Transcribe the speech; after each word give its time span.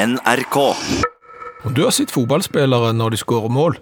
NRK. 0.00 0.56
Du 1.76 1.82
har 1.84 1.92
sett 1.92 2.12
fotballspillere 2.14 2.94
når 2.96 3.12
de 3.12 3.18
skårer 3.20 3.52
mål. 3.52 3.74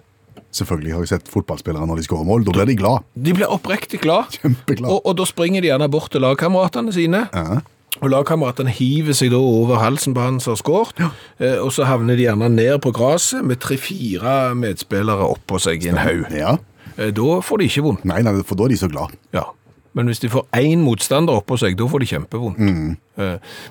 Selvfølgelig 0.51 0.91
har 0.95 1.03
jeg 1.05 1.11
sett 1.13 1.29
fotballspillere 1.31 1.87
når 1.87 2.01
de 2.01 2.07
skårer 2.09 2.27
mål. 2.27 2.43
Da 2.43 2.55
blir 2.57 2.67
de 2.67 2.75
glad. 2.79 3.05
De 3.15 3.35
blir 3.37 3.47
oppriktig 3.47 4.01
glad. 4.03 4.33
Kjempeglad. 4.41 4.89
Og, 4.91 4.99
og 5.07 5.15
da 5.19 5.27
springer 5.29 5.63
de 5.63 5.69
gjerne 5.69 5.87
bort 5.91 6.11
til 6.11 6.25
lagkameratene 6.25 6.91
sine. 6.95 7.21
Ja. 7.31 7.61
Og 8.03 8.11
lagkameratene 8.11 8.73
hiver 8.73 9.15
seg 9.15 9.31
da 9.31 9.39
over 9.39 9.79
halsen 9.79 10.15
på 10.17 10.25
han 10.25 10.41
som 10.43 10.57
har 10.57 10.59
skåret. 10.59 10.99
Eh, 11.39 11.55
og 11.63 11.71
så 11.75 11.87
havner 11.87 12.19
de 12.19 12.27
gjerne 12.27 12.51
ned 12.51 12.81
på 12.83 12.91
gresset 12.95 13.45
med 13.47 13.61
tre-fire 13.63 14.55
medspillere 14.59 15.29
oppå 15.37 15.61
seg 15.63 15.87
i 15.87 15.93
en 15.93 16.01
haug. 16.03 16.27
ja. 16.35 16.57
Eh, 16.97 17.13
da 17.15 17.39
får 17.45 17.61
de 17.61 17.69
ikke 17.71 17.85
vondt. 17.85 18.03
Nei, 18.09 18.19
nei, 18.27 18.35
for 18.43 18.59
da 18.59 18.67
er 18.67 18.75
de 18.75 18.81
så 18.81 18.91
glad. 18.91 19.15
Ja. 19.35 19.45
Men 19.97 20.05
hvis 20.11 20.19
de 20.21 20.29
får 20.29 20.45
én 20.53 20.83
motstander 20.85 21.33
oppå 21.39 21.57
seg, 21.57 21.75
da 21.79 21.87
får 21.89 21.99
de 22.03 22.07
kjempevondt. 22.11 22.59
Mm. 22.61 22.97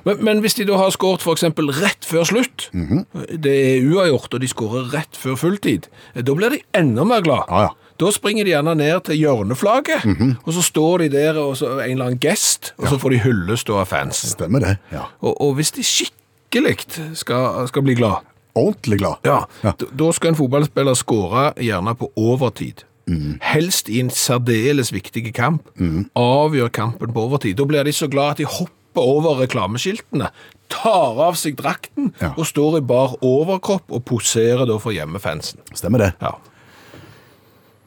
Men, 0.04 0.18
men 0.26 0.40
hvis 0.44 0.56
de 0.58 0.64
da 0.68 0.76
har 0.80 0.90
skåret 0.92 1.22
f.eks. 1.22 1.44
rett 1.78 2.04
før 2.04 2.24
slutt, 2.28 2.68
det 2.74 3.52
er 3.54 3.86
uavgjort, 3.86 4.34
og 4.34 4.40
de 4.42 4.48
skårer 4.50 4.88
rett 4.92 5.16
før 5.16 5.36
fulltid, 5.38 5.86
eh, 6.14 6.22
da 6.26 6.34
blir 6.34 6.50
de 6.56 6.58
enda 6.76 7.04
mer 7.08 7.22
glad. 7.24 7.46
Ah, 7.48 7.68
ja. 7.68 7.94
Da 7.98 8.10
springer 8.14 8.44
de 8.46 8.52
gjerne 8.52 8.74
ned 8.78 9.00
til 9.08 9.16
hjørneflagget, 9.18 10.04
og 10.46 10.52
så 10.54 10.62
står 10.62 11.02
de 11.02 11.08
der 11.16 11.38
og 11.42 11.56
så 11.58 11.72
en 11.80 11.94
eller 11.96 12.10
annen 12.12 12.20
gest, 12.22 12.72
og 12.78 12.86
så 12.92 12.98
får 13.02 13.10
de 13.16 13.22
hyllest 13.24 13.70
av 13.74 13.88
fans. 13.90 14.20
Stemmer 14.34 14.62
det. 14.62 14.74
Ja. 14.94 15.08
Og, 15.22 15.32
og 15.42 15.56
hvis 15.58 15.72
de 15.74 15.82
skikkelig 15.86 16.76
skal, 17.18 17.64
skal 17.70 17.82
bli 17.86 17.96
glad, 17.98 18.22
Ordentlig 18.58 18.98
glad. 18.98 19.20
ja, 19.26 19.40
Ja. 19.62 19.72
da 19.78 20.12
skal 20.12 20.32
en 20.32 20.38
fotballspiller 20.38 20.94
skåre 20.98 21.52
gjerne 21.62 21.92
på 21.98 22.08
overtid. 22.18 22.84
Helst 23.40 23.88
i 23.88 24.00
en 24.02 24.10
særdeles 24.10 24.92
viktig 24.92 25.32
kamp. 25.34 25.68
Avgjør 26.18 26.68
kampen 26.74 27.12
på 27.14 27.24
overtid. 27.28 27.56
Da 27.56 27.64
blir 27.68 27.84
de 27.88 27.92
så 27.96 28.08
glad 28.10 28.36
at 28.36 28.42
de 28.42 28.44
hopper 28.48 29.04
over 29.04 29.38
reklameskiltene, 29.44 30.30
tar 30.68 31.20
av 31.22 31.36
seg 31.38 31.56
drakten 31.56 32.12
Ja. 32.20 32.32
og 32.36 32.44
står 32.48 32.78
i 32.78 32.84
bar 32.84 33.14
overkropp 33.24 33.88
og 33.94 34.04
poserer 34.04 34.66
da 34.66 34.76
for 34.82 34.92
hjemmefansen. 34.92 35.60
Stemmer 35.72 35.98
det. 36.02 36.12
Ja. 36.20 36.34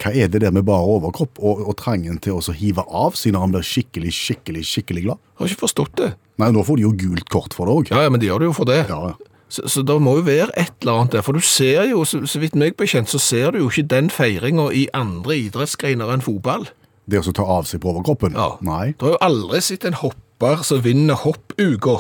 Hva 0.02 0.10
er 0.18 0.28
det 0.34 0.42
der 0.42 0.52
med 0.56 0.66
bare 0.66 0.82
overkropp 0.82 1.38
og, 1.38 1.60
og 1.68 1.76
trangen 1.78 2.18
til 2.24 2.34
å 2.40 2.54
hive 2.58 2.82
av 2.90 3.14
seg 3.20 3.36
når 3.36 3.44
han 3.46 3.52
blir 3.54 3.66
skikkelig, 3.68 4.14
skikkelig, 4.18 4.64
skikkelig 4.66 5.04
glad? 5.06 5.20
Jeg 5.22 5.38
Har 5.44 5.52
ikke 5.52 5.64
forstått 5.68 5.94
det. 6.00 6.14
Nei, 6.42 6.48
nå 6.56 6.64
får 6.66 6.80
de 6.80 6.88
jo 6.88 6.94
gult 7.04 7.28
kort 7.30 7.54
for 7.54 7.70
det 7.70 7.76
òg. 7.76 7.92
Ja, 7.94 8.02
ja, 8.08 8.10
men 8.10 8.20
de 8.24 8.32
gjør 8.32 8.42
det 8.42 8.48
jo 8.50 8.56
for 8.58 8.66
det. 8.66 8.80
Ja, 8.90 9.12
ja. 9.12 9.31
Så, 9.52 9.66
så 9.68 9.84
det 9.84 9.98
må 10.00 10.16
jo 10.22 10.28
være 10.30 10.54
et 10.56 10.72
eller 10.80 11.02
annet 11.02 11.18
der, 11.18 11.26
for 11.28 11.36
du 11.36 11.44
ser 11.44 11.90
jo, 11.92 12.06
så, 12.08 12.22
så 12.30 12.40
vidt 12.40 12.56
meg 12.56 12.78
bekjent, 12.80 13.12
så 13.12 13.20
ser 13.20 13.52
du 13.52 13.60
jo 13.66 13.72
ikke 13.72 13.90
den 13.92 14.08
feiringa 14.14 14.70
i 14.72 14.86
andre 14.96 15.36
idrettsgreiner 15.50 16.14
enn 16.14 16.24
fotball. 16.24 16.70
Det 17.12 17.20
å 17.20 17.34
ta 17.36 17.44
av 17.58 17.68
seg 17.68 17.82
på 17.84 17.92
overkroppen? 17.92 18.38
Ja. 18.38 18.54
Nei. 18.64 18.94
Du 18.96 19.10
har 19.10 19.18
jo 19.18 19.24
aldri 19.26 19.60
sett 19.66 19.84
en 19.90 19.98
hopper 20.00 20.64
som 20.66 20.80
vinner 20.86 21.20
hoppuka? 21.20 21.98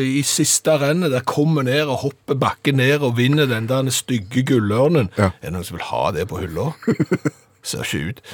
I 0.00 0.22
siste 0.24 0.78
rennet 0.80 1.12
der 1.12 1.26
kommer 1.28 1.66
ned 1.66 1.84
og 1.84 2.06
hopper 2.06 2.38
bakken 2.40 2.80
ned 2.80 3.04
og 3.04 3.18
vinner 3.20 3.50
den 3.50 3.68
der 3.68 3.92
stygge 3.92 4.46
gullørnen. 4.48 5.12
Ja. 5.18 5.34
Er 5.42 5.50
det 5.50 5.54
noen 5.58 5.68
som 5.68 5.76
vil 5.76 5.88
ha 5.90 6.04
det 6.16 6.28
på 6.32 6.40
hylla? 6.40 6.70
Ser 7.64 7.84
ikke 7.84 8.14
ut. 8.14 8.24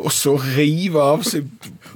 Og 0.00 0.10
så 0.10 0.32
river 0.40 1.12
av 1.12 1.22
seg, 1.26 1.46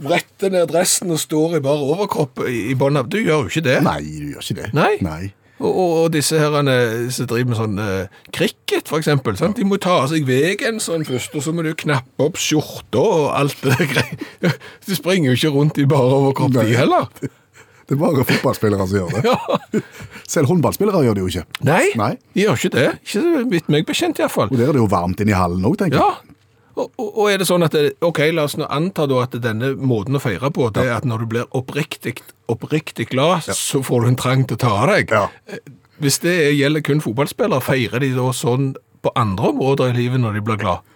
retter 0.05 0.53
ned 0.55 0.69
dressen 0.71 1.11
og 1.11 1.19
står 1.19 1.57
i 1.59 1.65
bare 1.65 1.89
overkropp 1.97 2.45
i, 2.47 2.69
i 2.71 2.77
bånn 2.79 3.01
av. 3.01 3.09
Du 3.11 3.19
gjør 3.19 3.47
jo 3.47 3.51
ikke 3.51 3.65
det. 3.67 3.81
Nei, 3.87 4.03
du 4.05 4.29
gjør 4.35 4.45
ikke 4.45 4.59
det. 4.61 4.69
Nei. 4.77 4.93
Nei. 5.03 5.23
Og, 5.59 5.67
og, 5.69 5.93
og 6.05 6.13
disse 6.15 6.39
herrene 6.39 6.75
som 7.11 7.27
driver 7.27 7.49
med 7.51 7.59
sånn 7.59 7.81
uh, 7.83 8.21
cricket, 8.35 8.87
for 8.87 9.01
eksempel, 9.03 9.35
sant? 9.41 9.57
de 9.59 9.67
må 9.67 9.79
ta 9.83 9.97
av 10.05 10.09
seg 10.13 10.23
veggen 10.29 10.79
sånn 10.83 11.03
først, 11.09 11.35
og 11.35 11.43
så 11.43 11.55
må 11.57 11.65
du 11.67 11.73
knappe 11.79 12.29
opp 12.29 12.39
skjorta 12.39 13.03
og 13.03 13.27
alt 13.35 13.59
det 13.65 13.75
der 13.81 13.91
greiene. 13.91 14.53
De 14.87 14.99
springer 14.99 15.33
jo 15.33 15.37
ikke 15.41 15.53
rundt 15.57 15.81
i 15.83 15.89
bare 15.91 16.15
overkropp, 16.21 16.55
de 16.55 16.63
Nei. 16.63 16.79
heller. 16.79 17.11
Det 17.89 17.97
er 17.97 18.01
bare 18.05 18.25
fotballspillere 18.29 18.87
som 18.87 18.99
gjør 19.01 19.15
det. 19.17 19.23
Ja. 19.33 19.83
Selv 20.29 20.51
håndballspillere 20.53 21.01
gjør 21.07 21.15
det 21.17 21.23
jo 21.25 21.29
ikke. 21.33 21.45
Nei, 21.65 21.85
Nei. 21.97 22.11
de 22.37 22.43
gjør 22.45 22.59
ikke 22.61 22.73
det. 22.77 22.87
Ikke 23.01 23.15
så 23.25 23.45
vidt 23.49 23.71
meg 23.73 23.87
bekjent, 23.89 24.19
iallfall. 24.21 24.51
Og 24.53 24.59
der 24.61 24.69
er 24.69 24.77
det 24.77 24.83
jo 24.83 24.91
varmt 24.93 25.23
inne 25.25 25.33
i 25.33 25.39
hallen 25.39 25.65
òg, 25.65 25.79
tenker 25.81 25.99
Ja. 26.05 26.11
Og, 26.79 26.93
og, 26.99 27.25
er 27.31 27.41
det 27.41 27.49
sånn 27.49 27.65
at 27.67 27.75
det, 27.75 27.97
Ok, 28.07 28.21
la 28.31 28.45
oss 28.47 28.55
nå 28.59 28.67
anta 28.71 29.09
da 29.11 29.23
at 29.25 29.35
denne 29.43 29.73
måten 29.77 30.15
å 30.15 30.23
feire 30.23 30.51
på, 30.55 30.69
det 30.75 30.85
er 30.87 30.97
at 31.01 31.07
når 31.09 31.25
du 31.25 31.31
blir 31.35 31.49
oppriktig, 31.59 32.19
oppriktig 32.51 33.09
glad, 33.11 33.49
så 33.51 33.83
får 33.83 34.05
du 34.05 34.11
en 34.13 34.21
trang 34.21 34.45
til 34.47 34.59
å 34.59 34.63
ta 34.63 34.75
av 34.85 34.93
deg. 34.93 35.11
Ja. 35.11 35.27
Eh, 35.51 35.59
Hvis 35.99 36.21
det 36.23 36.37
gjelder 36.55 36.85
kun 36.87 37.03
fotballspillere, 37.03 37.65
feirer 37.67 37.99
de 38.05 38.13
da 38.15 38.29
sånn 38.31 38.77
på 39.03 39.11
andre 39.19 39.51
områder 39.51 39.91
i 39.91 39.97
livet 39.99 40.23
når 40.23 40.39
de 40.39 40.45
blir 40.47 40.61
glad? 40.61 40.87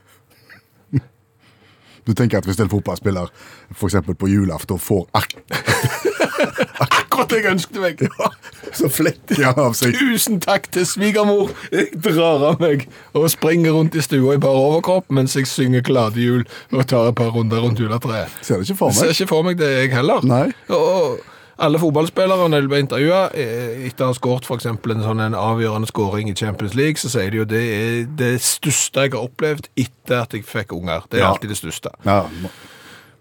Du 2.06 2.14
tenker 2.18 2.38
at 2.38 2.46
hvis 2.46 2.58
en 2.62 2.70
fotballspiller 2.70 3.28
f.eks. 3.74 3.98
på 4.18 4.30
julaften 4.30 4.78
får 4.82 5.04
ak 5.14 5.36
Akkurat 7.32 7.44
jeg 7.44 7.52
ønsket 7.56 7.80
meg! 7.80 8.04
så 8.78 8.88
fletter 8.92 9.42
han 9.44 9.58
av 9.64 9.74
seg 9.78 9.96
Tusen 9.98 10.38
takk 10.44 10.68
til 10.74 10.86
svigermor! 10.88 11.50
Jeg 11.72 11.90
drar 12.04 12.46
av 12.52 12.60
meg 12.62 12.86
og 13.16 13.28
springer 13.32 13.72
rundt 13.76 13.96
i 13.98 14.04
stua 14.04 14.36
i 14.36 14.40
bare 14.42 14.62
overkropp 14.68 15.10
mens 15.10 15.34
jeg 15.38 15.48
synger 15.50 15.82
Glade 15.86 16.20
jul 16.22 16.44
og 16.72 16.86
tar 16.90 17.10
et 17.10 17.18
par 17.18 17.32
runder 17.34 17.60
rundt 17.64 17.80
juletreet. 17.82 18.30
Ser 18.44 18.60
det 18.62 18.68
ikke 18.70 18.78
for 18.84 18.92
meg. 18.94 18.98
ser 19.02 19.14
ikke 19.16 19.30
for 19.32 19.42
meg 19.46 19.58
det, 19.60 19.70
jeg 19.82 19.92
heller. 19.96 20.24
Nei. 20.26 20.46
Og 20.72 21.20
alle 21.62 21.78
fotballspillere 21.78 22.48
når 22.50 22.64
de 22.64 22.68
blir 22.72 22.80
intervjua 22.82 23.18
etter 23.36 24.06
å 24.06 24.08
ha 24.10 24.16
skåret 24.16 24.46
f.eks. 24.48 24.66
en 24.72 25.04
sånn 25.04 25.20
en 25.22 25.36
avgjørende 25.38 25.86
skåring 25.90 26.30
i 26.32 26.34
Champions 26.34 26.74
League, 26.74 26.98
så 26.98 27.10
sier 27.12 27.30
de 27.30 27.42
jo 27.42 27.44
det 27.46 27.60
er 27.76 27.98
det 28.18 28.32
største 28.42 29.04
jeg 29.06 29.12
har 29.14 29.26
opplevd 29.28 29.68
etter 29.78 30.24
at 30.24 30.34
jeg 30.34 30.46
fikk 30.48 30.72
unger. 30.74 31.04
Det 31.10 31.20
er 31.20 31.26
Ja. 31.26 31.30
alltid 31.34 31.52
det 31.52 31.58
største. 31.60 31.92
Ja, 32.08 32.24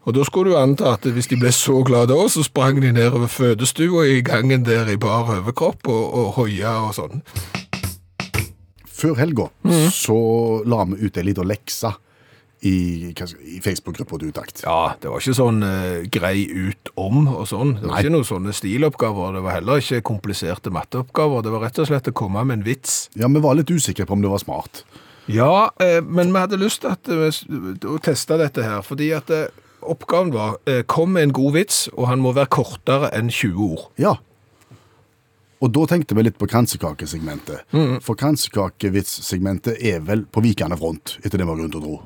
Og 0.02 0.16
da 0.18 0.24
skulle 0.26 0.52
du 0.52 0.58
anta 0.58 0.96
at 0.96 1.06
hvis 1.06 1.30
de 1.30 1.38
ble 1.38 1.52
så 1.54 1.82
glade 1.86 2.16
òg, 2.18 2.30
så 2.34 2.42
sprang 2.46 2.80
de 2.82 2.90
nedover 2.94 3.30
fødestua 3.30 4.08
i 4.10 4.22
gangen 4.26 4.66
der 4.66 4.90
i 4.90 4.98
bar 4.98 5.30
overkropp 5.30 5.86
og, 5.88 6.06
og 6.18 6.32
hoia 6.40 6.78
og 6.88 6.96
sånn. 6.98 7.22
Før 9.02 9.18
helga 9.18 9.50
mm. 9.66 9.90
så 9.94 10.18
la 10.70 10.86
vi 10.90 11.06
ut 11.06 11.18
ei 11.18 11.28
lita 11.30 11.46
lekse 11.46 11.94
i, 12.62 13.10
i 13.10 13.60
Facebook-gruppa 13.62 14.20
til 14.22 14.34
Utakt. 14.34 14.64
Ja, 14.66 14.94
det 15.02 15.10
var 15.10 15.22
ikke 15.22 15.38
sånn 15.38 15.62
eh, 15.66 16.04
grei 16.14 16.44
ut 16.50 16.92
om 17.00 17.24
og 17.32 17.48
sånn. 17.50 17.76
Det 17.80 17.88
var 17.88 17.96
Nei. 17.96 18.04
ikke 18.04 18.14
noen 18.14 18.28
sånne 18.30 18.54
stiloppgaver. 18.58 19.38
Det 19.38 19.46
var 19.46 19.58
heller 19.58 19.82
ikke 19.82 20.04
kompliserte 20.12 20.74
matteoppgaver. 20.74 21.46
Det 21.46 21.54
var 21.56 21.66
rett 21.66 21.82
og 21.82 21.90
slett 21.90 22.12
å 22.12 22.18
komme 22.18 22.46
med 22.46 22.60
en 22.60 22.68
vits. 22.68 23.08
Ja, 23.18 23.30
vi 23.34 23.42
var 23.42 23.58
litt 23.58 23.74
usikre 23.74 24.06
på 24.06 24.18
om 24.18 24.22
det 24.26 24.34
var 24.34 24.44
smart. 24.44 24.84
Ja, 25.32 25.72
eh, 25.82 26.00
men 26.06 26.34
vi 26.34 26.42
hadde 26.44 26.62
lyst 26.62 26.86
til 26.86 27.26
eh, 27.26 27.90
å 27.90 27.98
teste 28.04 28.38
dette 28.42 28.66
her, 28.66 28.86
fordi 28.86 29.12
at 29.18 29.34
eh, 29.34 29.50
oppgaven 29.84 30.32
var 30.34 30.58
eh, 30.70 30.82
kom 30.88 31.14
med 31.16 31.24
en 31.30 31.34
god 31.36 31.54
vits, 31.58 31.86
og 31.98 32.08
han 32.12 32.20
må 32.24 32.34
være 32.38 32.50
kortere 32.54 33.10
enn 33.18 33.30
20 33.32 33.62
ord. 33.66 33.88
Ja. 34.02 34.16
Og 35.62 35.70
da 35.76 35.84
tenkte 35.86 36.16
vi 36.18 36.24
litt 36.26 36.40
på 36.42 36.48
kransekakesegmentet. 36.50 37.68
Mm. 37.76 38.00
For 38.02 38.18
kransekakevitssegmentet 38.18 39.78
er 39.86 40.00
vel 40.08 40.24
på 40.34 40.42
vikende 40.42 40.78
front, 40.80 41.18
etter 41.22 41.38
det 41.38 41.46
vi 41.46 41.52
har 41.54 41.60
grunn 41.60 41.74
til 41.74 41.82
å 41.82 41.86
tro. 41.86 41.98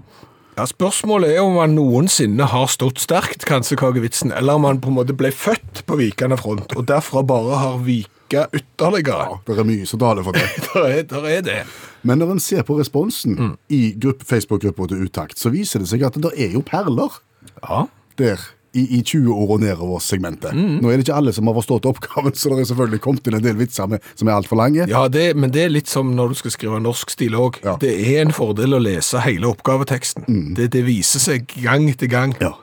Ja, 0.56 0.64
Spørsmålet 0.68 1.34
er 1.36 1.42
om 1.44 1.58
han 1.60 1.74
noensinne 1.76 2.46
har 2.48 2.68
stått 2.72 3.02
sterkt, 3.04 3.44
kransekakevitsen, 3.48 4.32
eller 4.36 4.56
om 4.60 4.68
han 4.68 4.80
på 4.84 4.92
en 4.92 4.96
måte 5.02 5.16
ble 5.18 5.32
født 5.36 5.82
på 5.88 5.98
vikende 6.00 6.38
front, 6.40 6.76
og 6.80 6.86
derfra 6.88 7.24
bare 7.28 7.58
har 7.60 7.82
vika 7.84 8.46
ytterligere. 8.56 9.26
Ja, 9.34 9.40
Det 9.48 9.58
er 9.60 9.68
mye 9.68 9.88
som 9.88 10.00
taler 10.04 10.24
for 10.24 10.36
det. 10.36 10.46
Der 10.76 10.88
er, 10.92 11.04
der 11.04 11.28
er 11.32 11.42
det. 11.44 11.58
Men 12.04 12.20
når 12.22 12.36
en 12.36 12.40
ser 12.44 12.64
på 12.68 12.76
responsen 12.80 13.36
Mm. 13.40 13.54
i 13.70 13.82
Facebook-gruppa 14.24 14.88
til 14.92 15.04
Utakt, 15.08 15.40
så 15.40 15.50
viser 15.52 15.80
det 15.84 15.88
seg 15.92 16.04
at 16.08 16.16
det 16.24 16.32
er 16.38 16.52
jo 16.56 16.62
perler 16.64 17.20
Ja. 17.62 17.86
der 18.20 18.42
i, 18.76 18.84
i 18.98 19.02
20 19.02 19.32
år 19.32 19.54
og 19.56 19.62
nedover-segmentet. 19.64 20.52
Mm. 20.56 20.80
Nå 20.84 20.90
er 20.90 21.00
det 21.00 21.06
ikke 21.06 21.16
alle 21.16 21.34
som 21.36 21.48
har 21.48 21.56
forstått 21.56 21.88
oppgaven, 21.88 22.36
så 22.36 22.52
det 22.52 22.66
er 22.66 22.70
selvfølgelig 22.72 23.02
kommet 23.06 23.30
inn 23.30 23.38
en 23.40 23.46
del 23.46 23.58
vitser 23.60 23.88
med, 23.92 24.04
som 24.20 24.28
er 24.28 24.36
altfor 24.36 24.60
lange. 24.60 24.88
Ja, 24.92 25.06
det, 25.12 25.30
men 25.40 25.54
det 25.56 25.64
er 25.64 25.72
litt 25.72 25.92
som 25.92 26.12
når 26.18 26.34
du 26.34 26.40
skal 26.42 26.56
skrive 26.56 26.82
norsk 26.84 27.14
stil 27.16 27.38
òg. 27.40 27.62
Ja. 27.64 27.78
Det 27.82 27.94
er 27.96 28.26
en 28.26 28.36
fordel 28.36 28.76
å 28.76 28.82
lese 28.84 29.24
hele 29.24 29.48
oppgaveteksten. 29.54 30.28
Det, 30.60 30.70
det 30.76 30.84
viser 30.88 31.24
seg 31.24 31.48
gang 31.64 31.88
etter 31.92 32.12
gang. 32.12 32.36
Ja. 32.44 32.56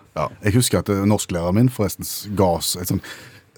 Jeg 0.44 0.58
husker 0.58 0.82
at 0.82 0.90
eh, 0.92 1.04
norsklæreren 1.08 1.56
min 1.56 1.72
forresten 1.72 2.04
ga 2.36 2.50
oss 2.58 2.74
et 2.76 2.90
sånt 2.92 3.06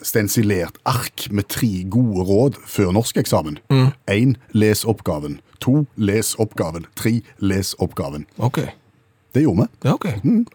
stensilert 0.05 0.77
ark 0.87 1.27
med 1.35 1.49
tre 1.51 1.83
gode 1.91 2.27
råd 2.29 2.61
før 2.69 2.93
norskeksamen. 2.95 3.59
Én, 4.11 4.37
les 4.53 4.85
oppgaven. 4.87 5.41
To, 5.65 5.87
les 5.97 6.35
oppgaven. 6.39 6.87
Tre, 6.99 7.17
les 7.41 7.75
oppgaven. 7.83 8.29
Ok. 8.37 8.61
Det 9.35 9.43
gjorde 9.45 9.67
vi. 9.67 9.89
Ja, 9.89 9.95
ok. 9.99 10.07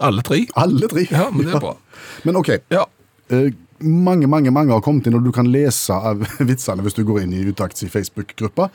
Alle 0.10 0.24
tre? 0.24 0.46
Alle 0.56 0.88
tre. 0.92 1.06
Ja, 1.12 1.28
men 1.32 1.46
det 1.50 1.56
er 1.58 1.64
bra. 1.64 1.76
Men 2.24 2.40
ok, 2.40 2.54
Ja. 2.72 2.86
eh, 3.30 3.52
mange, 3.80 4.28
mange 4.28 4.52
mange 4.52 4.72
har 4.76 4.82
kommet 4.84 5.06
inn, 5.08 5.16
og 5.16 5.24
du 5.24 5.32
kan 5.36 5.48
lese 5.52 5.94
av 5.96 6.20
vitsene 6.50 6.84
hvis 6.84 6.96
du 6.98 7.04
går 7.08 7.22
inn 7.24 7.34
i 7.38 7.46
Utakts 7.52 7.84
Facebook-gruppa. 7.92 8.70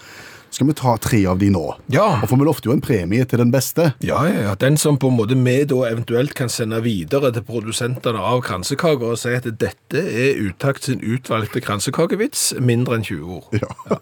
Skal 0.54 0.68
vi 0.68 0.74
ta 0.78 0.92
tre 1.02 1.18
av 1.26 1.40
de 1.40 1.48
nå? 1.50 1.62
Ja. 1.90 2.20
Og 2.22 2.28
for 2.30 2.38
vi 2.38 2.44
lovte 2.46 2.68
jo 2.68 2.74
en 2.76 2.80
premie 2.84 3.24
til 3.26 3.40
den 3.42 3.50
beste. 3.50 3.88
Ja, 4.06 4.20
ja, 4.30 4.44
ja. 4.44 4.52
Den 4.54 4.76
som 4.78 4.96
på 5.02 5.08
en 5.10 5.16
måte 5.18 5.34
vi 5.34 5.56
da 5.66 5.80
eventuelt 5.88 6.32
kan 6.38 6.48
sende 6.52 6.78
videre 6.84 7.32
til 7.34 7.42
produsentene 7.42 8.20
av 8.22 8.38
kransekaker 8.46 9.16
og 9.16 9.18
si 9.18 9.32
at 9.34 9.48
dette 9.58 9.98
er 10.04 10.38
Utakt 10.46 10.86
sin 10.86 11.02
utvalgte 11.02 11.58
kransekakevits, 11.64 12.52
mindre 12.62 13.00
enn 13.00 13.02
20 13.08 13.34
ord. 13.40 13.50
Ja. 13.58 13.98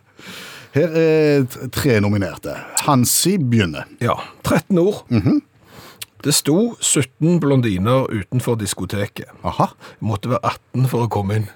Her 0.77 0.93
er 0.97 1.49
tre 1.73 1.97
nominerte. 2.05 2.53
Hansi 2.85 3.39
begynner. 3.41 3.89
Ja. 4.05 4.19
13 4.45 4.79
ord. 4.85 5.03
Det 6.23 6.35
sto 6.35 6.75
17 6.79 7.41
blondiner 7.43 8.07
utenfor 8.13 8.55
diskoteket. 8.61 9.31
Aha. 9.45 9.73
Måtte 10.01 10.31
være 10.31 10.55
18 10.55 10.89
for 10.91 11.07
å 11.07 11.11
komme 11.11 11.41
inn. 11.41 11.49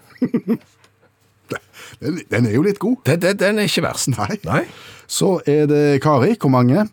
Den, 2.00 2.20
den 2.32 2.48
er 2.48 2.56
jo 2.56 2.64
litt 2.66 2.80
god. 2.82 2.98
Den, 3.06 3.20
den, 3.22 3.38
den 3.38 3.60
er 3.62 3.68
ikke 3.70 3.84
verst. 3.86 4.10
Nei. 4.16 4.40
Nei. 4.46 4.64
Så 5.06 5.36
er 5.46 5.68
det 5.70 5.82
Kari. 6.02 6.34
Hvor 6.40 6.50
mange? 6.50 6.88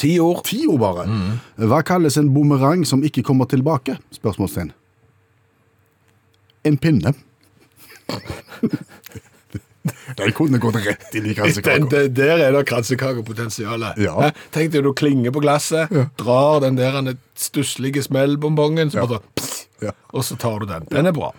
Ti 0.00 0.14
år. 0.24 0.40
Ti 0.48 0.62
år 0.72 0.78
bare. 0.80 1.06
Hva 1.68 1.82
kalles 1.86 2.16
en 2.20 2.32
bumerang 2.34 2.84
som 2.88 3.04
ikke 3.04 3.24
kommer 3.26 3.48
tilbake? 3.50 3.98
Spørsmålstegn. 4.16 4.72
En 6.68 6.80
pinne. 6.80 7.12
Den 10.18 10.32
kunne 10.36 10.58
gått 10.62 10.76
rett 10.84 11.14
inn 11.14 11.26
i 11.30 11.34
kransekaka. 11.34 12.02
der 12.14 12.42
er 12.46 12.52
det 12.52 12.64
kransekakepotensial. 12.68 13.84
Ja. 13.98 14.30
Tenk 14.54 14.72
deg 14.72 14.82
du 14.84 14.92
klinger 14.92 15.30
på 15.34 15.40
glasset, 15.44 15.90
drar 16.18 16.60
den 16.64 16.76
der 16.76 17.14
stusslige 17.36 18.02
smellbonbongen, 18.02 18.90
så 18.90 19.02
Ja. 19.02 19.06
bare 19.06 19.20
pss, 19.36 19.66
Ja. 19.82 19.90
og 20.12 20.24
så 20.24 20.36
tar 20.38 20.58
du 20.60 20.66
den. 20.66 20.86
Den 20.90 21.06
er 21.06 21.12
bra. 21.12 21.32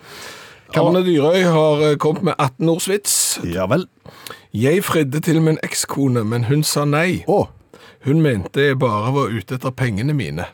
Arne 0.76 1.02
Dyrøy 1.02 1.42
har 1.42 1.80
eh, 1.90 1.96
kommet 1.96 2.22
med 2.22 2.34
18-årsvits. 2.38 3.40
Ja 3.44 3.66
vel. 3.66 3.88
Jeg 4.54 4.84
fridde 4.84 5.20
til 5.20 5.40
min 5.42 5.58
ekskone, 5.66 6.22
men 6.24 6.44
hun 6.44 6.62
sa 6.62 6.84
nei. 6.84 7.24
Å, 7.28 7.48
Hun 8.06 8.22
mente 8.22 8.60
jeg 8.62 8.78
bare 8.78 9.10
var 9.12 9.28
ute 9.28 9.54
etter 9.58 9.70
pengene 9.76 10.14
mine. 10.14 10.46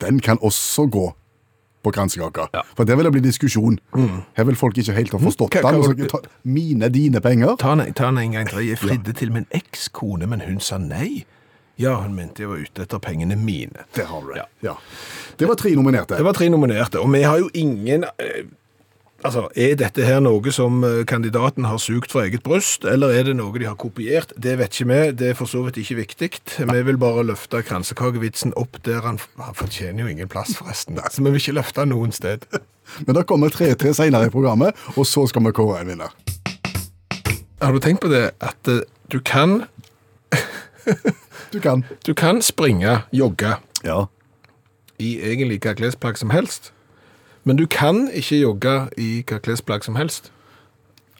den 0.00 0.20
kan 0.20 0.38
også 0.38 0.86
gå 0.90 1.12
på 1.82 1.92
kransekaka. 1.92 2.48
Ja. 2.54 2.62
For 2.76 2.84
det 2.84 2.96
vil 2.96 3.04
det 3.08 3.12
bli 3.12 3.20
diskusjon. 3.24 3.78
Her 4.36 4.44
vil 4.44 4.56
folk 4.56 4.76
ikke 4.78 4.92
helt 4.96 5.12
ha 5.12 5.18
forstått 5.18 5.50
Hva- 5.56 5.62
hva 5.62 5.72
den. 5.88 5.96
det- 5.96 6.08
ta 6.10 6.18
Mine, 6.44 6.88
dine 6.90 7.20
penger. 7.20 7.56
Ta 7.56 7.74
den, 7.74 7.92
ta 7.94 8.04
den 8.10 8.18
en 8.18 8.32
gang 8.32 8.48
til. 8.48 8.58
Jeg 8.68 8.78
fridde 8.78 9.12
til 9.12 9.32
min 9.32 9.46
ekskone, 9.50 10.26
men 10.26 10.40
hun 10.40 10.60
sa 10.60 10.78
nei. 10.78 11.24
Ja, 11.78 11.94
hun 12.02 12.14
mente 12.14 12.40
jeg 12.42 12.48
var 12.48 12.56
ute 12.60 12.82
etter 12.82 12.98
pengene 12.98 13.36
mine. 13.36 13.84
Det 13.94 14.04
har 14.04 14.20
du. 14.20 14.34
Ja. 14.36 14.44
Ja. 14.62 14.74
Det 15.38 15.48
var 15.48 15.54
tre 15.54 15.70
nominerte. 15.74 16.16
Det 16.16 16.24
var 16.24 16.32
tre 16.36 16.48
nominerte, 16.52 17.00
og 17.00 17.08
vi 17.12 17.22
har 17.22 17.38
jo 17.38 17.48
ingen 17.54 18.04
eh, 18.04 18.42
Altså, 19.20 19.48
Er 19.54 19.74
dette 19.76 20.00
her 20.06 20.20
noe 20.24 20.52
som 20.54 20.78
eh, 20.86 21.02
kandidaten 21.04 21.66
har 21.68 21.76
sugd 21.82 22.08
fra 22.12 22.22
eget 22.24 22.40
bryst, 22.46 22.86
eller 22.88 23.12
er 23.12 23.26
det 23.28 23.34
noe 23.36 23.52
de 23.60 23.66
har 23.68 23.76
kopiert? 23.76 24.32
Det 24.40 24.54
vet 24.56 24.72
ikke 24.72 24.88
vi. 24.88 25.00
Det 25.20 25.28
er 25.30 25.36
for 25.36 25.50
så 25.50 25.60
vidt 25.66 25.76
ikke 25.82 25.98
viktig. 25.98 26.30
Vi 26.70 26.82
vil 26.88 26.96
bare 27.00 27.26
løfte 27.28 27.60
kransekakevitsen 27.68 28.54
opp 28.56 28.78
der 28.86 29.02
han 29.04 29.18
Han 29.36 29.54
fortjener 29.58 30.04
jo 30.06 30.08
ingen 30.14 30.28
plass, 30.32 30.54
forresten. 30.56 30.96
Så 31.12 31.20
vi 31.20 31.28
vil 31.34 31.40
ikke 31.42 31.58
løfte 31.58 31.84
han 31.84 31.92
noen 31.92 32.12
sted. 32.16 32.46
Men 33.06 33.14
det 33.18 33.26
kommer 33.28 33.52
tre 33.52 33.68
til 33.78 33.92
senere 33.94 34.30
i 34.30 34.32
programmet, 34.32 34.72
og 34.96 35.04
så 35.06 35.26
skal 35.28 35.44
vi 35.44 35.52
kåre 35.52 35.82
en 35.82 35.92
vinner. 35.92 36.16
Har 37.60 37.76
du 37.76 37.78
tenkt 37.84 38.00
på 38.00 38.08
det 38.08 38.30
at 38.40 38.68
eh, 38.72 38.80
du 39.12 39.20
kan, 39.20 39.66
Du 41.52 41.60
kan. 41.60 41.84
du 42.06 42.14
kan 42.14 42.40
springe, 42.42 43.02
jogge, 43.12 43.56
Ja. 43.84 44.06
i 45.00 45.16
egentlig 45.20 45.60
hva 45.64 45.72
klesplagg 45.76 46.16
som 46.20 46.30
helst, 46.30 46.72
men 47.44 47.56
du 47.56 47.66
kan 47.70 48.08
ikke 48.12 48.40
jogge 48.42 48.74
i 49.00 49.10
hva 49.28 49.38
klesplagg 49.42 49.84
som 49.86 49.96
helst. 49.96 50.30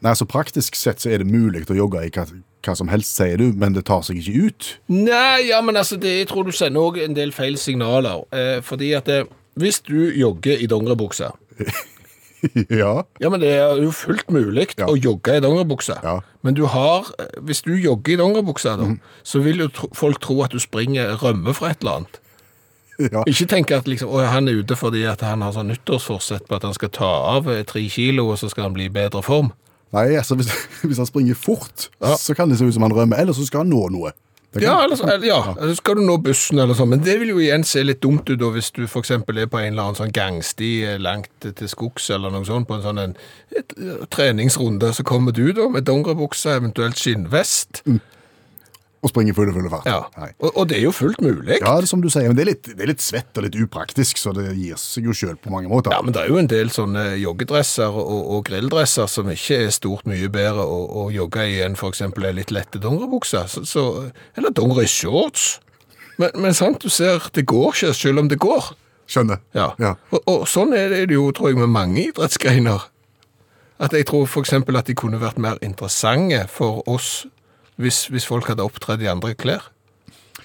Nei, 0.00 0.14
så 0.16 0.24
Praktisk 0.24 0.76
sett 0.80 1.00
så 1.02 1.10
er 1.12 1.20
det 1.20 1.28
mulig 1.28 1.66
å 1.70 1.76
jogge 1.76 2.00
i 2.06 2.10
hva, 2.14 2.24
hva 2.64 2.74
som 2.76 2.88
helst, 2.88 3.12
sier 3.18 3.36
du, 3.40 3.50
men 3.56 3.74
det 3.76 3.84
tar 3.88 4.00
seg 4.06 4.16
ikke 4.20 4.46
ut. 4.48 4.68
Nei, 4.88 5.48
ja, 5.50 5.60
men 5.64 5.76
altså, 5.76 5.98
det, 6.00 6.14
jeg 6.22 6.28
tror 6.30 6.48
du 6.48 6.52
sender 6.56 6.80
også 6.80 7.04
en 7.04 7.16
del 7.16 7.32
feil 7.36 7.58
signaler. 7.60 8.22
Eh, 8.32 8.58
fordi 8.64 8.92
at 8.96 9.08
eh, 9.12 9.24
hvis 9.60 9.80
du 9.84 9.98
jogger 10.16 10.60
i 10.62 10.68
dongeribukse 10.70 11.28
ja. 12.70 13.02
Ja, 13.20 13.28
men 13.28 13.40
det 13.42 13.50
er 13.52 13.76
jo 13.82 13.90
fullt 13.92 14.30
mulig 14.32 14.70
Ja. 14.78 14.86
å 14.88 14.96
jogge 14.96 15.36
i 15.36 15.42
dongeribukse. 15.44 15.98
Ja. 16.02 16.20
Men 16.42 16.56
du 16.56 16.64
har 16.72 17.10
eh, 17.20 17.34
Hvis 17.44 17.60
du 17.66 17.74
jogger 17.76 18.14
i 18.14 18.16
dongeribukse, 18.20 18.76
da, 18.80 18.88
så 19.22 19.42
vil 19.44 19.60
jo 19.66 19.68
tro, 19.68 19.90
folk 19.96 20.20
tro 20.24 20.38
at 20.46 20.54
du 20.56 20.60
springer 20.62 21.16
rømme 21.20 21.52
fra 21.56 21.74
et 21.74 21.84
eller 21.84 22.00
annet. 22.00 22.20
ja. 23.14 23.22
Ikke 23.30 23.46
tenke 23.50 23.76
at 23.80 23.88
liksom, 23.90 24.10
å, 24.12 24.22
han 24.28 24.48
er 24.50 24.60
ute 24.62 24.76
fordi 24.78 25.04
han 25.08 25.42
har 25.46 25.52
sånn 25.56 25.70
nyttårsforsett 25.72 26.46
på 26.48 26.58
at 26.58 26.66
han 26.68 26.76
skal 26.76 26.92
ta 26.94 27.10
av 27.36 27.50
eh, 27.52 27.62
tre 27.68 27.86
kilo, 27.92 28.30
og 28.32 28.40
så 28.40 28.50
skal 28.52 28.68
han 28.68 28.76
bli 28.76 28.88
i 28.90 28.94
bedre 28.94 29.22
form. 29.26 29.52
Nei, 29.96 30.08
altså 30.20 30.36
hvis, 30.38 30.50
hvis 30.86 30.98
han 31.02 31.08
springer 31.08 31.34
fort, 31.38 31.88
Ja. 32.00 32.16
så 32.20 32.34
kan 32.38 32.48
det 32.52 32.58
se 32.60 32.68
ut 32.68 32.74
som 32.76 32.84
han 32.86 32.94
rømmer, 32.94 33.18
eller 33.18 33.34
så 33.36 33.46
skal 33.48 33.64
han 33.64 33.72
nå 33.74 33.88
noe. 33.94 34.12
Kan... 34.50 34.62
Ja, 34.64 34.80
eller, 34.82 34.96
så- 34.98 35.06
ja, 35.22 35.36
eller 35.60 35.76
skal 35.78 35.94
du 36.00 36.02
nå 36.02 36.16
bussen 36.26 36.58
eller 36.58 36.74
sånn, 36.74 36.88
men 36.90 37.02
det 37.06 37.12
vil 37.20 37.28
jo 37.30 37.38
igjen 37.38 37.62
se 37.62 37.84
litt 37.86 38.00
dumt 38.02 38.26
ut 38.32 38.38
da, 38.40 38.48
hvis 38.50 38.72
du 38.74 38.80
eksempel 38.98 39.38
er 39.38 39.46
på 39.46 39.60
en 39.60 39.68
eller 39.72 39.84
annen 39.92 39.98
sånn 40.00 40.10
gangsti 40.14 40.70
eh, 40.90 40.96
langt 40.98 41.30
til 41.46 41.70
skogs 41.70 42.08
eller 42.10 42.34
noe 42.34 42.42
sånt, 42.48 42.66
på 42.66 42.74
en 42.74 42.82
sånn 42.82 42.98
en, 42.98 43.14
et, 43.54 43.76
eh, 43.78 44.00
treningsrunde, 44.10 44.90
så 44.96 45.06
kommer 45.06 45.30
du 45.36 45.52
da 45.54 45.68
med 45.70 45.86
dongeribukse, 45.86 46.56
eventuelt 46.58 46.98
skinnvest. 46.98 47.84
Og 49.00 49.08
springer 49.08 49.32
fulle, 49.32 49.52
fulle 49.56 49.70
fart. 49.72 49.86
Ja, 49.88 50.28
og, 50.44 50.50
og 50.50 50.66
det 50.68 50.76
er 50.76 50.82
jo 50.84 50.90
fullt 50.92 51.22
mulig. 51.24 51.56
Ja, 51.62 51.78
det 51.78 51.86
er 51.86 51.88
som 51.88 52.02
du 52.04 52.10
sier, 52.12 52.26
men 52.28 52.36
det 52.36 52.42
er 52.44 52.50
litt, 52.50 52.66
det 52.68 52.84
er 52.84 52.90
litt 52.90 53.00
svett 53.00 53.38
og 53.40 53.46
litt 53.46 53.56
upraktisk, 53.56 54.20
så 54.20 54.34
det 54.36 54.50
gir 54.58 54.76
seg 54.80 55.08
jo 55.08 55.14
selv 55.16 55.40
på 55.40 55.52
mange 55.54 55.70
måter. 55.72 55.94
Ja, 55.94 56.02
men 56.04 56.12
det 56.12 56.20
er 56.26 56.28
jo 56.28 56.36
en 56.36 56.50
del 56.50 56.68
sånne 56.74 57.06
joggedresser 57.16 57.96
og, 57.96 58.18
og 58.36 58.44
grilldresser 58.50 59.08
som 59.08 59.32
ikke 59.32 59.62
er 59.64 59.72
stort 59.72 60.04
mye 60.10 60.28
bedre 60.32 60.68
å, 60.68 60.82
å 61.00 61.06
jogge 61.14 61.48
i 61.48 61.56
enn 61.64 61.78
eksempel 61.80 62.28
en 62.28 62.36
litt 62.36 62.52
lette 62.52 62.82
dongeribukse, 62.82 63.46
eller 64.36 64.52
dongerishorts. 64.60 65.48
Men, 66.20 66.36
men 66.36 66.52
sant, 66.56 66.84
du 66.84 66.92
ser, 66.92 67.24
det 67.32 67.48
går 67.48 67.72
ikke, 67.72 67.96
selv 67.96 68.20
om 68.20 68.28
det 68.28 68.36
går. 68.42 68.72
Skjønner. 69.10 69.40
Ja. 69.56 69.72
Ja. 69.80 69.96
Og, 70.12 70.20
og 70.28 70.48
sånn 70.48 70.76
er 70.76 70.92
det 70.92 71.16
jo, 71.16 71.30
tror 71.34 71.54
jeg, 71.54 71.62
med 71.62 71.72
mange 71.72 72.04
idrettsgreiner. 72.04 72.84
At 73.80 73.96
jeg 73.96 74.04
tror 74.10 74.28
eksempel 74.44 74.76
at 74.76 74.90
de 74.90 74.94
kunne 74.98 75.22
vært 75.22 75.40
mer 75.40 75.56
interessante 75.64 76.44
for 76.52 76.84
oss 76.84 77.24
hvis, 77.80 78.06
hvis 78.12 78.26
folk 78.28 78.46
hadde 78.52 78.62
opptredd 78.66 79.02
i 79.02 79.08
andre 79.10 79.34
klær. 79.34 79.70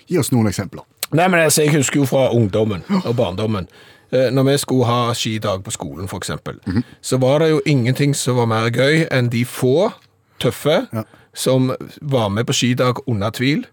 Gi 0.08 0.18
oss 0.22 0.32
noen 0.34 0.48
eksempler. 0.52 0.84
Nei, 1.16 1.28
men 1.30 1.40
altså, 1.46 1.62
jeg 1.66 1.76
husker 1.78 2.02
jo 2.02 2.08
fra 2.10 2.30
ungdommen 2.34 2.84
og 3.04 3.14
barndommen. 3.18 3.68
Eh, 4.12 4.30
Når 4.34 4.44
vi 4.50 4.58
skulle 4.62 4.86
ha 4.90 5.14
skidag 5.18 5.64
på 5.66 5.72
skolen, 5.74 6.08
for 6.08 6.18
eksempel, 6.22 6.60
så 7.02 7.18
var 7.22 7.40
det 7.44 7.50
jo 7.52 7.62
ingenting 7.66 8.14
som 8.18 8.38
var 8.38 8.50
mer 8.50 8.70
gøy 8.74 9.06
enn 9.12 9.30
de 9.34 9.44
få 9.46 9.92
tøffe 10.40 10.88
Ja. 10.94 11.04
som 11.34 11.72
var 12.02 12.30
med 12.30 12.46
på 12.48 12.54
skidag 12.54 13.02
under 13.08 13.30
tvil. 13.32 13.66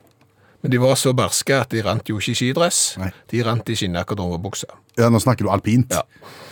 Men 0.62 0.70
de 0.70 0.79
var 0.79 0.94
så 0.94 1.12
barske 1.12 1.56
at 1.61 1.70
de 1.70 1.82
rant 1.82 2.06
jo 2.09 2.19
ikke 2.20 2.31
i 2.32 2.35
skidress. 2.38 2.97
Nei. 2.99 3.11
De 3.32 3.43
rant 3.43 3.69
i 3.69 3.75
skinnjakke 3.75 4.12
og 4.14 4.19
dongeribukse. 4.20 4.67
Ja, 5.00 5.08
nå 5.08 5.20
snakker 5.22 5.46
du 5.46 5.50
alpint. 5.52 5.92
Ja. 5.94 6.02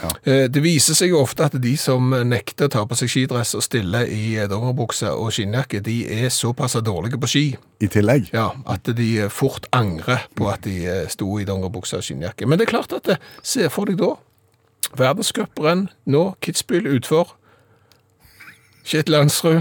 Ja. 0.01 0.11
Det 0.49 0.63
viser 0.65 0.97
seg 0.97 1.11
jo 1.13 1.19
ofte 1.21 1.45
at 1.45 1.57
de 1.61 1.75
som 1.77 2.07
nekter 2.25 2.71
å 2.71 2.73
ta 2.73 2.85
på 2.89 2.97
seg 2.97 3.11
skidress 3.13 3.53
og 3.59 3.65
stille 3.67 4.01
i 4.09 4.39
eh, 4.41 4.47
dongeribukse 4.49 5.11
og 5.13 5.29
skinnjakke, 5.37 5.83
de 5.85 5.99
er 6.25 6.33
såpass 6.33 6.79
dårlige 6.87 7.21
på 7.21 7.29
ski 7.29 7.43
I 7.85 7.91
tillegg. 7.93 8.31
ja, 8.33 8.47
at 8.65 8.89
de 8.97 9.11
eh, 9.27 9.29
fort 9.29 9.69
angrer 9.77 10.25
på 10.41 10.49
at 10.49 10.65
de 10.65 10.79
eh, 10.89 11.03
sto 11.13 11.35
i 11.37 11.45
dongeribukse 11.45 12.01
og 12.01 12.07
skinnjakke. 12.07 12.49
Men 12.49 12.57
det 12.57 12.69
er 12.69 12.73
klart 12.73 12.97
at 12.97 13.11
det, 13.11 13.19
se 13.45 13.69
for 13.69 13.93
deg 13.93 14.01
da, 14.01 14.15
verdenscuprenn 14.97 15.91
nå, 16.09 16.25
Kitzbühel 16.41 16.89
utfor, 16.97 17.37
Kjetil 18.89 19.19
Landsrud, 19.19 19.61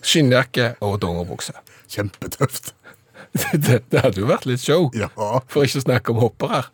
skinnjakke 0.00 0.72
og 0.80 1.02
dongeribukse. 1.04 1.52
Kjempetøft. 1.92 2.72
Det, 3.30 3.84
det 3.92 4.00
hadde 4.02 4.18
jo 4.18 4.26
vært 4.26 4.46
litt 4.48 4.58
show. 4.58 4.88
Ja. 4.96 5.06
For 5.14 5.62
ikke 5.62 5.78
å 5.78 5.84
snakke 5.84 6.10
om 6.10 6.18
hoppere. 6.18 6.64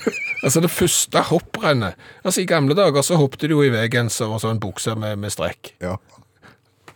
altså 0.44 0.62
det 0.64 0.70
første 0.72 1.22
hopprennet. 1.28 1.94
Altså 2.24 2.42
I 2.42 2.48
gamle 2.50 2.74
dager 2.78 3.04
så 3.06 3.18
hoppet 3.20 3.46
de 3.46 3.54
jo 3.56 3.62
i 3.66 3.70
V-genser 3.74 4.30
og 4.32 4.40
sånn 4.42 4.60
bukse 4.62 4.94
med, 4.98 5.18
med 5.22 5.34
strekk. 5.34 5.74
ja. 5.84 5.96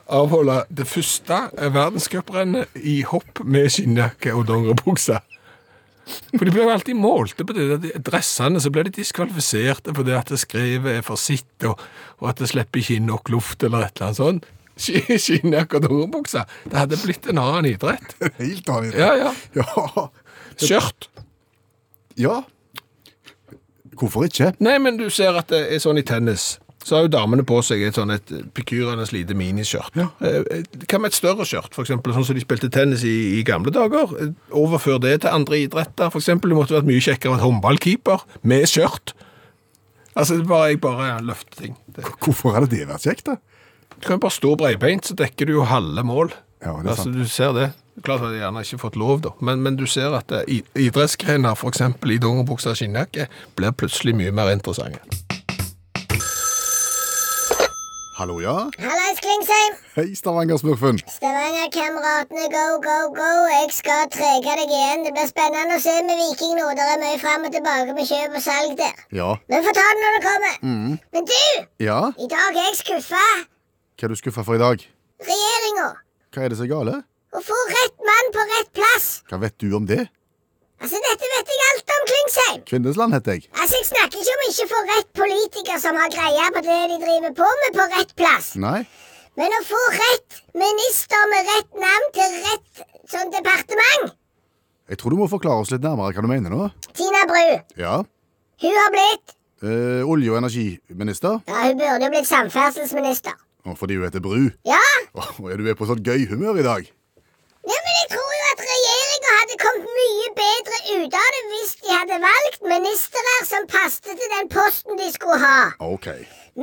Avholde 0.07 0.61
det 0.71 0.85
første 0.87 1.35
verdenscuprennet 1.75 2.77
i 2.79 3.01
hopp 3.11 3.41
med 3.43 3.65
skinnjakke 3.75 4.31
og 4.39 4.45
dongeribukse. 4.47 5.17
For 6.37 6.47
de 6.47 6.53
ble 6.55 6.63
jo 6.63 6.71
alltid 6.71 6.95
målte 6.95 7.43
på 7.43 7.57
det, 7.57 7.65
de 7.83 7.91
dressene, 8.07 8.61
så 8.63 8.71
ble 8.71 8.85
de 8.87 8.93
diskvalifiserte 9.01 9.91
fordi 9.97 10.15
at 10.15 10.31
det 10.31 10.39
skrevet 10.39 11.01
er 11.01 11.03
for 11.03 11.19
sitt, 11.19 11.49
og, 11.67 11.83
og 12.23 12.29
at 12.31 12.39
det 12.39 12.53
slipper 12.53 12.79
ikke 12.85 13.01
inn 13.01 13.09
nok 13.11 13.33
luft 13.35 13.67
eller 13.67 13.89
et 13.89 13.99
eller 13.99 14.13
annet 14.13 14.21
sånt. 14.21 14.47
Ski- 14.79 15.19
Skinnjakke 15.19 15.81
og 15.81 15.89
dongeribukse. 15.89 16.45
Det 16.71 16.79
hadde 16.79 17.01
blitt 17.03 17.27
en 17.33 17.43
annen 17.43 17.67
idrett. 17.73 18.15
Helt 18.39 18.71
annet. 18.77 18.95
Ja, 19.03 19.11
ja. 19.25 19.35
Ja. 19.59 20.07
Skjørt. 20.55 21.11
ja. 22.15 22.45
Hvorfor 23.97 24.27
ikke? 24.29 24.53
Nei, 24.65 24.77
men 24.83 24.99
du 25.01 25.09
ser 25.11 25.37
at 25.41 25.49
det 25.53 25.65
er 25.73 25.83
sånn 25.83 25.99
i 26.01 26.05
tennis. 26.07 26.57
Så 26.87 26.95
har 26.95 27.07
jo 27.07 27.11
damene 27.11 27.43
på 27.43 27.57
seg 27.67 27.81
et 27.83 27.97
sånn 27.99 28.13
et 28.15 28.29
pikyrende 28.55 29.03
lite 29.11 29.35
miniskjørt. 29.35 29.97
Ja. 29.99 30.05
Eh, 30.23 30.63
Hva 30.87 31.01
med 31.03 31.11
et 31.11 31.17
større 31.19 31.43
skjørt, 31.49 31.73
eksempel, 31.83 32.13
sånn 32.15 32.27
som 32.29 32.37
de 32.39 32.45
spilte 32.45 32.69
tennis 32.71 33.03
i, 33.09 33.15
i 33.41 33.43
gamle 33.49 33.73
dager? 33.75 34.13
Eh, 34.23 34.31
Overfør 34.55 35.01
det 35.03 35.17
til 35.25 35.33
andre 35.35 35.59
idretter, 35.65 36.13
eksempel. 36.15 36.53
Det 36.53 36.61
måtte 36.61 36.77
vært 36.77 36.87
mye 36.93 37.03
kjekkere 37.03 37.33
å 37.33 37.35
være 37.35 37.47
håndballkeeper 37.49 38.23
med 38.47 38.69
skjørt. 38.71 39.17
Altså, 40.15 40.39
det 40.39 40.47
bare, 40.49 40.71
jeg 40.71 40.81
bare 40.85 41.09
løfter 41.27 41.59
ting. 41.65 41.75
Det, 41.97 42.07
Hvorfor 42.23 42.55
hadde 42.55 42.71
det 42.73 42.87
vært 42.89 43.09
kjekt, 43.09 43.27
da? 43.33 43.37
du 43.97 44.05
kan 44.07 44.21
bare 44.21 44.35
stå 44.37 44.51
breibeint, 44.61 45.09
så 45.09 45.15
dekker 45.17 45.49
du 45.49 45.55
jo 45.57 45.67
halve 45.67 46.03
mål. 46.07 46.31
Ja, 46.63 46.77
altså, 46.85 47.09
du 47.13 47.25
ser 47.29 47.53
det. 47.57 47.71
Klart 48.05 48.21
hadde 48.21 48.37
gjerne 48.41 48.61
ikke 48.65 48.79
fått 48.83 48.97
lov, 49.01 49.21
da. 49.25 49.31
Men, 49.41 49.63
men 49.65 49.77
du 49.81 49.87
ser 49.89 50.13
at 50.19 50.33
eh, 50.37 50.59
idrettsgrener, 50.77 51.57
eksempel 51.71 52.13
i 52.13 52.19
dongeribukse 52.21 52.69
og 52.75 52.77
skinnjakke, 52.77 53.25
blir 53.57 53.73
plutselig 53.73 54.13
mye 54.19 54.35
mer 54.37 54.51
interessante. 54.53 55.01
Hallo, 58.17 58.39
ja? 58.41 58.53
Hallais, 58.81 59.19
Klingsheim. 59.21 59.75
Hei, 59.97 60.07
Stavanger-smurfen. 60.17 60.97
Stavanger-kameratene, 61.15 62.47
go, 62.55 62.63
go, 62.85 62.95
go. 63.17 63.33
Jeg 63.53 63.73
skal 63.77 64.07
trege 64.15 64.55
deg 64.61 64.73
igjen. 64.73 65.03
Det 65.05 65.13
blir 65.17 65.29
spennende 65.29 65.77
å 65.77 65.83
se 65.85 65.93
med 66.07 66.17
Viking 66.23 66.55
nå. 66.57 66.71
Det 66.79 66.87
er 66.95 67.03
mye 67.03 67.19
fram 67.21 67.45
og 67.45 67.53
tilbake 67.53 67.97
med 67.99 68.09
kjøp 68.09 68.39
og 68.41 68.45
salg 68.47 68.73
der. 68.81 69.03
Ja. 69.19 69.29
Men 69.53 69.67
få 69.69 69.75
ta 69.77 69.85
det 69.91 70.01
når 70.07 70.17
det 70.17 70.23
kommer. 70.29 70.57
Men 70.65 71.29
du, 71.29 71.37
Ja? 71.85 71.99
i 72.17 72.31
dag 72.33 72.57
er 72.57 72.71
jeg 72.71 72.81
skuffa. 72.81 73.27
Hva 73.97 74.09
er 74.09 74.15
du 74.15 74.17
skuffa 74.23 74.47
for 74.49 74.57
i 74.57 74.65
dag? 74.65 74.81
Regjeringa. 75.29 75.91
Hva 76.33 76.45
er 76.47 76.53
det 76.53 76.59
som 76.63 76.69
er 76.69 76.73
gale? 76.73 76.97
Å 77.37 77.43
få 77.45 77.57
rett 77.71 77.99
mann 78.09 78.31
på 78.35 78.45
rett 78.53 78.71
plass. 78.79 79.09
Hva 79.31 79.39
vet 79.43 79.57
du 79.61 79.69
om 79.77 79.87
det? 79.89 80.07
Altså, 80.81 80.99
Dette 81.01 81.29
vet 81.33 81.51
jeg 81.53 81.65
alt 81.71 81.93
om, 81.95 82.03
Klingsheim. 82.11 82.61
Kvinnesland 82.69 83.17
heter 83.17 83.37
jeg. 83.37 83.47
Altså, 83.57 83.79
Jeg 83.81 83.87
snakker 83.91 84.21
ikke 84.23 84.35
om 84.37 84.45
ikke 84.51 84.67
få 84.73 84.81
rett 84.91 85.11
politiker 85.21 85.79
som 85.83 85.97
har 86.01 86.11
greie 86.13 86.49
på 86.57 86.63
det 86.67 86.79
de 86.93 86.99
driver 87.05 87.33
på 87.39 87.49
med, 87.63 87.77
på 87.79 87.87
rett 87.97 88.13
plass. 88.21 88.51
Nei? 88.61 88.81
Men 89.37 89.53
å 89.53 89.63
få 89.69 89.81
rett 89.97 90.39
minister 90.57 91.25
med 91.33 91.49
rett 91.53 91.81
navn 91.85 92.07
til 92.17 92.37
rett 92.49 92.85
sånn 93.13 93.33
departement. 93.35 94.15
Jeg 94.89 95.01
tror 95.01 95.13
du 95.13 95.19
må 95.21 95.29
forklare 95.29 95.65
oss 95.65 95.73
litt 95.75 95.85
nærmere 95.85 96.15
hva 96.17 96.25
du 96.25 96.31
mener 96.31 96.53
nå. 96.53 96.69
Tina 96.97 97.25
Bru. 97.29 97.47
Ja? 97.81 97.97
Hun 98.65 98.79
har 98.83 98.93
blitt 98.97 99.33
Eh, 99.65 100.03
olje- 100.05 100.29
og 100.31 100.37
energiminister? 100.37 101.39
Ja, 101.49 101.63
hun 101.65 101.79
burde 101.81 102.05
jo 102.05 102.11
blitt 102.13 102.27
samferdselsminister. 102.29 103.33
Og 103.65 103.79
fordi 103.81 103.97
hun 103.97 104.05
heter 104.05 104.21
Bru? 104.21 104.51
Ja, 104.69 104.77
Åh, 105.17 105.31
ja, 105.49 105.57
du 105.57 105.65
er 105.71 105.75
på 105.79 105.89
sånn 105.89 106.03
gøy 106.05 106.27
humør 106.29 106.61
i 106.61 106.65
dag? 106.67 106.91
Ja 107.71 107.79
men 107.85 107.95
jeg 108.01 108.09
tror 108.15 108.33
jo 108.39 108.45
at 108.53 108.65
regjeringa 108.71 109.37
hadde 109.39 109.57
kommet 109.65 109.95
mye 110.01 110.29
bedre 110.41 110.81
ut 110.97 111.17
av 111.21 111.29
det 111.37 111.45
hvis 111.53 111.73
de 111.83 111.95
hadde 111.99 112.19
valgt 112.25 112.61
ministre 112.75 113.37
som 113.51 113.69
passet 113.73 114.13
til 114.13 114.35
den 114.37 114.51
posten 114.53 115.01
de 115.01 115.09
skulle 115.15 115.39
ha. 115.43 115.61
OK. 115.93 116.09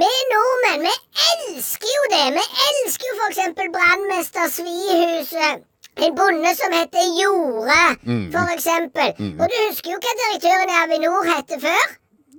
Vi 0.04 0.12
nordmenn, 0.32 0.88
vi 0.88 0.94
elsker 1.32 1.92
jo 1.98 2.06
det. 2.16 2.24
Vi 2.38 2.46
elsker 2.70 3.10
jo 3.10 3.28
eksempel 3.30 3.70
brannmester 3.76 4.50
Svihuset. 4.56 5.68
En 6.02 6.16
bonde 6.18 6.56
som 6.58 6.74
heter 6.74 7.04
Jorde, 7.20 7.82
for 8.34 8.54
eksempel. 8.56 9.12
Og 9.38 9.44
du 9.52 9.58
husker 9.68 9.92
jo 9.94 10.00
hva 10.02 10.16
direktøren 10.22 10.72
i 10.72 10.80
Avinor 10.80 11.28
het 11.30 11.54
før? 11.62 11.92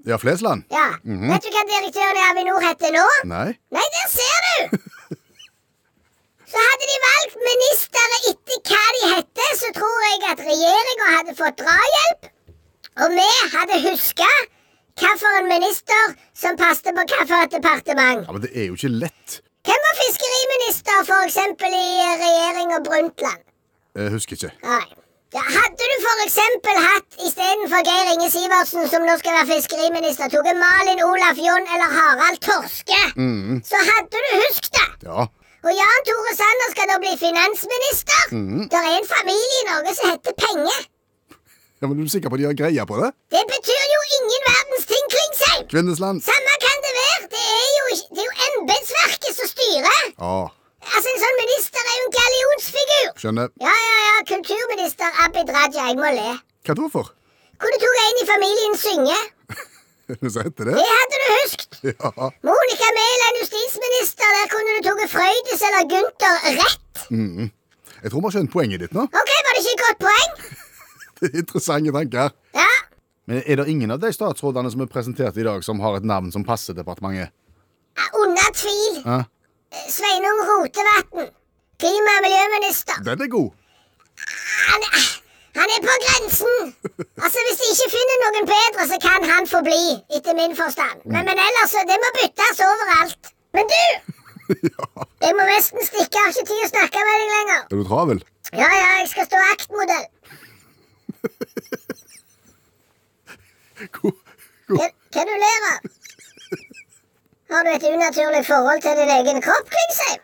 Ja, 0.08 0.18
Flesland? 0.18 0.66
Ja. 0.74 0.88
Vet 1.04 1.46
du 1.46 1.54
hva 1.54 1.62
direktøren 1.68 2.18
i 2.18 2.24
Avinor 2.32 2.66
heter 2.66 2.90
nå? 2.96 3.04
Nei? 3.30 3.46
Nei, 3.76 3.86
der 3.98 4.10
ser 4.16 4.48
du! 4.48 4.74
Så 6.54 6.60
hadde 6.62 6.86
de 6.90 6.98
valgt 7.02 7.38
ministre 7.46 7.94
etter 8.30 8.58
hva 8.68 8.82
de 8.96 9.08
hette, 9.14 9.46
så 9.58 9.70
tror 9.74 10.02
jeg 10.06 10.20
at 10.32 10.42
regjeringa 10.46 11.06
hadde 11.16 11.32
fått 11.44 11.60
drahjelp. 11.62 12.28
Og 13.04 13.14
vi 13.18 13.28
hadde 13.54 13.80
huska 13.88 14.30
hvilken 15.00 15.48
minister 15.50 16.02
som 16.42 16.56
passet 16.56 16.92
på 16.94 17.02
hvilket 17.02 17.56
departement. 17.56 18.26
Ja, 18.26 18.32
Men 18.32 18.42
det 18.44 18.52
er 18.54 18.68
jo 18.70 18.76
ikke 18.78 18.92
lett. 19.04 19.40
Hvem 19.64 19.80
var 19.86 19.94
fiskeriminister, 20.02 21.06
eksempel 21.24 21.72
i 21.72 21.86
regjeringa 22.24 22.82
Brundtland? 22.86 23.42
Jeg 23.96 24.12
husker 24.14 24.36
ikke. 24.36 24.52
Nei. 24.66 24.84
Ja, 25.34 25.42
hadde 25.42 25.86
du 25.90 25.94
eksempel 26.28 26.76
hatt 26.78 27.16
istedenfor 27.26 27.80
Geir 27.88 28.10
Inge 28.12 28.28
Sivertsen, 28.30 28.84
som 28.92 29.02
nå 29.02 29.16
skal 29.18 29.34
være 29.38 29.48
fiskeriminister, 29.56 30.30
tatt 30.30 30.52
Malin 30.60 31.02
Olaf 31.08 31.40
John 31.42 31.64
eller 31.74 31.90
Harald 31.96 32.38
Torske, 32.44 33.00
så 33.70 33.80
hadde 33.88 34.22
du 34.26 34.30
husket 34.44 34.78
det. 34.78 35.08
Ja. 35.08 35.26
Og 35.64 35.72
Jan 35.80 36.06
Tore 36.06 36.34
Sanner 36.38 36.70
skal 36.74 36.90
da 36.92 37.00
bli 37.02 37.14
finansminister. 37.18 38.22
Det 38.70 38.78
er 38.84 38.90
en 39.00 39.10
familie 39.16 39.60
i 39.62 39.68
Norge 39.72 39.94
som 39.98 40.12
heter 40.12 40.36
Penger. 40.44 40.80
Ja, 41.84 41.88
Men 41.92 42.00
er 42.00 42.08
du 42.08 42.12
sikker 42.16 42.32
på 42.32 42.38
at 42.38 42.42
de 42.42 42.48
har 42.48 42.56
greie 42.56 42.84
på 42.88 42.96
det? 43.02 43.10
Det 43.36 43.44
betyr 43.52 43.84
jo 43.94 44.00
ingen 44.18 44.42
verdens 44.50 44.86
ting, 44.90 45.04
Klingsheim. 45.14 45.62
Kvinnesland? 45.72 46.24
Samme 46.24 46.54
kan 46.64 46.78
det 46.86 46.92
være. 46.98 47.28
Det 47.36 47.44
er 47.60 47.70
jo, 47.78 47.84
det 48.16 48.22
er 48.24 48.28
jo 48.30 48.36
embetsverket 48.50 49.32
som 49.40 49.50
styrer. 49.54 50.04
Ja, 50.18 50.36
Altså, 50.84 51.08
En 51.14 51.20
sånn 51.22 51.38
minister 51.40 51.80
er 51.90 51.94
jo 51.96 52.02
en 52.06 52.12
gallionsfigur. 52.14 53.06
skjønner. 53.22 53.46
Ja, 53.64 53.72
ja, 53.72 54.00
ja. 54.06 54.16
Kulturminister 54.28 55.14
Abid 55.24 55.48
Raja. 55.56 55.86
Jeg 55.88 55.96
må 55.96 56.10
le. 56.12 56.34
Hva 56.68 56.74
da 56.76 56.88
for? 56.92 57.08
Kunne 57.62 57.78
tok 57.80 58.00
en 58.02 58.20
i 58.20 58.26
familien 58.28 58.76
synge. 58.82 59.16
Så 60.34 60.42
heter 60.44 60.68
det? 60.68 60.74
Det 60.76 60.84
hadde 60.90 61.20
du 61.22 61.26
husket. 61.38 61.78
Ja. 61.88 62.28
Monica 62.50 62.90
Mæland, 62.98 63.40
justisminister. 63.40 64.28
Der 64.36 64.50
kunne 64.52 64.76
du 64.76 64.80
tatt 64.90 65.14
Frøydis 65.14 65.64
eller 65.70 65.88
Gunther 65.94 66.36
rett. 66.60 67.08
Jeg 68.04 68.12
tror 68.12 68.20
vi 68.20 68.26
har 68.28 68.34
skjønt 68.36 68.52
poenget 68.52 68.84
ditt 68.84 68.92
nå. 68.96 69.06
Ok, 69.08 69.32
Var 69.48 69.56
det 69.56 69.64
ikke 69.64 69.74
et 69.78 69.84
godt 69.86 70.04
poeng? 70.04 70.36
Det 71.20 71.30
er 71.32 71.38
Interessante 71.42 71.92
tanker. 71.94 72.34
Ja. 72.54 72.70
Men 73.26 73.42
er 73.46 73.56
det 73.60 73.68
ingen 73.72 73.90
av 73.94 74.00
de 74.02 74.10
statsrådene 74.12 74.70
som 74.72 74.82
er 74.84 74.90
presentert 74.92 75.36
i 75.40 75.46
dag, 75.46 75.64
som 75.64 75.80
har 75.80 75.96
et 75.96 76.04
navn 76.04 76.32
som 76.34 76.44
passer 76.44 76.76
departementet? 76.76 77.32
Under 78.20 78.48
tvil. 78.58 79.00
Ja. 79.04 79.20
Sveinung 79.90 80.40
Rotevatn. 80.48 81.30
Klima- 81.82 82.16
og 82.18 82.24
miljøminister. 82.26 82.98
Den 83.06 83.22
er 83.24 83.30
god. 83.32 83.50
Han, 84.70 84.84
han 85.58 85.72
er 85.76 85.80
på 85.86 85.94
grensen. 86.04 86.74
Altså, 87.24 87.38
Hvis 87.46 87.58
de 87.62 87.66
ikke 87.72 87.88
finner 87.96 88.20
noen 88.24 88.46
bedre, 88.50 88.86
så 88.92 88.98
kan 89.06 89.26
han 89.32 89.48
få 89.50 89.62
bli, 89.66 89.82
etter 90.16 90.36
min 90.38 90.54
forstand. 90.58 91.02
Men, 91.04 91.22
men 91.28 91.40
ellers, 91.46 91.74
det 91.90 91.98
må 92.04 92.10
byttes 92.18 92.62
overalt. 92.68 93.32
Men 93.56 93.72
du! 93.72 93.82
Jeg 95.24 95.32
må 95.38 95.44
nesten 95.48 95.80
stikke. 95.88 96.14
Jeg 96.14 96.24
har 96.24 96.32
ikke 96.34 96.48
tid 96.50 96.64
å 96.66 96.70
snakke 96.74 97.04
med 97.08 97.20
deg 97.22 97.30
lenger. 97.34 97.60
Er 97.64 97.78
du 97.80 97.84
travel? 97.88 98.18
Ja, 98.52 98.68
ja, 98.68 98.88
jeg 99.00 99.06
skal 99.10 99.24
stå 99.26 99.38
aktmodell. 99.54 100.04
God, 103.96 104.12
god. 104.68 104.78
Hva, 104.78 105.22
du 105.28 105.34
ler 105.44 105.66
av? 105.70 105.78
Har 107.54 107.66
du 107.66 107.70
et 107.74 107.86
unaturlig 107.90 108.42
forhold 108.46 108.80
til 108.82 108.96
din 109.00 109.10
egen 109.18 109.42
kropp, 109.44 109.66
Klingsheim? 109.74 110.20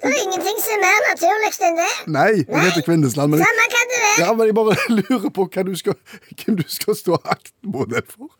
Det 0.00 0.08
er 0.08 0.22
ingenting 0.24 0.58
som 0.64 0.72
er 0.74 0.80
mer 0.86 1.00
naturlig 1.10 1.50
enn 1.68 1.76
det. 1.76 1.90
Nei, 2.14 2.30
det 2.48 2.60
heter 2.64 2.84
Kvinnesland. 2.86 3.34
Men, 3.34 3.42
Samme 3.44 3.66
kan 3.74 3.90
det 3.92 3.98
være. 4.04 4.24
ja, 4.24 4.28
men 4.32 4.48
jeg 4.48 4.54
bare 4.56 4.76
lurer 5.00 5.32
på 5.36 5.44
hva 5.52 5.64
du 5.68 5.74
skal, 5.76 5.98
hvem 6.40 6.56
du 6.56 6.64
skal 6.72 6.96
stå 6.96 7.18
aktmodell 7.34 8.06
for. 8.08 8.30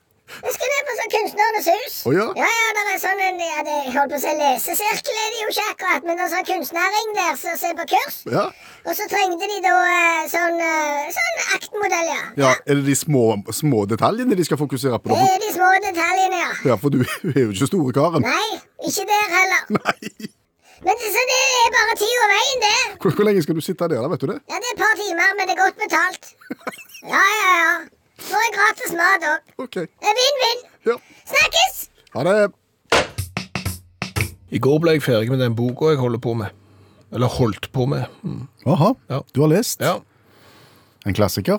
Jeg 0.41 0.53
skal 0.55 0.71
ned 0.73 0.87
på 0.89 0.95
sånn 0.99 1.11
Kunstnernes 1.15 1.69
hus. 1.75 1.95
Oh, 2.09 2.15
ja? 2.15 2.27
Ja, 2.39 2.49
ja, 2.57 2.69
det 2.77 2.83
er 2.95 3.01
sånn 3.03 3.23
en, 3.27 3.41
ja, 3.43 3.65
det, 3.67 3.77
jeg 3.87 3.95
holdt 3.97 4.13
på 4.15 4.19
å 4.19 4.23
si 4.23 4.35
lesesirkel 4.39 5.19
er 5.21 5.29
det 5.35 5.41
jo 5.43 5.49
ikke 5.53 5.67
akkurat, 5.75 6.07
men 6.07 6.21
det 6.21 6.25
er 6.27 6.33
sånn 6.35 6.47
kunstnerring 6.51 7.13
der 7.19 7.39
som 7.43 7.59
ser 7.61 7.77
på 7.81 7.87
kurs. 7.93 8.19
Ja. 8.31 8.47
Og 8.87 8.97
så 8.97 9.09
trengte 9.11 9.51
de 9.51 9.59
da 9.67 9.75
eh, 9.91 10.23
sånn, 10.33 10.61
eh, 10.65 11.11
sånn 11.19 11.41
aktmodell, 11.59 12.11
ja. 12.15 12.23
ja, 12.45 12.53
Er 12.65 12.81
det 12.81 12.87
de 12.89 12.97
små, 12.97 13.25
små 13.55 13.85
detaljene 13.91 14.39
de 14.39 14.47
skal 14.49 14.61
fokusere 14.63 15.01
på? 15.03 15.13
Det 15.13 15.37
er 15.37 15.41
de 15.45 15.53
små 15.59 15.71
detaljene, 15.85 16.43
ja. 16.45 16.51
Ja, 16.73 16.81
For 16.81 16.95
du 16.95 17.03
er 17.35 17.41
jo 17.45 17.51
ikke 17.51 17.71
store 17.73 17.97
karen. 18.01 18.25
Nei, 18.27 18.61
ikke 18.89 19.09
der 19.11 19.33
heller. 19.37 19.65
Nei. 19.81 20.31
Men 20.81 20.97
det, 20.97 21.09
så 21.13 21.23
det 21.29 21.41
er 21.61 21.73
bare 21.77 21.95
tid 22.01 22.19
og 22.25 22.31
veien, 22.33 22.63
det. 22.65 22.77
Hvor, 23.03 23.13
hvor 23.19 23.27
lenge 23.29 23.43
skal 23.45 23.59
du 23.59 23.65
sitte 23.65 23.89
der, 23.93 24.01
da? 24.01 24.09
Vet 24.15 24.23
du 24.25 24.31
det? 24.31 24.39
Ja, 24.49 24.57
det 24.63 24.71
er 24.71 24.77
et 24.79 24.81
par 24.81 24.95
timer, 24.97 25.35
men 25.37 25.51
det 25.51 25.57
er 25.59 25.65
godt 25.67 25.83
betalt. 25.87 26.31
Ja, 27.01 27.17
ja, 27.17 27.53
ja. 27.57 28.00
Får 28.29 28.45
jeg 28.45 28.53
gratis 28.57 28.93
mat 28.99 29.27
òg. 29.31 29.55
OK. 29.65 29.77
Det 29.85 30.11
er 30.13 30.19
vinn-vinn. 30.21 30.63
Ja. 30.91 30.97
Snakkes! 31.31 31.81
Ha 32.15 32.25
det. 32.27 32.37
I 34.51 34.59
går 34.59 34.79
ble 34.83 34.97
jeg 34.97 35.05
ferdig 35.07 35.31
med 35.31 35.43
den 35.43 35.55
boka 35.59 35.93
jeg 35.93 36.01
holder 36.03 36.23
på 36.23 36.35
med. 36.39 36.55
Eller 37.15 37.31
holdt 37.31 37.71
på 37.75 37.87
med. 37.91 38.07
Mm. 38.23 38.47
Aha. 38.67 38.93
Ja. 39.11 39.21
Du 39.35 39.43
har 39.45 39.51
lest? 39.53 39.83
Ja. 39.83 39.99
En 41.07 41.15
klassiker? 41.17 41.59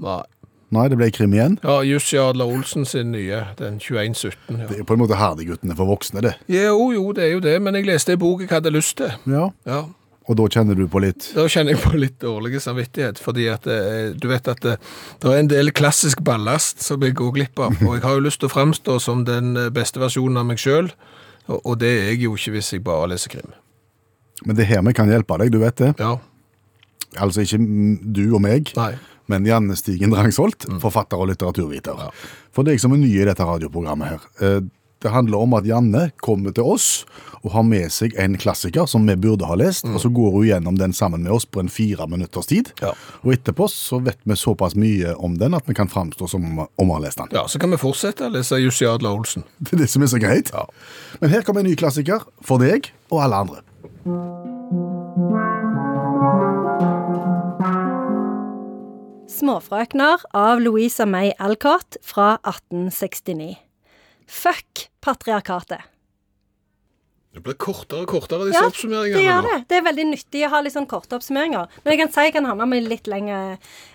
Nei. 0.00 0.22
Nei, 0.70 0.84
det 0.86 1.00
ble 1.00 1.08
krim 1.10 1.32
igjen. 1.34 1.56
Ja, 1.66 1.80
Jussi 1.82 2.18
Adler 2.20 2.46
Olsen 2.46 2.84
sin 2.86 3.10
nye, 3.10 3.40
den 3.58 3.80
2117. 3.82 4.60
Ja. 4.60 4.68
Det 4.70 4.78
er 4.78 4.86
på 4.86 4.94
en 4.94 5.00
måte 5.02 5.18
Herdeguttene 5.18 5.74
for 5.76 5.90
voksne, 5.90 6.22
det. 6.22 6.36
Jo, 6.46 6.92
jo, 6.94 7.08
det 7.16 7.24
er 7.24 7.32
jo 7.34 7.40
det, 7.42 7.56
men 7.62 7.74
jeg 7.74 7.88
leste 7.88 8.14
en 8.14 8.20
bok 8.22 8.44
jeg 8.44 8.52
hadde 8.52 8.70
lyst 8.70 8.96
til. 9.00 9.10
Ja. 9.26 9.48
Ja, 9.66 9.80
Og 10.30 10.36
da 10.38 10.44
kjenner 10.54 10.78
du 10.78 10.84
på 10.90 11.00
litt 11.02 11.32
Da 11.34 11.44
kjenner 11.50 11.74
jeg 11.74 11.82
på 11.82 11.98
litt 11.98 12.20
dårlig 12.22 12.60
samvittighet, 12.62 13.18
fordi 13.18 13.48
at 13.50 13.66
eh, 13.66 14.12
du 14.14 14.28
vet 14.30 14.46
at 14.52 14.60
det, 14.62 14.76
det 15.22 15.30
er 15.32 15.40
en 15.42 15.50
del 15.50 15.72
klassisk 15.74 16.22
ballast 16.26 16.84
som 16.86 17.02
jeg 17.02 17.16
går 17.18 17.32
glipp 17.34 17.58
av, 17.58 17.74
og 17.82 17.96
jeg 17.96 18.04
har 18.04 18.14
jo 18.18 18.22
lyst 18.28 18.40
til 18.44 18.50
å 18.50 18.54
framstå 18.54 19.00
som 19.02 19.24
den 19.26 19.56
eh, 19.58 19.72
beste 19.74 19.98
versjonen 20.02 20.38
av 20.38 20.46
meg 20.52 20.62
sjøl, 20.62 20.92
og, 21.50 21.58
og 21.64 21.80
det 21.82 21.90
er 21.90 22.10
jeg 22.12 22.24
jo 22.28 22.36
ikke 22.38 22.54
hvis 22.54 22.72
jeg 22.76 22.86
bare 22.86 23.10
leser 23.10 23.34
krim. 23.34 23.50
Men 24.46 24.56
det 24.56 24.68
er 24.68 24.76
her 24.76 24.84
vi 24.86 24.94
kan 24.96 25.10
hjelpe 25.10 25.36
deg, 25.42 25.50
du 25.52 25.58
vet 25.64 25.82
det. 25.82 25.94
Ja, 25.98 26.16
Altså 27.18 27.42
ikke 27.42 27.58
mm, 27.58 27.94
du 28.14 28.22
og 28.36 28.42
meg, 28.44 28.68
nei. 28.78 28.92
men 29.26 29.46
Janne 29.48 29.74
Stigen 29.74 30.12
Drangsholt, 30.14 30.68
forfatter 30.78 31.18
og 31.18 31.32
litteraturviter. 31.32 32.04
For 32.54 32.62
deg 32.66 32.78
som 32.78 32.94
er 32.94 33.00
ny 33.02 33.10
i 33.16 33.26
dette 33.26 33.42
radioprogrammet 33.46 34.12
her. 34.12 34.60
Det 35.02 35.08
handler 35.08 35.38
om 35.38 35.54
at 35.56 35.64
Janne 35.64 36.10
kommer 36.20 36.52
til 36.52 36.66
oss 36.74 36.88
og 37.40 37.54
har 37.54 37.64
med 37.64 37.88
seg 37.92 38.12
en 38.20 38.34
klassiker 38.36 38.84
som 38.90 39.06
vi 39.08 39.14
burde 39.16 39.46
ha 39.48 39.54
lest, 39.56 39.86
og 39.88 39.96
så 40.02 40.10
går 40.12 40.34
hun 40.34 40.44
gjennom 40.44 40.76
den 40.76 40.92
sammen 40.92 41.22
med 41.24 41.32
oss 41.32 41.46
på 41.48 41.62
en 41.62 41.70
fire 41.72 42.04
minutters 42.10 42.50
tid. 42.50 42.68
Ja. 42.82 42.92
Og 43.24 43.32
etterpå 43.32 43.64
så 43.72 44.02
vet 44.04 44.20
vi 44.28 44.36
såpass 44.36 44.76
mye 44.76 45.14
om 45.16 45.38
den 45.40 45.56
at 45.56 45.64
vi 45.64 45.76
kan 45.78 45.88
framstå 45.88 46.28
som 46.28 46.44
om 46.60 46.68
vi 46.76 46.92
har 46.92 47.00
lest 47.06 47.22
den. 47.22 47.32
Ja, 47.32 47.46
så 47.48 47.62
kan 47.62 47.72
vi 47.72 47.80
fortsette 47.80 48.28
å 48.28 48.34
lese 48.34 48.60
Jussi 48.60 48.84
Adler 48.88 49.16
Olsen. 49.16 49.46
Det 49.64 49.72
er 49.78 49.84
det 49.86 49.88
som 49.88 50.04
er 50.04 50.12
så 50.12 50.20
greit. 50.20 50.52
Ja. 50.52 50.66
Men 51.22 51.32
her 51.32 51.46
kommer 51.46 51.64
en 51.64 51.70
ny 51.70 51.78
klassiker 51.80 52.28
for 52.44 52.60
deg 52.60 52.92
og 53.08 53.24
alle 53.24 53.40
andre. 53.46 53.64
Småfrøkner 59.32 60.28
av 60.36 60.60
Louisa 60.60 61.08
May 61.08 61.32
Alcott 61.40 61.96
fra 62.04 62.34
1869. 62.44 63.69
Fuck 64.30 64.88
patriarkatet. 65.02 65.88
Det 67.30 67.44
blir 67.46 67.54
kortere 67.62 68.02
og 68.02 68.10
kortere, 68.10 68.48
disse 68.48 68.58
Ja, 68.58 68.66
oppsummeringene. 68.66 69.14
det 69.20 69.22
gjør 69.22 69.44
det. 69.46 69.56
Det 69.70 69.76
er 69.76 69.84
veldig 69.86 70.04
nyttig 70.08 70.40
å 70.46 70.48
ha 70.50 70.60
litt 70.66 70.74
sånn 70.74 70.88
korte 70.90 71.14
oppsummeringer. 71.14 71.68
Men 71.84 71.92
jeg 71.92 71.98
kan 72.00 72.10
si 72.10 72.24
jeg 72.26 72.32
kan 72.34 72.48
handle 72.48 72.66
med 72.66 72.88
litt 72.90 73.06
lengre 73.06 73.52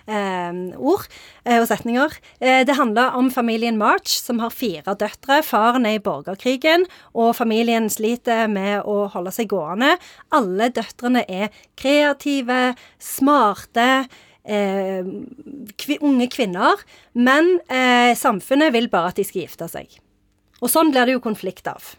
eh, 0.08 0.60
ord 0.80 1.04
eh, 1.44 1.58
og 1.60 1.66
setninger. 1.68 2.16
Eh, 2.40 2.62
det 2.64 2.78
handler 2.78 3.12
om 3.18 3.28
familien 3.30 3.76
March, 3.76 4.08
som 4.24 4.40
har 4.40 4.54
fire 4.56 4.94
døtre. 4.96 5.42
Faren 5.44 5.84
er 5.84 5.98
i 5.98 6.00
borgerkrigen, 6.00 6.86
og 7.12 7.34
familien 7.36 7.90
sliter 7.92 8.48
med 8.48 8.88
å 8.88 9.04
holde 9.12 9.34
seg 9.36 9.52
gående. 9.52 9.98
Alle 10.32 10.70
døtrene 10.72 11.26
er 11.28 11.52
kreative, 11.76 12.72
smarte. 12.98 14.06
Eh, 14.48 15.04
kvi, 15.76 16.00
unge 16.00 16.30
kvinner, 16.32 16.80
men 17.12 17.58
eh, 17.68 18.16
samfunnet 18.16 18.72
vil 18.72 18.88
bare 18.88 19.12
at 19.12 19.20
de 19.20 19.28
skal 19.28 19.44
gifte 19.44 19.68
seg. 19.68 20.00
Og 20.62 20.72
sånn 20.72 20.92
blir 20.92 21.06
det 21.08 21.16
jo 21.16 21.24
konflikt 21.24 21.68
av. 21.68 21.94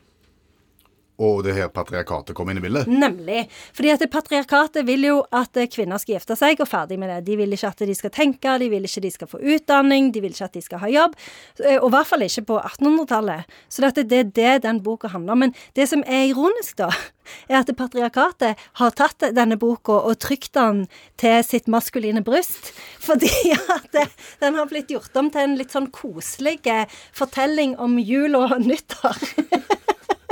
Og 1.18 1.40
det 1.46 1.56
her 1.58 1.70
patriarkatet 1.74 2.36
kom 2.38 2.52
inn 2.52 2.60
i 2.60 2.62
bildet. 2.62 2.86
Nemlig. 2.86 3.48
Fordi 3.74 3.90
at 3.90 4.04
patriarkatet 4.14 4.86
vil 4.86 5.08
jo 5.08 5.16
at 5.34 5.58
eh, 5.58 5.66
kvinner 5.74 5.98
skal 6.02 6.18
gifte 6.18 6.38
seg, 6.38 6.62
og 6.62 6.70
ferdig 6.70 7.00
med 7.02 7.10
det. 7.10 7.24
De 7.26 7.38
vil 7.40 7.56
ikke 7.56 7.72
at 7.72 7.82
de 7.90 7.96
skal 7.98 8.14
tenke, 8.14 8.54
de 8.62 8.68
vil 8.70 8.86
ikke 8.86 9.02
at 9.02 9.08
de 9.08 9.14
skal 9.16 9.32
få 9.32 9.40
utdanning, 9.42 10.12
de 10.14 10.22
vil 10.22 10.36
ikke 10.36 10.46
at 10.46 10.58
de 10.60 10.62
skal 10.62 10.84
ha 10.84 10.92
jobb. 10.94 11.16
Eh, 11.64 11.80
Og 11.80 11.90
i 11.90 11.94
hvert 11.96 12.10
fall 12.12 12.26
ikke 12.28 12.46
på 12.52 12.60
1800-tallet. 12.62 13.58
Så 13.70 13.82
det 13.98 14.20
er 14.20 14.30
det 14.30 14.52
den 14.68 14.82
boka 14.86 15.10
handler 15.10 15.34
om. 15.34 15.46
Men 15.48 15.56
det 15.74 15.88
som 15.90 16.04
er 16.06 16.28
ironisk, 16.30 16.78
da, 16.84 16.92
er 17.50 17.64
at 17.64 17.74
patriarkatet 17.82 18.62
har 18.78 18.94
tatt 19.02 19.32
denne 19.34 19.58
boka 19.58 19.98
og 19.98 20.20
trykt 20.22 20.54
den 20.54 20.86
til 21.18 21.42
sitt 21.44 21.66
maskuline 21.68 22.22
bryst. 22.22 22.70
Fordi 23.08 23.34
at 23.58 23.98
den 24.44 24.54
har 24.62 24.70
blitt 24.70 24.94
gjort 24.94 25.18
om 25.18 25.34
til 25.34 25.48
en 25.48 25.58
litt 25.58 25.74
sånn 25.74 25.90
koselig 25.90 26.60
eh, 26.70 26.86
fortelling 27.18 27.74
om 27.82 27.98
jul 27.98 28.38
og 28.38 28.60
nyttår. 28.62 29.18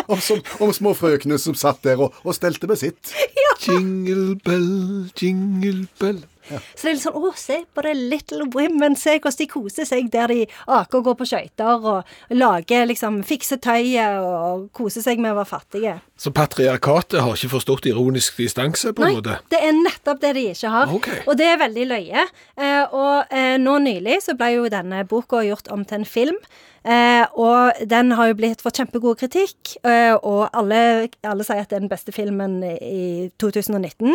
Om, 0.08 0.22
som, 0.22 0.42
om 0.62 0.74
små 0.76 0.94
frøkene 0.98 1.40
som 1.42 1.58
satt 1.58 1.84
der 1.86 2.02
og, 2.02 2.16
og 2.24 2.38
stelte 2.38 2.70
med 2.70 2.82
sitt. 2.82 3.14
Jingle 3.66 4.36
bell, 4.46 5.10
jingle 5.18 5.88
bell. 6.00 6.24
Så 6.46 6.86
det 6.86 6.90
er 6.90 6.94
litt 6.94 7.04
sånn 7.04 7.16
Å, 7.18 7.32
se 7.40 7.58
på 7.74 7.84
det 7.86 7.94
Little 7.98 8.48
Women. 8.54 8.96
Se 9.00 9.16
hvordan 9.16 9.40
de 9.40 9.48
koser 9.50 9.88
seg 9.90 10.12
der 10.14 10.30
de 10.32 10.44
aker 10.46 11.00
og 11.00 11.08
går 11.08 11.18
på 11.20 11.28
skøyter 11.32 11.88
og 11.92 12.36
lager 12.38 12.86
liksom 12.90 13.22
Fikser 13.26 13.60
tøyet 13.64 14.20
og 14.22 14.68
koser 14.76 15.06
seg 15.06 15.22
med 15.24 15.34
å 15.34 15.40
være 15.40 15.50
fattige. 15.50 15.96
Så 16.22 16.32
patriarkatet 16.36 17.24
har 17.24 17.34
ikke 17.34 17.56
forstått 17.56 17.90
ironisk 17.90 18.38
distanse, 18.40 18.94
på 18.96 19.04
en 19.08 19.18
Nei, 19.26 19.40
det 19.52 19.60
er 19.64 19.74
nettopp 19.76 20.22
det 20.22 20.36
de 20.38 20.46
ikke 20.54 20.72
har. 20.72 20.94
Okay. 21.00 21.24
Og 21.26 21.40
det 21.40 21.50
er 21.50 21.60
veldig 21.60 21.90
løye. 21.90 22.28
Eh, 22.56 22.94
og 22.96 23.34
eh, 23.36 23.56
nå 23.62 23.80
nylig 23.84 24.22
så 24.24 24.38
ble 24.38 24.54
jo 24.56 24.70
denne 24.72 25.04
boka 25.10 25.42
gjort 25.46 25.72
om 25.74 25.84
til 25.88 26.04
en 26.04 26.08
film. 26.08 26.40
Eh, 26.86 27.26
og 27.34 27.86
den 27.90 28.12
har 28.14 28.30
jo 28.30 28.38
blitt 28.38 28.62
fått 28.62 28.78
kjempegod 28.78 29.18
kritikk, 29.18 29.76
eh, 29.88 30.14
og 30.14 30.52
alle, 30.54 31.10
alle 31.26 31.46
sier 31.48 31.64
at 31.64 31.72
det 31.72 31.80
er 31.80 31.86
den 31.88 31.90
beste 31.90 32.14
filmen 32.14 32.60
i 32.64 33.32
2019. 33.42 34.14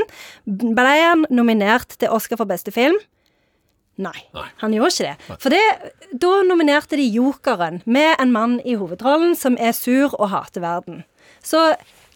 Ble 0.79 0.93
han 1.01 1.27
nominert 1.35 1.99
til 1.99 2.15
Oscar 2.15 2.39
for 2.39 2.51
beste 2.51 2.71
film? 2.75 2.99
Nei, 4.01 4.17
Nei. 4.33 4.47
han 4.63 4.73
gjorde 4.73 4.93
ikke 4.95 5.09
det. 5.11 5.39
For 5.43 5.53
det, 5.53 6.15
da 6.23 6.31
nominerte 6.47 6.97
de 6.97 7.05
Jokeren, 7.11 7.83
med 7.85 8.15
en 8.23 8.31
mann 8.33 8.61
i 8.65 8.79
hovedrollen 8.81 9.35
som 9.37 9.59
er 9.61 9.75
sur 9.77 10.15
og 10.15 10.31
hater 10.33 10.63
verden. 10.65 11.03
Så 11.45 11.59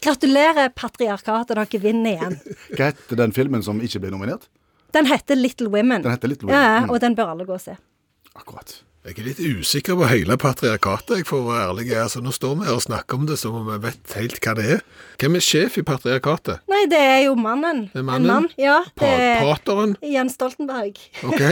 gratulerer, 0.04 0.70
patriarkatet, 0.76 1.58
dere 1.58 1.82
vinner 1.82 2.14
igjen. 2.14 2.38
Hva 2.78 2.92
heter 2.92 3.20
den 3.20 3.34
filmen 3.37 3.66
som 3.66 3.82
ikke 3.84 4.04
ble 4.06 4.14
nominert? 4.14 4.46
Den 4.94 5.11
heter 5.11 5.37
Little 5.37 5.68
Women. 5.75 6.06
Den 6.06 6.14
heter 6.14 6.30
Little 6.30 6.49
Women, 6.49 6.62
Ja, 6.62 6.84
mm. 6.87 6.90
og 6.94 7.02
den 7.02 7.18
bør 7.18 7.34
alle 7.34 7.46
gå 7.49 7.58
og 7.58 7.62
se. 7.66 7.75
Akkurat. 8.38 8.78
Jeg 9.04 9.18
er 9.20 9.26
litt 9.26 9.40
usikker 9.61 9.99
på 10.00 10.06
hele 10.08 10.38
patriarkatet, 10.40 11.18
jeg 11.18 11.26
å 11.28 11.42
være 11.44 11.64
ærlig. 11.68 11.90
Altså, 12.00 12.23
nå 12.25 12.30
står 12.32 12.54
vi 12.56 12.68
her 12.70 12.76
og 12.78 12.84
snakker 12.87 13.18
om 13.18 13.26
det 13.28 13.34
som 13.37 13.56
om 13.58 13.66
vi 13.68 13.75
vet 13.82 14.12
helt 14.16 14.38
hva 14.40 14.54
det 14.56 14.62
er. 14.78 14.84
Hvem 15.20 15.34
er 15.37 15.42
sjef 15.44 15.75
i 15.76 15.82
patriarkatet? 15.84 16.62
Nei, 16.73 16.78
det 16.88 17.00
er 17.04 17.18
jo 17.26 17.34
mannen. 17.37 17.82
Det 17.92 17.99
er 18.00 18.00
En 18.00 18.06
mannen? 18.08 18.30
mann. 18.30 18.46
Ja, 18.56 18.78
Pa 18.96 19.11
er 19.12 19.42
pateren? 19.44 19.92
Jens 20.00 20.38
Stoltenberg. 20.38 20.96
Ok. 21.28 21.42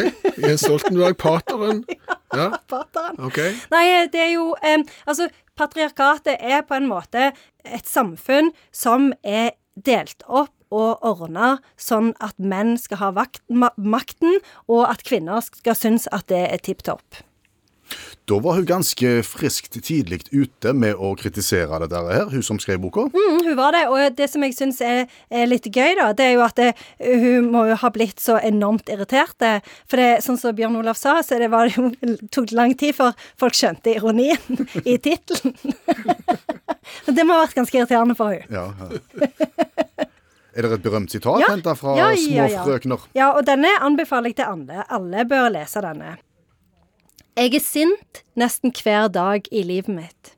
Jens 0.40 0.64
Stoltenberg, 0.64 1.18
pateren? 1.20 1.82
Ja, 2.32 2.46
Pateren. 2.64 3.18
ok. 3.28 3.36
Nei, 3.68 3.82
det 4.08 4.22
er 4.22 4.30
jo 4.32 4.54
um, 4.56 4.84
Altså, 5.04 5.26
patriarkatet 5.60 6.40
er 6.40 6.62
på 6.64 6.78
en 6.78 6.86
måte 6.88 7.26
et 7.68 7.84
samfunn 7.84 8.48
som 8.72 9.10
er 9.20 9.50
delt 9.76 10.24
opp 10.24 10.54
og 10.72 11.04
ordne 11.04 11.58
sånn 11.76 12.14
at 12.24 12.32
menn 12.40 12.78
skal 12.80 13.02
ha 13.02 13.10
makten, 13.76 14.38
og 14.72 14.86
at 14.88 15.04
kvinner 15.04 15.44
skal 15.44 15.76
synes 15.76 16.08
at 16.08 16.24
det 16.32 16.40
er 16.48 16.64
tipp 16.64 16.80
topp. 16.88 17.20
Da 18.30 18.36
var 18.38 18.54
hun 18.54 18.66
ganske 18.68 19.08
friskt 19.26 19.74
tidlig 19.82 20.20
ute 20.30 20.70
med 20.78 20.94
å 20.94 21.08
kritisere 21.18 21.80
dette 21.82 22.02
her, 22.06 22.28
hun 22.30 22.44
som 22.46 22.58
skrev 22.62 22.78
boka. 22.84 23.08
Mm, 23.10 23.40
hun 23.48 23.56
var 23.58 23.74
det, 23.74 23.80
og 23.90 24.14
det 24.16 24.28
som 24.30 24.44
jeg 24.46 24.54
syns 24.54 24.78
er, 24.86 25.08
er 25.26 25.48
litt 25.50 25.66
gøy, 25.66 25.96
da, 25.98 26.12
det 26.14 26.28
er 26.28 26.36
jo 26.36 26.44
at 26.46 26.54
det, 26.60 26.68
hun 27.02 27.48
må 27.50 27.64
jo 27.72 27.78
ha 27.82 27.90
blitt 27.90 28.22
så 28.22 28.36
enormt 28.38 28.92
irritert. 28.94 29.34
det. 29.42 29.56
For 29.90 29.98
det, 29.98 30.22
sånn 30.22 30.38
som 30.38 30.54
Bjørn 30.54 30.78
Olav 30.78 30.94
sa, 31.00 31.16
så 31.26 31.40
det 31.42 31.50
var 31.50 31.66
jo, 31.74 31.90
tok 32.34 32.54
lang 32.54 32.76
tid 32.78 32.94
før 33.00 33.10
folk 33.42 33.58
skjønte 33.58 33.96
ironien 33.98 34.62
i 34.86 34.96
tittelen. 35.02 35.58
det 37.18 37.26
må 37.26 37.34
ha 37.34 37.42
vært 37.42 37.58
ganske 37.58 37.80
irriterende 37.82 38.14
for 38.18 38.36
hun. 38.38 38.46
Ja, 38.54 38.68
ja. 38.70 39.28
Er 40.52 40.66
det 40.68 40.76
et 40.76 40.82
berømt 40.84 41.10
sitat 41.10 41.40
Ja. 41.40 41.48
hentet 41.56 41.78
fra 41.80 41.94
Ja, 41.96 42.10
ja, 42.12 42.46
Små 42.46 42.66
frøkner? 42.68 43.06
Ja, 43.16 43.30
og 43.34 43.46
denne 43.48 43.70
anbefaler 43.82 44.30
jeg 44.30 44.42
til 44.42 44.50
alle. 44.52 44.84
Alle 44.92 45.24
bør 45.26 45.48
lese 45.54 45.80
denne. 45.82 46.18
Jeg 47.36 47.54
er 47.56 47.64
sint 47.64 48.24
nesten 48.36 48.74
hver 48.76 49.08
dag 49.12 49.46
i 49.50 49.62
livet 49.64 49.92
mitt. 49.92 50.34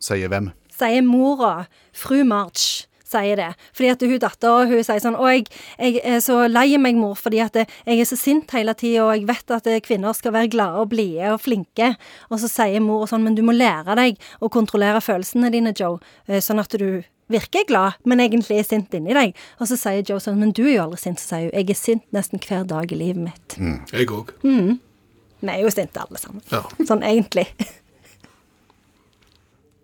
Sier 0.00 0.30
hvem? 0.30 0.52
sier 0.78 1.02
mora, 1.02 1.66
fru 1.96 2.22
March, 2.26 2.86
sier 3.08 3.38
det. 3.40 3.48
Fordi 3.74 3.90
at 3.90 4.04
hun 4.04 4.20
dattera 4.22 4.66
hun 4.68 4.84
sier 4.84 5.02
sånn 5.02 5.16
Å, 5.18 5.28
jeg, 5.32 5.46
jeg 5.80 6.02
er 6.04 6.20
så 6.24 6.42
lei 6.50 6.76
meg, 6.80 6.98
mor, 7.00 7.16
fordi 7.18 7.40
at 7.42 7.56
jeg 7.58 7.94
er 7.96 8.08
så 8.08 8.18
sint 8.20 8.52
hele 8.54 8.74
tida, 8.78 9.06
og 9.06 9.14
jeg 9.16 9.28
vet 9.28 9.54
at 9.56 9.68
kvinner 9.86 10.16
skal 10.16 10.34
være 10.36 10.52
glade 10.52 10.82
og 10.82 10.90
blide 10.92 11.32
og 11.34 11.42
flinke. 11.42 11.94
Og 12.28 12.42
så 12.42 12.50
sier 12.52 12.84
mor 12.84 13.06
sånn 13.08 13.24
Men 13.24 13.38
du 13.38 13.42
må 13.46 13.56
lære 13.56 13.96
deg 13.98 14.18
å 14.40 14.50
kontrollere 14.52 15.02
følelsene 15.04 15.50
dine, 15.54 15.74
Joe, 15.76 15.98
eh, 16.28 16.42
sånn 16.44 16.60
at 16.62 16.76
du 16.78 17.02
virker 17.28 17.66
glad, 17.68 17.98
men 18.08 18.22
egentlig 18.24 18.60
er 18.60 18.68
sint 18.68 18.94
inni 18.96 19.16
deg. 19.16 19.34
Og 19.60 19.68
så 19.68 19.76
sier 19.80 20.04
Joe 20.04 20.20
sånn 20.22 20.38
Men 20.40 20.52
du 20.56 20.62
er 20.68 20.76
jo 20.78 20.84
aldri 20.86 21.00
sint. 21.02 21.20
Så 21.20 21.32
sier 21.34 21.48
hun 21.48 21.56
Jeg 21.58 21.72
er 21.74 21.80
sint 21.80 22.04
nesten 22.16 22.44
hver 22.44 22.68
dag 22.68 22.92
i 22.92 23.00
livet 23.00 23.24
mitt. 23.30 23.58
Jeg 23.92 24.12
òg. 24.14 24.36
Vi 25.40 25.50
er 25.52 25.60
jo 25.62 25.70
sinte 25.70 26.00
alle 26.02 26.18
sammen. 26.20 26.42
Ja. 26.50 26.64
Sånn 26.88 27.04
egentlig. 27.06 27.46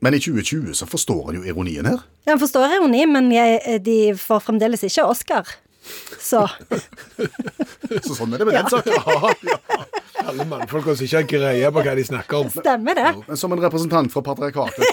Men 0.05 0.15
i 0.17 0.21
2020 0.21 0.75
så 0.77 0.87
forstår 0.91 1.31
en 1.31 1.39
jo 1.41 1.45
ironien 1.49 1.87
her. 1.89 2.03
Jeg 2.29 2.41
forstår 2.43 2.75
ironi, 2.77 3.05
men 3.09 3.31
jeg, 3.33 3.61
de 3.85 3.99
får 4.21 4.43
fremdeles 4.49 4.83
ikke 4.85 5.05
Oscar. 5.09 5.49
Så 6.21 6.43
Så 8.07 8.15
sånn 8.17 8.33
er 8.33 8.41
det 8.41 8.47
med 8.49 8.57
den 8.57 8.69
saken. 8.73 8.93
Ja, 10.15 10.31
Alle 10.31 10.47
mannfolk 10.49 10.87
som 10.89 11.05
ikke 11.05 11.19
har 11.19 11.27
greie 11.29 11.71
på 11.75 11.83
hva 11.85 11.95
de 11.99 12.05
snakker 12.07 12.39
om. 12.47 12.51
stemmer 12.53 12.97
det. 12.97 13.11
Men 13.27 13.37
som 13.41 13.53
en 13.53 13.61
representant 13.61 14.13
fra 14.13 14.23
patriarkatet 14.25 14.85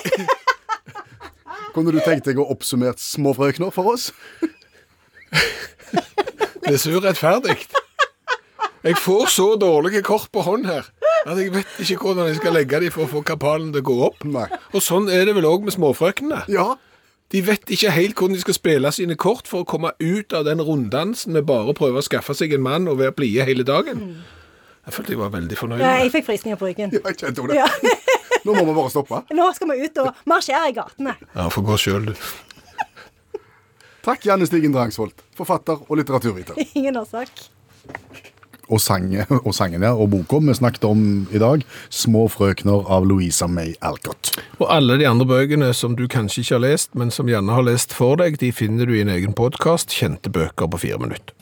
Kunne 1.75 1.93
du 1.95 2.01
tenkt 2.03 2.27
deg 2.27 2.39
å 2.41 2.49
oppsummert 2.51 2.99
småfrøkner 2.99 3.71
for 3.71 3.93
oss? 3.93 4.09
Det 5.31 6.73
er 6.73 6.81
så 6.81 6.91
urettferdig. 6.91 7.55
Jeg 8.81 8.97
får 8.97 9.27
så 9.29 9.47
dårlige 9.61 10.01
kort 10.05 10.31
på 10.33 10.41
hånd 10.45 10.65
her 10.65 10.87
at 11.21 11.37
jeg 11.37 11.51
vet 11.53 11.81
ikke 11.83 11.99
hvordan 12.01 12.31
jeg 12.31 12.39
skal 12.39 12.55
legge 12.57 12.79
dem 12.81 12.93
for 12.93 13.05
å 13.05 13.09
få 13.11 13.19
kapalen 13.25 13.69
til 13.73 13.83
å 13.83 13.87
gå 13.91 13.97
opp. 14.07 14.23
Nei. 14.25 14.47
Og 14.73 14.81
sånn 14.81 15.09
er 15.13 15.27
det 15.29 15.35
vel 15.37 15.45
òg 15.45 15.67
med 15.67 15.75
småfrøknene. 15.75 16.47
Ja. 16.49 16.71
De 17.31 17.43
vet 17.45 17.69
ikke 17.71 17.93
helt 17.93 18.17
hvordan 18.17 18.35
de 18.39 18.41
skal 18.41 18.57
spille 18.57 18.91
sine 18.95 19.15
kort 19.21 19.47
for 19.47 19.61
å 19.61 19.67
komme 19.69 19.93
ut 20.01 20.33
av 20.33 20.47
den 20.49 20.63
runddansen 20.65 21.37
med 21.37 21.45
bare 21.47 21.71
å 21.71 21.77
prøve 21.77 22.01
å 22.01 22.05
skaffe 22.05 22.33
seg 22.35 22.57
en 22.57 22.65
mann 22.65 22.89
og 22.91 22.97
være 22.99 23.13
blide 23.21 23.45
hele 23.47 23.63
dagen. 23.67 24.01
Jeg 24.81 24.95
følte 24.97 25.13
jeg 25.13 25.21
var 25.21 25.31
veldig 25.37 25.59
fornøyd. 25.59 25.83
Ja, 25.83 25.93
med 25.93 26.07
jeg 26.07 26.13
fikk 26.17 26.27
frysninger 26.31 26.57
på 26.59 26.71
ryggen. 26.71 26.97
Jeg 26.97 27.19
kjente 27.21 27.45
det. 27.51 27.61
Ja. 27.61 27.69
Nå 28.47 28.55
må 28.57 28.65
vi 28.65 28.73
bare 28.73 28.89
stoppe. 28.89 29.21
Nå 29.37 29.51
skal 29.53 29.69
vi 29.69 29.85
ut 29.85 30.01
og 30.01 30.23
marsjere 30.27 30.71
i 30.71 30.75
gatene. 30.75 31.13
Ja, 31.35 31.45
få 31.53 31.61
gå 31.65 31.77
sjøl, 31.77 32.09
du. 32.09 33.39
Takk, 34.01 34.25
Janne 34.25 34.49
Stigen 34.49 34.73
Drangsvold, 34.73 35.13
forfatter 35.37 35.85
og 35.85 35.99
litteraturviter. 36.01 36.57
Ingen 36.81 36.97
årsak. 37.03 37.45
Og, 38.69 38.79
sange, 38.79 39.25
og 39.45 39.53
sangen 39.55 39.81
ja, 39.83 39.91
og 39.93 40.09
boka 40.13 40.37
vi 40.39 40.53
snakket 40.53 40.83
om 40.87 41.27
i 41.33 41.37
dag, 41.41 41.63
'Små 41.89 42.27
frøkner' 42.31 42.85
av 42.89 43.03
Louisa 43.05 43.47
May 43.47 43.73
Alcott. 43.81 44.31
Og 44.59 44.67
alle 44.71 44.97
de 44.97 45.07
andre 45.07 45.25
bøkene 45.25 45.73
som 45.73 45.95
du 45.95 46.07
kanskje 46.07 46.39
ikke 46.43 46.55
har 46.55 46.63
lest, 46.69 46.95
men 46.95 47.11
som 47.11 47.27
gjerne 47.27 47.51
har 47.51 47.63
lest 47.63 47.93
for 47.93 48.15
deg, 48.15 48.37
de 48.39 48.51
finner 48.51 48.85
du 48.85 48.93
i 48.93 49.01
en 49.01 49.09
egen 49.09 49.33
podkast, 49.33 49.89
Kjente 49.91 50.29
bøker 50.31 50.67
på 50.71 50.77
fire 50.79 50.97
minutter. 50.99 51.33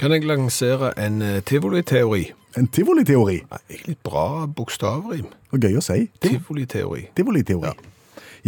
Kan 0.00 0.12
jeg 0.12 0.24
lansere 0.24 0.92
en 0.98 1.22
eh, 1.22 1.40
tivoliteori? 1.44 2.30
En 2.56 2.66
tivoliteori. 2.66 3.42
Nei, 3.50 3.58
Egentlig 3.70 3.96
bra 4.04 4.46
bokstavrim. 4.46 5.26
Og 5.52 5.60
gøy 5.60 5.76
å 5.76 5.82
si. 5.84 6.08
Tiv- 6.20 6.38
Tivoliteori. 6.40 7.08
Tivoliteori. 7.16 7.72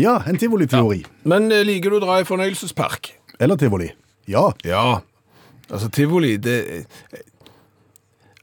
Ja, 0.00 0.18
en 0.26 0.38
tivoliteori. 0.40 1.04
Men 1.28 1.52
eh, 1.52 1.62
liker 1.64 1.90
du 1.92 1.98
å 2.00 2.04
dra 2.06 2.20
i 2.20 2.24
fornøyelsespark? 2.24 3.12
Eller 3.38 3.56
tivoli. 3.60 3.90
Ja. 4.26 4.48
Ja. 4.64 5.00
Altså, 5.70 5.88
tivoli, 5.88 6.36
det 6.36 6.86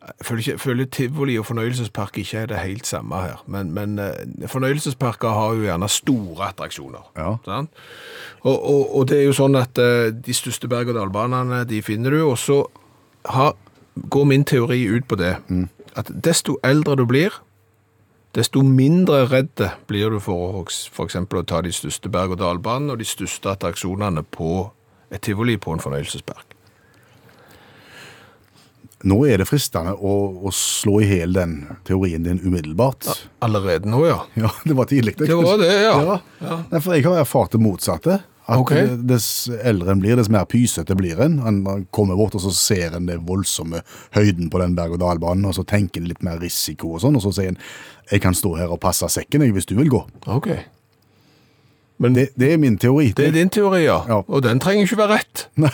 Jeg 0.10 0.26
føler, 0.26 0.40
ikke, 0.40 0.52
jeg 0.52 0.60
føler 0.60 0.86
tivoli 0.86 1.36
og 1.38 1.46
fornøyelsespark 1.46 2.18
ikke 2.18 2.38
er 2.38 2.46
det 2.50 2.58
helt 2.64 2.88
samme 2.88 3.16
her. 3.22 3.44
Men, 3.48 3.72
men 3.76 4.00
eh, 4.00 4.48
fornøyelsesparker 4.50 5.30
har 5.30 5.54
jo 5.54 5.62
gjerne 5.68 5.90
store 5.90 6.48
attraksjoner. 6.48 7.04
Ja. 7.18 7.36
Og, 8.42 8.56
og, 8.70 8.96
og 8.98 9.08
det 9.12 9.20
er 9.20 9.28
jo 9.28 9.36
sånn 9.38 9.56
at 9.60 9.78
eh, 9.78 10.10
de 10.16 10.34
største 10.34 10.68
berg-og-dal-banene 10.72 11.62
de 11.70 11.82
finner 11.86 12.16
du, 12.16 12.24
og 12.26 12.40
så 12.42 12.64
har, 13.36 13.54
går 14.10 14.26
min 14.32 14.48
teori 14.50 14.80
ut 14.90 15.06
på 15.12 15.20
det. 15.20 15.36
At 16.00 16.10
desto 16.26 16.58
eldre 16.66 16.96
du 16.98 17.06
blir, 17.06 17.36
desto 18.34 18.64
mindre 18.66 19.28
redd 19.30 19.62
blir 19.92 20.10
du 20.16 20.20
for, 20.24 20.64
å- 20.64 20.66
å 20.66 21.46
ta 21.46 21.62
de 21.62 21.76
største 21.76 22.10
berg-og-dal-banene 22.10 22.96
og 22.96 23.04
de 23.04 23.06
største 23.06 23.52
attraksjonene 23.54 24.24
på 24.32 24.72
et 25.12 25.22
tivoli 25.22 25.58
på 25.58 25.74
en 25.76 25.84
fornøyelsespark. 25.86 26.49
Nå 29.08 29.22
er 29.32 29.40
det 29.40 29.46
fristende 29.48 29.94
å, 29.96 30.14
å 30.44 30.52
slå 30.52 30.98
i 31.00 31.06
hjel 31.08 31.32
den 31.38 31.54
teorien 31.88 32.26
din 32.26 32.42
umiddelbart. 32.44 33.08
Allerede 33.46 33.88
nå, 33.88 34.02
ja. 34.10 34.18
Ja, 34.44 34.52
det 34.66 34.76
var 34.76 34.90
tidlig. 34.92 35.16
Det 35.22 35.32
var 35.40 35.62
det, 35.62 35.70
ja. 35.86 36.18
Ja. 36.44 36.58
Nei, 36.72 36.82
for 36.84 36.98
jeg 36.98 37.06
har 37.08 37.22
erfart 37.22 37.56
det 37.56 37.62
motsatte. 37.64 38.20
At 38.50 38.58
Ok. 38.64 38.72
eh, 38.74 38.96
dess 39.06 39.46
eldre 39.62 39.94
en 39.94 40.00
blir, 40.02 40.16
dess 40.18 40.28
mer 40.34 40.44
pysete 40.50 40.96
blir 40.98 41.20
en. 41.22 41.38
En 41.46 41.86
kommer 41.96 42.18
bort, 42.18 42.34
og 42.36 42.42
så 42.42 42.52
ser 42.58 42.96
en 42.98 43.06
den 43.08 43.22
voldsomme 43.28 43.84
høyden 44.18 44.50
på 44.50 44.60
den 44.64 44.74
berg-og-dal-banen, 44.76 45.46
og 45.46 45.54
så 45.56 45.64
tenker 45.70 46.02
en 46.02 46.10
litt 46.10 46.24
mer 46.26 46.42
risiko 46.42 46.96
og 46.98 47.04
sånn, 47.06 47.16
og 47.20 47.24
så 47.28 47.32
sier 47.38 47.54
en 47.54 47.60
jeg 48.10 48.24
kan 48.24 48.34
stå 48.34 48.56
her 48.58 48.72
og 48.74 48.82
passe 48.82 49.06
sekken 49.14 49.46
jeg, 49.46 49.54
hvis 49.54 49.70
du 49.70 49.76
vil 49.78 49.92
gå. 49.94 50.02
Ok. 50.34 50.50
Men 52.00 52.14
Det, 52.16 52.30
det 52.40 52.54
er 52.54 52.58
min 52.58 52.78
teori. 52.80 53.10
det 53.18 53.26
er 53.28 53.32
din 53.36 53.50
teori, 53.52 53.82
ja. 53.84 53.98
Ja. 54.08 54.22
Og 54.28 54.44
den 54.46 54.60
trenger 54.64 54.86
ikke 54.88 54.98
være 55.02 55.18
rett. 55.20 55.48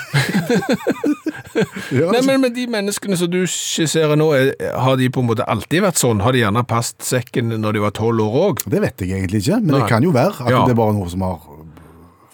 Ja, 1.96 2.10
Nei, 2.12 2.20
men, 2.26 2.42
men 2.44 2.52
de 2.56 2.66
menneskene 2.68 3.16
som 3.20 3.30
du 3.32 3.44
skisserer 3.48 4.18
nå, 4.20 4.26
er, 4.36 4.50
har 4.82 4.98
de 5.00 5.06
på 5.14 5.22
en 5.24 5.30
måte 5.30 5.46
alltid 5.48 5.84
vært 5.86 6.00
sånn? 6.02 6.20
Har 6.26 6.36
de 6.36 6.42
gjerne 6.42 6.64
passet 6.68 7.06
sekken 7.06 7.54
når 7.62 7.78
de 7.78 7.84
var 7.86 7.94
tolv 7.96 8.20
år 8.26 8.36
òg? 8.42 8.64
Det 8.74 8.82
vet 8.84 9.04
jeg 9.06 9.14
egentlig 9.22 9.44
ikke, 9.46 9.62
men 9.62 9.76
Nei. 9.76 9.84
det 9.86 9.92
kan 9.94 10.04
jo 10.04 10.12
være 10.16 10.34
at 10.44 10.52
Ja. 10.52 10.64
det 10.68 10.74
er 10.76 10.80
bare 10.82 10.96
noe 10.98 11.08
som 11.14 11.24
har 11.24 11.38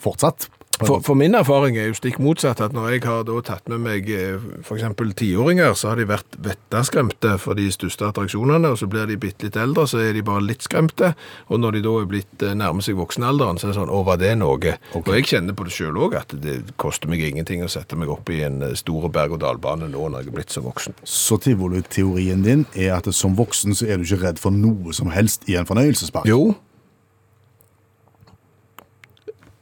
fortsatt. 0.01 0.47
For, 0.85 1.01
for 1.05 1.19
min 1.19 1.35
erfaring 1.37 1.79
er 1.79 1.89
jo 1.89 1.97
stikk 1.97 2.19
motsatt, 2.23 2.61
at 2.63 2.75
når 2.75 2.95
jeg 2.95 3.03
har 3.07 3.27
tatt 3.47 3.67
med 3.71 3.83
meg 3.83 4.07
f.eks. 4.07 4.67
for 4.67 4.77
eksempel 4.79 5.11
tiåringer, 5.17 5.73
så 5.77 5.91
har 5.91 6.01
de 6.01 6.07
vært 6.09 6.37
vettaskremte 6.45 7.35
for 7.41 7.59
de 7.59 7.67
største 7.73 8.07
attraksjonene, 8.07 8.71
og 8.71 8.79
så 8.79 8.89
blir 8.91 9.09
de 9.09 9.19
bitte 9.21 9.49
litt 9.49 9.59
eldre, 9.59 9.87
så 9.89 10.01
er 10.03 10.15
de 10.15 10.23
bare 10.25 10.45
litt 10.45 10.63
skremte, 10.65 11.13
og 11.49 11.61
når 11.61 11.77
de 11.77 11.83
da 11.87 11.97
er 11.99 12.09
blitt 12.11 12.45
eh, 12.45 12.55
nærmer 12.57 12.85
seg 12.85 12.99
voksenalderen, 12.99 13.59
så 13.59 13.67
er 13.67 13.73
det 13.73 13.79
sånn, 13.81 13.91
å, 13.91 14.03
var 14.07 14.21
det 14.21 14.33
noe? 14.39 14.77
Og 14.95 15.13
jeg 15.17 15.27
kjenner 15.33 15.57
på 15.57 15.67
det 15.67 15.75
selv 15.75 16.05
også, 16.07 16.23
at 16.23 16.35
det 16.43 16.57
koster 16.81 17.11
meg 17.11 17.23
ingenting 17.25 17.65
å 17.65 17.71
sette 17.71 17.97
meg 17.99 18.11
opp 18.13 18.29
i 18.31 18.43
en 18.45 18.61
stor 18.77 19.01
store 19.01 19.11
berg-og-dal-bane 19.13 19.89
nå 19.91 20.09
når 20.09 20.25
jeg 20.25 20.31
er 20.31 20.35
blitt 20.35 20.53
så 20.53 20.63
voksen. 20.65 20.97
Så 21.07 21.39
tivoli-teorien 21.41 22.43
din 22.45 22.65
er 22.75 22.97
at 22.97 23.09
som 23.15 23.37
voksen 23.37 23.77
så 23.77 23.87
er 23.87 23.99
du 23.99 24.05
ikke 24.05 24.23
redd 24.25 24.41
for 24.41 24.53
noe 24.53 24.93
som 24.95 25.11
helst 25.13 25.47
i 25.49 25.57
en 25.59 25.69
fornøyelsespark. 25.69 26.29
Jo. 26.29 26.53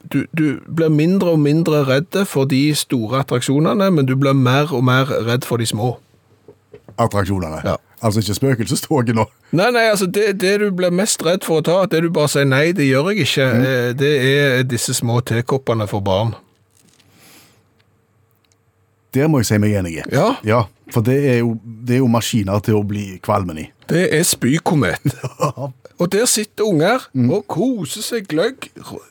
Du, 0.09 0.23
du 0.37 0.59
blir 0.65 0.89
mindre 0.89 1.35
og 1.35 1.39
mindre 1.39 1.83
redd 1.85 2.17
for 2.25 2.49
de 2.49 2.73
store 2.75 3.21
attraksjonene, 3.21 3.91
men 3.93 4.07
du 4.09 4.15
blir 4.17 4.33
mer 4.33 4.73
og 4.73 4.83
mer 4.83 5.11
redd 5.27 5.45
for 5.45 5.61
de 5.61 5.67
små. 5.69 5.97
Attraksjonene. 6.97 7.61
Ja. 7.65 7.77
Altså 8.01 8.23
ikke 8.23 8.33
spøkelsestoget 8.37 9.15
nå. 9.15 9.25
Nei, 9.51 9.69
nei, 9.75 9.85
altså 9.91 10.07
det, 10.07 10.39
det 10.41 10.59
du 10.61 10.69
blir 10.75 10.93
mest 10.95 11.21
redd 11.25 11.43
for 11.45 11.59
å 11.59 11.65
ta, 11.65 11.79
det 11.91 12.01
du 12.05 12.09
bare 12.15 12.31
sier 12.31 12.47
nei, 12.47 12.69
det 12.75 12.87
gjør 12.87 13.11
jeg 13.11 13.27
ikke, 13.27 13.47
mm. 13.49 13.65
det 13.99 14.13
er 14.29 14.63
disse 14.67 14.95
små 14.95 15.19
tekoppene 15.25 15.87
for 15.89 16.05
barn. 16.05 16.33
Der 19.13 19.27
må 19.27 19.41
jeg 19.41 19.49
si 19.49 19.57
meg 19.61 19.73
enig 19.79 19.97
i. 19.97 20.03
Ja. 20.13 20.29
Ja, 20.45 20.63
for 20.93 21.05
det 21.05 21.17
er, 21.17 21.41
jo, 21.41 21.57
det 21.65 21.97
er 21.97 22.03
jo 22.03 22.09
maskiner 22.13 22.61
til 22.65 22.77
å 22.79 22.85
bli 22.87 23.17
kvalmen 23.25 23.61
i. 23.65 23.67
Det 23.89 24.05
er 24.13 24.23
spykomet. 24.27 25.15
Og 25.99 26.07
der 26.13 26.23
sitter 26.31 26.63
unger 26.63 27.09
og 27.27 27.41
koser 27.51 28.03
seg 28.05 28.27
gløgg 28.31 28.69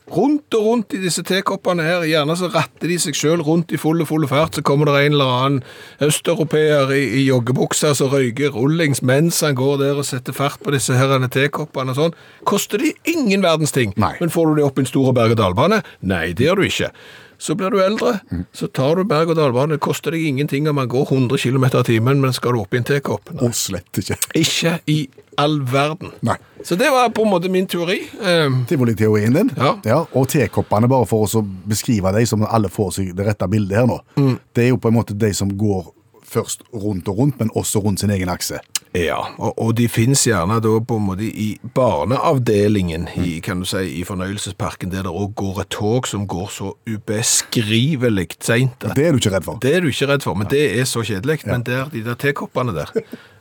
rundt 0.09 0.55
og 0.57 0.65
rundt 0.65 0.95
i 0.97 1.01
disse 1.03 1.21
tekoppene 1.27 1.85
her. 1.85 2.07
Gjerne 2.09 2.37
så 2.41 2.49
ratter 2.49 2.89
de 2.89 2.97
seg 3.03 3.19
sjøl 3.19 3.43
rundt 3.45 3.75
i 3.77 3.81
full 3.81 4.01
full 4.09 4.25
fart, 4.31 4.57
så 4.57 4.65
kommer 4.65 4.89
det 4.89 5.03
en 5.03 5.19
eller 5.19 5.35
annen 5.35 5.61
østeuropeer 6.09 6.95
i, 6.97 7.03
i 7.21 7.27
joggebukser 7.27 7.93
som 7.99 8.09
røyker 8.15 8.57
rullings 8.57 9.05
mens 9.05 9.43
han 9.45 9.59
går 9.59 9.77
der 9.83 10.01
og 10.01 10.09
setter 10.09 10.33
fart 10.33 10.65
på 10.65 10.73
disse 10.73 10.97
herrene 10.97 11.29
tekoppene 11.29 11.93
og 11.93 12.01
sånn. 12.01 12.19
Koster 12.49 12.81
de 12.81 12.95
ingen 13.13 13.45
verdens 13.45 13.77
ting. 13.77 13.93
Nei. 14.01 14.15
Men 14.23 14.33
får 14.33 14.49
du 14.49 14.63
de 14.63 14.69
opp 14.71 14.81
i 14.81 14.87
en 14.87 14.89
stor 14.89 15.13
berg-og-dal-bane? 15.13 15.83
Nei, 16.09 16.31
det 16.33 16.49
gjør 16.49 16.63
du 16.63 16.71
ikke. 16.71 16.95
Så 17.39 17.55
blir 17.55 17.71
du 17.71 17.79
eldre, 17.79 18.17
så 18.53 18.67
tar 18.67 18.99
du 18.99 19.05
berg-og-dal-bane. 19.07 19.77
Det 19.77 19.85
koster 19.85 20.15
deg 20.15 20.25
ingenting 20.27 20.67
om 20.69 20.75
man 20.81 20.89
går 20.91 21.07
100 21.13 21.39
km 21.39 21.65
i 21.69 21.83
timen, 21.87 22.21
men 22.21 22.35
skal 22.35 22.57
du 22.57 22.63
opp 22.65 22.75
i 22.75 22.81
en 22.81 22.87
tekopp? 22.89 23.31
Og 23.39 23.55
slett 23.55 24.01
ikke. 24.03 24.17
Ikke 24.41 24.73
i 24.91 24.99
all 25.39 25.61
verden. 25.63 26.11
Nei. 26.27 26.35
Så 26.67 26.75
det 26.75 26.91
var 26.91 27.13
på 27.15 27.23
en 27.23 27.31
måte 27.31 27.49
min 27.49 27.67
teori. 27.71 28.01
Um, 28.19 28.65
Tivoli-teorien 28.67 29.37
din. 29.39 29.53
Ja. 29.57 30.01
Og 30.13 30.27
tekoppene, 30.33 30.91
bare 30.91 31.07
for 31.07 31.31
å 31.31 31.45
beskrive 31.71 32.11
dem 32.17 32.27
som 32.27 32.43
alle 32.43 32.71
får 32.73 32.97
seg 32.99 33.15
det 33.15 33.29
rette 33.31 33.47
bildet 33.51 33.79
her 33.79 33.87
nå. 33.87 34.01
Mm. 34.19 34.35
Det 34.53 34.67
er 34.67 34.73
jo 34.73 34.83
på 34.83 34.91
en 34.91 34.99
måte 34.99 35.15
de 35.15 35.31
som 35.35 35.53
går 35.55 35.93
først 36.29 36.67
rundt 36.75 37.09
og 37.09 37.23
rundt, 37.23 37.39
men 37.39 37.55
også 37.57 37.81
rundt 37.85 38.03
sin 38.03 38.11
egen 38.13 38.29
akse. 38.33 38.59
Ja, 38.97 39.19
og, 39.37 39.53
og 39.61 39.75
de 39.77 39.89
finnes 39.91 40.23
gjerne 40.27 40.59
da 40.65 40.71
på 40.81 40.97
en 40.97 41.07
måte 41.11 41.27
i 41.29 41.49
barneavdelingen 41.77 43.09
i, 43.21 43.39
kan 43.45 43.61
du 43.61 43.69
si, 43.69 43.83
i 44.01 44.05
fornøyelsesparken, 44.09 44.93
der 44.95 45.05
det 45.05 45.13
òg 45.13 45.35
går 45.39 45.61
et 45.65 45.71
tog 45.75 46.09
som 46.09 46.25
går 46.31 46.49
så 46.55 46.73
ubeskrivelig 46.89 48.31
seint. 48.41 48.89
Det 48.97 49.05
er 49.07 49.13
du 49.13 49.21
ikke 49.21 49.35
redd 49.37 49.49
for. 49.49 49.61
Det 49.63 49.75
er 49.77 49.85
du 49.85 49.91
ikke 49.93 50.09
redd 50.13 50.25
for, 50.25 50.39
men 50.39 50.49
det 50.51 50.65
er 50.81 50.89
så 50.89 51.05
kjedelig. 51.05 51.43
Men 51.49 51.67
der, 51.67 51.91
de 51.93 52.05
der 52.07 52.17
tekoppene 52.19 52.75
der, 52.77 52.93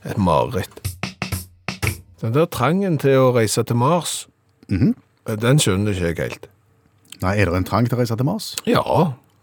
et 0.05 0.17
mareritt. 0.17 0.81
Den 2.21 2.33
der 2.33 2.47
trangen 2.49 2.95
til 2.97 3.13
å 3.21 3.27
reise 3.35 3.61
til 3.61 3.77
Mars, 3.77 4.23
den 4.67 5.59
skjønner 5.61 5.93
ikke 5.93 6.07
jeg 6.07 6.17
helt. 6.17 6.47
Nei, 7.21 7.35
Er 7.37 7.51
det 7.51 7.59
en 7.59 7.67
trang 7.67 7.85
til 7.85 7.93
å 7.93 7.99
reise 8.01 8.17
til 8.17 8.25
Mars? 8.25 8.47
Ja, 8.65 8.81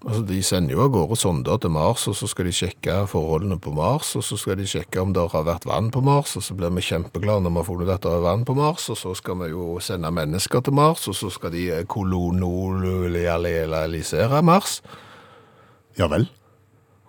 altså 0.04 0.20
de 0.28 0.42
sender 0.44 0.74
jo 0.76 0.82
av 0.84 0.90
gårde 0.94 1.16
sonder 1.16 1.56
til 1.60 1.70
Mars, 1.74 2.02
og 2.10 2.14
så 2.18 2.26
skal 2.30 2.44
de 2.48 2.52
sjekke 2.54 2.94
forholdene 3.10 3.56
på 3.62 3.70
Mars, 3.74 4.08
og 4.18 4.22
så 4.26 4.34
skal 4.40 4.56
de 4.60 4.66
sjekke 4.68 5.00
om 5.02 5.10
det 5.16 5.24
har 5.32 5.44
vært 5.46 5.66
vann 5.68 5.88
på 5.94 6.00
Mars, 6.04 6.30
og 6.36 6.42
så 6.44 6.52
blir 6.58 6.70
vi 6.76 6.82
kjempeglade 6.84 7.42
når 7.44 7.52
vi 7.54 7.58
har 7.60 7.68
funnet 7.68 7.94
at 7.94 8.04
det 8.04 8.12
er 8.12 8.26
vann 8.26 8.44
på 8.48 8.54
Mars, 8.58 8.84
og 8.92 8.96
så 9.00 9.10
skal 9.18 9.34
vi 9.42 9.46
jo 9.52 9.64
sende 9.84 10.10
mennesker 10.14 10.58
til 10.66 10.74
Mars, 10.76 11.02
og 11.08 11.14
så 11.18 11.28
skal 11.32 11.50
de 11.54 11.62
kolonolialisere 11.88 14.42
Mars, 14.42 14.72
Ja 15.98 16.06
vel. 16.10 16.24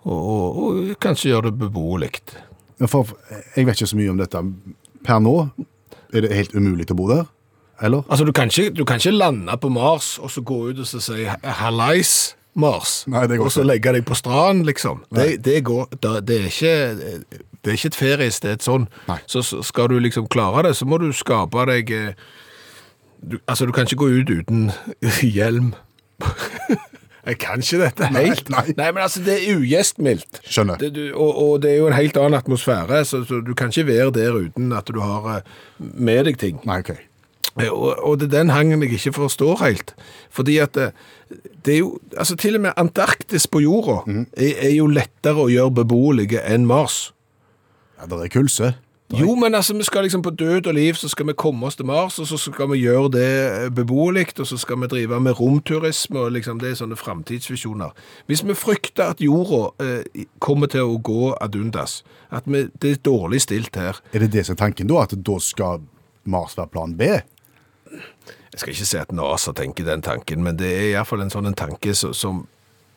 og, 0.04 0.20
og, 0.30 0.46
og 0.56 0.72
kanskje 1.02 1.30
gjøre 1.32 1.46
det 1.50 1.58
beboelig. 1.58 2.10
For 2.86 3.02
jeg 3.56 3.66
vet 3.66 3.74
ikke 3.80 3.88
så 3.90 3.96
mye 3.98 4.12
om 4.12 4.20
dette. 4.20 4.38
Per 5.06 5.18
nå 5.24 5.34
er 6.14 6.20
det 6.22 6.36
helt 6.36 6.54
umulig 6.54 6.86
å 6.92 6.96
bo 6.98 7.06
der? 7.10 7.24
Eller? 7.82 8.02
Altså, 8.08 8.24
du 8.24 8.32
kan, 8.32 8.48
ikke, 8.48 8.70
du 8.72 8.84
kan 8.88 8.96
ikke 9.00 9.10
lande 9.16 9.56
på 9.60 9.68
Mars, 9.68 10.18
og 10.22 10.30
så 10.30 10.40
gå 10.46 10.58
ut 10.70 10.78
og 10.80 10.86
så 10.88 11.00
si 11.02 11.24
«Hallais, 11.26 12.36
Mars», 12.56 13.04
Nei, 13.12 13.26
det 13.30 13.38
går 13.40 13.50
og 13.50 13.54
så 13.54 13.64
legge 13.66 13.92
deg 13.96 14.06
på 14.08 14.16
stranden, 14.18 14.64
liksom. 14.68 15.04
Det, 15.14 15.28
det, 15.44 15.60
går, 15.68 15.90
det, 16.02 16.40
er 16.40 16.48
ikke, 16.50 16.74
det 17.30 17.72
er 17.72 17.78
ikke 17.78 17.92
et 17.92 18.00
feriested 18.00 18.64
sånn. 18.64 18.88
Nei. 19.10 19.18
Så, 19.30 19.44
så 19.46 19.62
skal 19.66 19.90
du 19.92 19.98
liksom 20.00 20.28
klare 20.32 20.66
det, 20.68 20.74
så 20.78 20.88
må 20.88 21.00
du 21.02 21.10
skape 21.16 21.66
deg 21.70 21.92
eh, 21.94 22.26
du, 23.20 23.38
Altså, 23.46 23.66
du 23.66 23.72
kan 23.76 23.88
ikke 23.88 24.02
gå 24.04 24.10
ut 24.20 24.32
uten 24.32 24.70
hjelm. 25.36 25.74
Jeg 27.26 27.40
kan 27.42 27.58
ikke 27.58 27.80
dette 27.80 28.08
Nei, 28.14 28.28
nei. 28.54 28.62
nei. 28.78 28.90
men 28.94 29.02
altså, 29.02 29.18
det 29.26 29.34
er 29.40 29.56
ugjestmildt. 29.58 30.38
Skjønner. 30.46 30.78
Det, 30.78 30.92
du, 30.94 31.02
og, 31.10 31.32
og 31.42 31.56
det 31.64 31.72
er 31.72 31.80
jo 31.80 31.88
en 31.90 31.96
helt 31.96 32.18
annen 32.22 32.38
atmosfære, 32.38 33.02
så, 33.08 33.24
så 33.26 33.40
du 33.42 33.50
kan 33.58 33.72
ikke 33.74 33.88
være 33.88 34.12
der 34.14 34.38
uten 34.46 34.70
at 34.76 34.86
du 34.94 35.00
har 35.02 35.26
eh, 35.34 35.56
med 35.82 36.28
deg 36.30 36.38
ting. 36.38 36.60
Nei, 36.68 36.78
ok. 36.84 36.94
Eh, 37.60 37.68
Og, 37.72 37.96
og 38.04 38.18
det 38.20 38.26
er 38.28 38.38
den 38.38 38.50
hangen 38.50 38.82
jeg 38.82 38.92
ikke 38.92 39.12
forstår 39.16 39.62
helt. 39.64 39.94
Fordi 40.30 40.58
at 40.58 40.74
det, 40.74 40.90
det 41.64 41.74
er 41.74 41.78
jo 41.78 41.98
Altså, 42.16 42.36
til 42.36 42.54
og 42.56 42.60
med 42.60 42.72
Antarktis 42.76 43.46
på 43.46 43.60
jorda 43.64 44.02
er, 44.36 44.54
er 44.68 44.74
jo 44.76 44.86
lettere 44.86 45.46
å 45.46 45.48
gjøre 45.48 45.70
beboelige 45.82 46.42
enn 46.44 46.66
Mars. 46.66 47.12
Ja, 47.98 48.06
det 48.06 48.18
er 48.24 48.28
kulse. 48.28 48.74
Jo, 49.14 49.36
men 49.38 49.54
altså, 49.54 49.74
vi 49.78 49.84
skal 49.86 50.02
liksom 50.02 50.22
på 50.22 50.30
død 50.34 50.66
og 50.66 50.74
liv, 50.74 50.94
så 50.98 51.08
skal 51.08 51.26
vi 51.28 51.32
komme 51.38 51.66
oss 51.68 51.76
til 51.78 51.86
Mars, 51.86 52.18
og 52.18 52.26
så 52.26 52.36
skal 52.36 52.66
vi 52.72 52.80
gjøre 52.82 53.10
det 53.14 53.28
eh, 53.46 53.68
beboelig, 53.70 54.32
og 54.40 54.46
så 54.50 54.56
skal 54.58 54.80
vi 54.82 54.88
drive 54.90 55.20
med 55.22 55.38
romturisme, 55.40 56.18
og 56.18 56.32
liksom 56.34 56.58
det 56.58 56.72
er 56.72 56.80
sånne 56.80 56.98
framtidsvisjoner. 56.98 57.94
Hvis 58.26 58.42
vi 58.44 58.56
frykter 58.58 59.12
at 59.14 59.22
jorda 59.22 59.68
eh, 59.84 60.24
kommer 60.42 60.66
til 60.66 60.90
å 60.90 60.98
gå 60.98 61.30
ad 61.40 61.54
undas, 61.54 62.00
at 62.34 62.50
vi, 62.50 62.64
det 62.82 62.90
er 62.90 63.02
dårlig 63.06 63.44
stilt 63.46 63.78
her, 63.78 64.02
Er 64.12 64.26
det 64.26 64.32
det 64.32 64.46
som 64.46 64.58
er 64.58 64.64
tanken 64.64 64.90
da, 64.90 65.04
at 65.06 65.14
da 65.14 65.38
skal 65.38 65.86
Mars 66.24 66.58
være 66.58 66.72
plan 66.74 66.96
B? 66.98 67.02
Jeg 68.56 68.62
skal 68.62 68.72
ikke 68.72 68.88
si 68.88 68.98
at 69.00 69.10
NASA 69.12 69.52
tenker 69.52 69.84
den 69.84 70.00
tanken, 70.04 70.40
men 70.42 70.56
det 70.56 70.70
er 70.72 70.86
iallfall 70.94 71.20
en 71.26 71.32
sånn 71.32 71.50
en 71.50 71.56
tanke 71.58 71.92
som, 71.94 72.14
som 72.16 72.38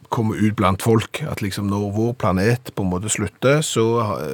kommer 0.09 0.39
ut 0.39 0.55
blant 0.57 0.81
folk. 0.81 1.19
At 1.29 1.43
liksom 1.43 1.67
når 1.69 1.89
vår 1.97 2.13
planet 2.21 2.71
på 2.73 2.85
en 2.85 2.89
måte 2.93 3.11
slutter, 3.11 3.59
så 3.67 3.83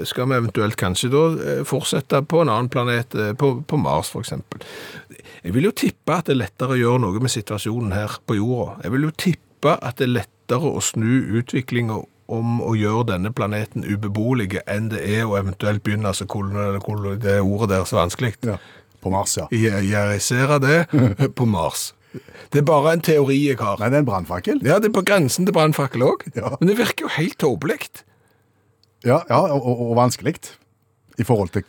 skal 0.08 0.30
vi 0.30 0.38
eventuelt 0.38 0.78
kanskje 0.80 1.10
da 1.12 1.24
eh, 1.34 1.64
fortsette 1.68 2.22
på 2.30 2.44
en 2.46 2.52
annen 2.54 2.70
planet, 2.72 3.18
eh, 3.18 3.34
på, 3.36 3.56
på 3.68 3.80
Mars 3.82 4.14
f.eks. 4.14 4.36
Jeg 5.44 5.56
vil 5.58 5.66
jo 5.68 5.74
tippe 5.76 6.14
at 6.16 6.30
det 6.30 6.36
er 6.38 6.44
lettere 6.46 6.78
å 6.78 6.80
gjøre 6.80 7.02
noe 7.08 7.20
med 7.26 7.34
situasjonen 7.34 7.98
her 7.98 8.20
på 8.30 8.38
jorda. 8.38 8.78
Jeg 8.86 8.94
vil 8.96 9.10
jo 9.10 9.16
tippe 9.26 9.76
at 9.82 9.98
det 9.98 10.08
er 10.08 10.14
lettere 10.22 10.72
å 10.78 10.82
snu 10.86 11.10
utviklinga 11.42 12.00
om 12.36 12.56
å 12.66 12.72
gjøre 12.78 13.10
denne 13.12 13.30
planeten 13.38 13.84
ubeboelig 13.86 14.62
enn 14.70 14.88
det 14.94 15.02
er 15.18 15.26
å 15.30 15.36
eventuelt 15.38 15.84
begynne 15.86 16.10
altså, 16.10 16.26
kolon- 16.30 16.80
kolon- 16.86 17.20
det 17.22 17.36
ordet 17.42 17.74
der 17.74 17.84
er 17.84 17.90
så 17.90 18.00
vanskelig. 18.00 18.32
Ja. 18.46 18.56
På 19.06 19.12
Mars, 19.14 19.36
ja. 19.38 19.46
Jeg, 19.54 19.86
jeg 19.92 20.22
ser 20.26 20.56
det 20.64 20.80
på 21.38 21.46
Mars. 21.46 21.92
Det 22.50 22.64
er 22.64 22.66
bare 22.66 22.96
en 22.96 23.04
teori 23.06 23.38
jeg 23.44 23.60
har. 23.60 23.78
Nei, 23.78 23.92
det 23.92 24.00
er 24.00 24.04
en 24.06 24.08
brannfakkel. 24.08 24.62
Ja, 24.66 24.80
det 24.82 24.90
er 24.90 24.96
på 24.96 25.04
grensen 25.06 25.46
til 25.46 25.54
brannfakkel 25.54 26.06
òg. 26.08 26.24
Ja. 26.34 26.56
Men 26.58 26.72
det 26.72 26.80
virker 26.80 27.06
jo 27.06 27.12
helt 27.18 27.38
tåpelig. 27.44 27.78
Ja, 29.06 29.20
ja 29.30 29.42
og, 29.44 29.60
og, 29.60 29.84
og 29.92 29.96
vanskelig. 30.00 30.40
I 31.22 31.26
forhold 31.28 31.54
til 31.54 31.68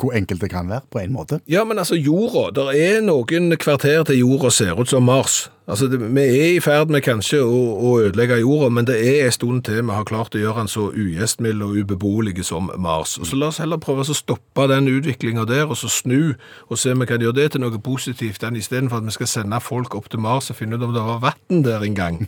hvor 0.00 0.12
enkelt 0.16 0.40
det 0.40 0.50
kan 0.52 0.68
være, 0.68 0.84
på 0.92 0.98
en 0.98 1.12
måte. 1.12 1.40
Ja, 1.48 1.64
men 1.64 1.78
altså 1.78 1.96
jorda, 1.96 2.50
det 2.56 2.80
er 2.80 3.04
noen 3.04 3.52
kvarter 3.56 4.04
til 4.04 4.18
jorda 4.20 4.50
ser 4.52 4.80
ut 4.80 4.90
som 4.92 5.06
Mars. 5.08 5.46
Altså, 5.66 5.88
det, 5.90 5.98
Vi 6.14 6.20
er 6.20 6.50
i 6.56 6.60
ferd 6.60 6.92
med 6.94 7.02
kanskje 7.02 7.40
å, 7.42 7.56
å 7.82 7.94
ødelegge 8.04 8.38
jorda, 8.38 8.68
men 8.70 8.86
det 8.86 9.00
er 9.02 9.26
en 9.26 9.34
stund 9.34 9.64
til 9.66 9.80
vi 9.80 9.96
har 9.96 10.06
klart 10.06 10.36
å 10.36 10.42
gjøre 10.42 10.62
den 10.62 10.70
så 10.70 10.90
ugjestmild 10.92 11.64
og 11.64 11.80
ubeboelig 11.80 12.44
som 12.46 12.70
Mars. 12.78 13.16
Og 13.18 13.26
så 13.26 13.40
La 13.40 13.48
oss 13.50 13.58
heller 13.62 13.80
prøve 13.82 14.04
å 14.04 14.14
stoppe 14.16 14.68
den 14.70 14.86
utviklinga 14.92 15.46
der, 15.48 15.66
og 15.66 15.80
så 15.80 15.90
snu 15.90 16.36
og 16.68 16.78
se 16.78 16.92
om 16.94 17.02
vi 17.02 17.10
kan 17.10 17.22
gjøre 17.22 17.40
det 17.40 17.50
til 17.56 17.64
noe 17.64 17.80
positivt, 17.82 18.44
enn 18.46 18.60
istedenfor 18.60 19.00
at 19.00 19.08
vi 19.08 19.16
skal 19.16 19.32
sende 19.32 19.60
folk 19.64 19.96
opp 19.98 20.10
til 20.12 20.22
Mars 20.22 20.52
og 20.52 20.60
finne 20.60 20.78
ut 20.78 20.86
om 20.86 20.94
det 20.94 21.04
var 21.08 21.22
vann 21.24 21.66
der 21.66 21.82
en 21.82 21.98
gang. 21.98 22.22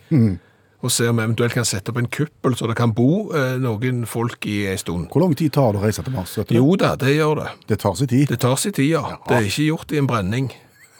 Og 0.78 0.92
se 0.94 1.08
om 1.10 1.18
vi 1.18 1.24
eventuelt 1.26 1.56
kan 1.56 1.66
sette 1.66 1.90
opp 1.90 1.98
en 1.98 2.06
kuppel 2.06 2.54
så 2.54 2.68
det 2.70 2.76
kan 2.78 2.92
bo 2.94 3.32
eh, 3.34 3.56
noen 3.58 4.04
folk 4.06 4.46
i 4.46 4.60
en 4.70 4.78
stund. 4.78 5.08
Hvor 5.10 5.24
lang 5.24 5.34
tid 5.38 5.50
tar 5.56 5.74
det 5.74 5.80
å 5.80 5.84
reise 5.88 6.04
til 6.06 6.14
Mars? 6.14 6.36
Jo 6.54 6.76
da, 6.78 6.92
det 7.00 7.16
gjør 7.16 7.40
det. 7.42 7.48
Det 7.72 7.80
tar 7.82 7.96
sin 7.98 8.10
tid. 8.12 8.28
Det 8.30 8.38
tar 8.44 8.54
sin 8.62 8.76
tid, 8.76 8.92
ja. 8.92 9.02
Det 9.26 9.40
er 9.40 9.48
ikke 9.48 9.66
gjort 9.72 9.94
i 9.94 9.98
en 9.98 10.06
brenning, 10.10 10.52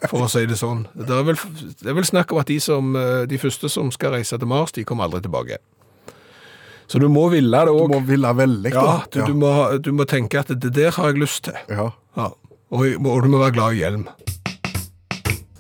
for 0.09 0.27
å 0.27 0.31
si 0.33 0.43
det 0.51 0.59
sånn. 0.59 0.83
Det 0.99 1.14
er 1.14 1.23
vel, 1.31 1.38
det 1.79 1.93
er 1.93 1.99
vel 2.01 2.09
snakk 2.11 2.35
om 2.35 2.43
at 2.43 2.51
de, 2.51 2.59
som, 2.64 2.91
eh, 2.99 3.23
de 3.31 3.38
første 3.38 3.71
som 3.71 3.95
skal 3.95 4.17
reise 4.19 4.35
til 4.35 4.51
Mars, 4.51 4.75
de 4.75 4.87
kommer 4.88 5.07
aldri 5.07 5.23
tilbake. 5.29 5.61
Så 6.88 6.99
du 6.99 7.07
må 7.12 7.29
ville 7.29 7.53
det 7.53 7.69
Du 7.69 7.93
må 7.93 8.01
ville 8.09 8.35
veldig. 8.35 8.75
Ja, 8.75 9.03
du, 9.12 9.21
du, 9.29 9.35
må, 9.37 9.55
du 9.79 9.93
må 9.93 10.09
tenke 10.09 10.41
at 10.41 10.49
det 10.49 10.73
der 10.75 10.91
har 10.97 11.12
jeg 11.12 11.23
lyst 11.23 11.45
til. 11.47 11.59
Ja. 11.69 11.91
Ja. 12.17 12.31
Og, 12.73 12.85
og 12.99 13.23
du 13.23 13.31
må 13.31 13.45
være 13.45 13.55
glad 13.61 13.77
i 13.77 13.83
hjelm. 13.85 14.09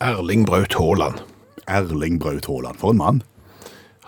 Erling 0.02 0.46
Braut 0.48 0.74
Haaland. 0.74 1.20
Erling 1.68 2.18
Braut 2.18 2.48
Haaland, 2.48 2.80
for 2.80 2.96
en 2.96 3.04
mann. 3.04 3.22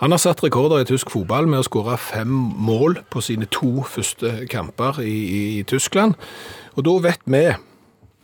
Han 0.01 0.15
har 0.15 0.21
satt 0.23 0.41
rekorder 0.41 0.81
i 0.81 0.87
tysk 0.89 1.11
fotball 1.13 1.45
med 1.51 1.61
å 1.61 1.67
skåre 1.67 1.99
fem 2.01 2.31
mål 2.57 3.03
på 3.13 3.21
sine 3.21 3.45
to 3.53 3.83
første 3.85 4.47
kamper 4.49 5.03
i, 5.05 5.13
i, 5.13 5.41
i 5.59 5.65
Tyskland. 5.69 6.17
Og 6.73 6.87
da 6.87 6.95
vet 7.05 7.27
vi 7.29 7.43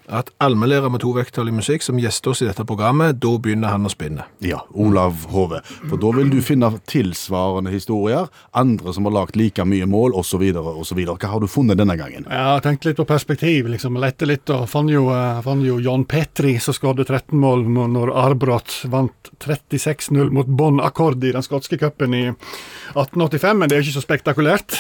at 0.09 0.31
allmennlærer 0.43 0.91
med 0.93 1.03
to 1.03 1.13
vekttall 1.17 1.51
i 1.51 1.55
musikk 1.55 1.85
som 1.85 1.99
gjester 2.01 2.33
oss 2.33 2.43
i 2.45 2.49
dette 2.49 2.65
programmet, 2.67 3.19
da 3.23 3.33
begynner 3.43 3.75
han 3.75 3.87
å 3.89 3.93
spinne. 3.93 4.27
Ja, 4.45 4.63
Olav 4.75 5.27
Hove. 5.33 5.63
For 5.89 5.99
da 6.01 6.13
vil 6.17 6.31
du 6.31 6.39
finne 6.45 6.71
tilsvarende 6.91 7.73
historier, 7.75 8.29
andre 8.57 8.95
som 8.95 9.09
har 9.09 9.17
lagt 9.17 9.39
like 9.39 9.65
mye 9.67 9.89
mål, 9.91 10.15
osv., 10.19 10.45
osv. 10.57 11.03
Hva 11.07 11.33
har 11.33 11.43
du 11.43 11.49
funnet 11.51 11.81
denne 11.81 11.97
gangen? 11.99 12.29
Jeg 12.31 12.51
har 12.51 12.63
tenkt 12.65 12.87
litt 12.87 13.01
på 13.01 13.09
perspektiv, 13.09 13.71
liksom. 13.73 13.99
Lette 14.03 14.29
litt 14.29 14.51
og 14.55 14.69
fant 14.71 14.91
jo, 14.93 15.09
eh, 15.15 15.43
fant 15.45 15.67
jo 15.67 15.81
John 15.83 16.07
Petri 16.09 16.57
som 16.63 16.77
skåret 16.77 17.09
13 17.09 17.39
mål 17.41 17.67
når 17.67 18.15
Arbrot 18.15 18.83
vant 18.93 19.33
36-0 19.43 20.31
mot 20.35 20.47
Bon 20.47 20.81
Accord 20.81 21.23
i 21.25 21.33
den 21.35 21.45
skotske 21.45 21.79
cupen 21.81 22.15
i 22.15 22.25
1885, 22.95 23.59
men 23.59 23.69
det 23.69 23.77
er 23.77 23.83
jo 23.83 23.91
ikke 23.91 23.99
så 23.99 24.07
spektakulært. 24.07 24.79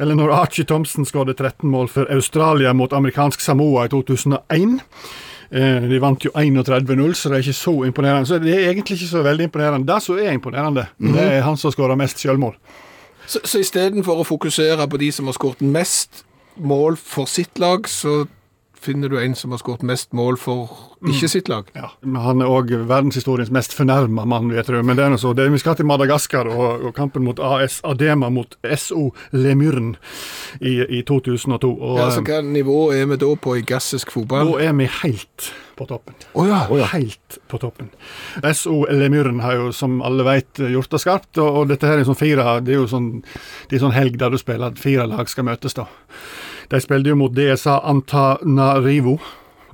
Eller 0.00 0.16
når 0.16 0.32
Archie 0.32 0.64
Thompson 0.64 1.04
skåret 1.04 1.36
13 1.36 1.68
mål 1.70 1.90
for 1.92 2.08
Australia 2.12 2.72
mot 2.72 2.92
amerikansk 2.96 3.42
Samoa 3.44 3.84
i 3.84 3.92
2001. 3.92 4.78
Eh, 5.50 5.88
De 5.90 5.98
vant 6.00 6.24
jo 6.24 6.30
31-0, 6.32 7.14
så 7.14 7.28
det 7.28 7.36
er 7.36 7.44
ikke 7.44 7.58
så 7.58 7.74
imponerende. 7.84 8.26
Så 8.30 8.38
det 8.40 8.54
er 8.54 8.70
egentlig 8.70 8.96
ikke 8.96 9.10
så 9.10 9.22
veldig 9.26 9.50
imponerende. 9.50 9.86
Det 9.92 10.02
som 10.02 10.18
er 10.18 10.32
imponerende, 10.32 10.86
det 10.98 11.26
er 11.26 11.44
han 11.44 11.58
som 11.60 11.74
skårer 11.74 11.98
mest 12.00 12.22
selvmål. 12.22 12.56
Så, 13.26 13.42
så 13.44 13.60
istedenfor 13.62 14.22
å 14.22 14.26
fokusere 14.26 14.88
på 14.90 14.98
de 14.98 15.12
som 15.12 15.28
har 15.28 15.36
skåret 15.36 15.60
mest 15.62 16.24
mål 16.56 16.96
for 16.98 17.28
sitt 17.30 17.58
lag, 17.62 17.86
så 17.88 18.24
finner 18.80 19.08
du 19.12 19.18
en 19.20 19.34
som 19.36 19.52
har 19.52 19.60
skåret 19.60 19.82
mest 19.86 20.12
mål 20.16 20.38
for 20.40 20.70
ikke 21.08 21.28
sitt 21.32 21.48
lag. 21.48 21.68
Ja, 21.76 21.90
Han 22.04 22.42
er 22.44 22.48
òg 22.50 22.72
verdenshistoriens 22.88 23.52
mest 23.52 23.72
fornærma 23.76 24.26
mann, 24.28 24.50
vet 24.52 24.68
du. 24.68 24.76
Men 24.82 24.96
det 24.98 25.04
er 25.06 25.12
noe 25.14 25.20
så. 25.20 25.32
Det 25.36 25.46
vi 25.52 25.60
skal 25.60 25.76
til 25.78 25.88
Madagaskar 25.88 26.48
og, 26.50 26.84
og 26.88 26.94
kampen 26.96 27.24
mot 27.24 27.40
AS 27.40 27.80
Adema 27.88 28.28
mot 28.32 28.56
SO 28.76 29.10
Lemyren 29.32 29.94
i, 30.60 30.78
i 30.98 31.02
2002. 31.08 31.70
Og 31.72 31.98
Ja, 32.00 32.10
så 32.12 32.20
eh, 32.20 32.28
Hva 32.28 32.40
nivå 32.44 32.78
er 32.96 33.08
vi 33.12 33.20
da 33.20 33.30
på 33.36 33.56
i 33.60 33.64
gassisk 33.68 34.12
fotball? 34.16 34.52
da 34.54 34.68
er 34.68 34.76
vi 34.76 34.88
helt 35.00 35.50
på 35.80 35.86
toppen. 35.88 36.14
Oh 36.36 36.44
ja. 36.48 36.66
Helt 36.92 37.38
på 37.48 37.58
toppen. 37.62 37.88
SO 38.52 38.82
Lemyren 38.92 39.40
har 39.40 39.56
jo, 39.56 39.70
som 39.72 40.00
alle 40.04 40.26
vet, 40.28 40.60
gjort 40.60 40.92
det 40.92 41.00
skarpt. 41.00 41.32
Og, 41.40 41.62
og 41.62 41.72
dette 41.72 41.88
her 41.88 42.00
er 42.00 42.08
sånn 42.08 42.18
fire, 42.20 42.58
det 42.64 42.76
er 42.76 42.82
jo 42.82 42.88
sånn, 42.90 43.10
det 43.70 43.78
er 43.78 43.84
sånn 43.86 43.96
helg 43.96 44.20
der 44.20 44.32
du 44.32 44.40
spiller 44.40 44.72
at 44.74 44.80
fire 44.80 45.08
lag 45.08 45.28
skal 45.32 45.48
møtes, 45.48 45.76
da. 45.80 45.88
De 46.70 46.80
spilte 46.82 47.10
jo 47.10 47.18
mot 47.18 47.34
DSA 47.34 47.80
Antanarivo, 47.90 49.16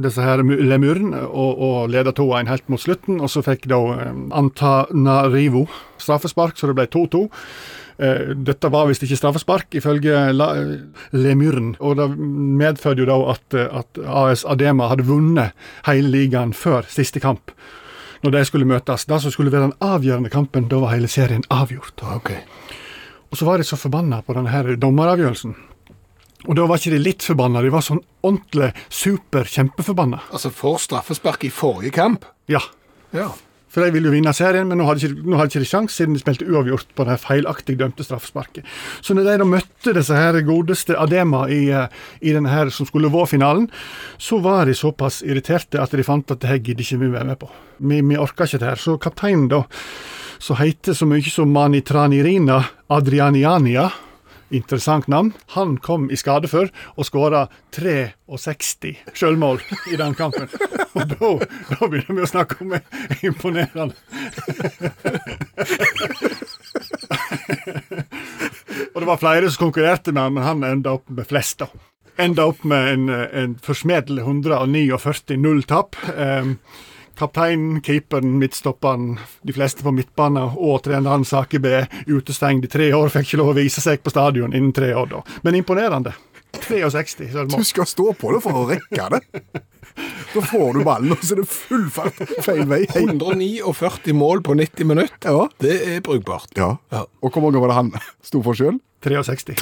disse 0.01 0.25
her 0.25 0.41
Lemuren, 0.45 1.13
og, 1.17 1.61
og 1.61 1.91
leda 1.93 2.13
2-1 2.17 2.49
helt 2.53 2.71
mot 2.73 2.81
slutten. 2.81 3.21
Og 3.21 3.33
så 3.33 3.43
fikk 3.45 3.69
da 3.73 3.81
eh, 3.97 4.13
Antanarivo 4.37 5.67
straffespark, 6.01 6.57
så 6.57 6.71
det 6.71 6.77
ble 6.79 6.87
2-2. 6.93 7.27
Eh, 7.99 8.33
Dette 8.49 8.71
var 8.73 8.89
visst 8.89 9.05
ikke 9.05 9.19
straffespark, 9.21 9.77
ifølge 9.77 10.25
Lemuren. 11.17 11.75
Og 11.81 12.01
det 12.01 12.09
medførte 12.17 13.05
jo 13.05 13.11
da 13.13 13.19
at, 13.35 13.61
at 13.83 14.03
AS 14.05 14.47
Adema 14.49 14.89
hadde 14.93 15.09
vunnet 15.09 15.69
hele 15.89 16.13
ligaen 16.13 16.57
før 16.57 16.89
siste 16.93 17.21
kamp. 17.21 17.53
Når 18.25 18.33
de 18.33 18.45
skulle 18.49 18.69
møtes. 18.69 19.05
Det 19.05 19.21
som 19.23 19.33
skulle 19.33 19.53
være 19.53 19.69
den 19.69 19.79
avgjørende 19.85 20.33
kampen, 20.33 20.69
da 20.73 20.81
var 20.81 20.97
hele 20.97 21.13
serien 21.13 21.45
avgjort. 21.53 22.01
Okay. 22.17 22.41
Og 23.29 23.37
så 23.37 23.45
var 23.45 23.61
de 23.61 23.69
så 23.69 23.77
forbanna 23.77 24.23
på 24.25 24.37
denne 24.37 24.53
her 24.53 24.77
dommeravgjørelsen. 24.81 25.57
Og 26.47 26.55
da 26.59 26.67
var 26.67 26.81
ikke 26.81 26.95
de 26.95 27.03
litt 27.03 27.27
forbanna, 27.27 27.63
de 27.63 27.73
var 27.75 27.85
sånn 27.85 28.03
ordentlig 28.27 28.73
super 28.89 29.49
kjempeforbanna. 29.51 30.23
Altså 30.31 30.53
for 30.55 30.79
straffespark 30.83 31.47
i 31.49 31.53
forrige 31.53 31.97
kamp? 31.99 32.27
Ja. 32.51 32.63
Ja. 33.15 33.33
For 33.77 33.85
de 33.85 33.93
ville 33.93 34.09
jo 34.09 34.15
vinne 34.15 34.33
serien, 34.33 34.65
men 34.71 34.79
nå 34.81 34.87
hadde 34.89 35.03
ikke, 35.05 35.25
nå 35.27 35.37
hadde 35.37 35.53
ikke 35.53 35.61
de 35.61 35.69
sjans, 35.69 35.93
siden 35.99 36.15
de 36.17 36.21
spilte 36.23 36.47
uavgjort 36.49 36.95
på 36.97 37.05
det 37.05 37.19
feilaktig 37.21 37.75
dømte 37.77 38.07
straffesparket. 38.07 38.65
Så 39.05 39.13
når 39.13 39.27
de 39.27 39.35
da 39.43 39.49
møtte 39.51 39.93
disse 39.99 40.17
her 40.17 40.39
godeste 40.47 40.97
Adema 40.97 41.43
i, 41.53 41.67
eh, 41.69 41.93
i 42.25 42.33
denne 42.33 42.55
her 42.55 42.73
som 42.73 42.89
skulle 42.89 43.11
være 43.13 43.35
finalen, 43.35 43.67
så 44.17 44.39
var 44.41 44.65
de 44.65 44.73
såpass 44.73 45.21
irriterte 45.27 45.83
at 45.83 45.93
de 45.93 46.07
fant 46.07 46.33
at 46.33 46.41
det 46.41 46.49
her 46.49 46.63
gidder 46.63 46.87
ikke 46.87 47.03
vi 47.03 47.13
være 47.19 47.29
med 47.29 47.41
på. 47.43 47.51
Vi, 47.85 48.01
vi 48.01 48.17
orker 48.17 48.49
ikke 48.49 48.63
det 48.65 48.71
her. 48.71 48.81
Så 48.81 48.97
kapteinen, 48.97 49.51
da, 49.53 49.67
som 50.41 50.57
heter 50.57 50.97
så 50.97 51.05
mye 51.11 51.37
som 51.37 51.53
Manitranirina 51.53 52.63
Adrianiania, 52.89 53.91
interessant 54.55 55.09
navn, 55.09 55.33
han 55.55 55.77
kom 55.83 56.11
i 56.11 56.17
skade 56.19 56.49
for 56.51 56.71
og 56.97 57.07
skåra 57.09 57.47
63 57.75 58.95
sjølmål 59.17 59.61
i 59.93 59.99
den 59.99 60.15
kampen. 60.19 60.49
Og 60.97 61.09
da, 61.13 61.31
da 61.73 61.89
begynner 61.91 62.15
vi 62.21 62.25
å 62.25 62.31
snakke 62.31 62.61
om 62.65 62.77
imponerende. 63.27 63.95
og 68.95 68.99
det 69.03 69.09
var 69.11 69.21
flere 69.21 69.51
som 69.51 69.67
konkurrerte 69.67 70.15
med 70.15 70.23
han, 70.23 70.35
men 70.37 70.47
han 70.47 70.65
enda 70.71 70.97
opp 70.99 71.09
med 71.11 71.29
flest, 71.29 71.61
da. 71.65 71.71
Enda 72.17 72.47
opp 72.49 72.63
med 72.65 72.93
en, 72.95 73.09
en 73.13 73.57
forsmedelig 73.61 74.23
149 74.25 75.37
0-tap. 75.37 75.99
Um, 76.17 76.57
Kapteinen, 77.17 77.81
keeperen, 77.81 78.39
midtstopperen, 78.39 79.19
de 79.43 79.53
fleste 79.57 79.83
på 79.83 79.93
midtbane 79.97 80.43
og 80.57 80.83
treneren 80.85 81.25
Sake 81.25 81.61
B 81.65 81.79
utestengt 82.13 82.67
i 82.69 82.69
tre 82.69 82.91
år. 82.95 83.09
Fikk 83.15 83.31
ikke 83.31 83.41
lov 83.41 83.55
å 83.55 83.57
vise 83.57 83.81
seg 83.81 84.03
på 84.05 84.13
stadion 84.13 84.53
innen 84.53 84.75
tre 84.77 84.93
år, 84.95 85.09
da. 85.15 85.23
Men 85.47 85.57
imponerende. 85.57 86.13
63 86.57 87.47
Du 87.57 87.65
skal 87.65 87.87
stå 87.89 88.13
på 88.17 88.33
det 88.33 88.43
for 88.45 88.57
å 88.57 88.67
rekke 88.69 89.09
det. 89.17 89.23
Da 90.35 90.43
får 90.45 90.77
du 90.77 90.83
ballen, 90.85 91.13
og 91.15 91.23
så 91.25 91.37
er 91.37 91.41
det 91.41 91.49
full 91.49 91.87
fart 91.93 92.19
feil 92.45 92.67
vei. 92.69 92.83
149 92.93 94.13
mål 94.17 94.43
på 94.45 94.57
90 94.59 94.89
minutter. 94.89 95.31
Ja. 95.33 95.47
Det 95.63 95.77
er 95.89 96.03
brukbart. 96.05 96.53
ja. 96.57 96.75
Ja. 96.93 97.07
Og 97.25 97.33
hvor 97.33 97.47
mange 97.47 97.63
var 97.63 97.73
det 97.73 97.79
han 97.79 97.93
sto 98.25 98.43
for 98.45 98.57
sjøl? 98.57 98.77
63. 99.07 99.57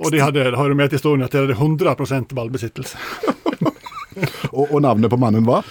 Og 0.00 0.10
de 0.10 0.22
hadde, 0.22 0.42
det 0.50 0.58
har 0.58 0.68
du 0.68 0.74
med 0.78 0.90
til 0.90 0.98
historien 0.98 1.26
at 1.26 1.34
de 1.34 1.42
hadde 1.42 1.58
100% 1.58 2.34
ballbesittelse. 2.34 2.98
og, 4.56 4.64
og 4.70 4.78
navnet 4.82 5.12
på 5.12 5.20
mannen 5.20 5.46
var? 5.46 5.66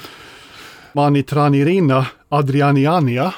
Manitranirina 0.94 2.06
Adrianiania. 2.30 3.32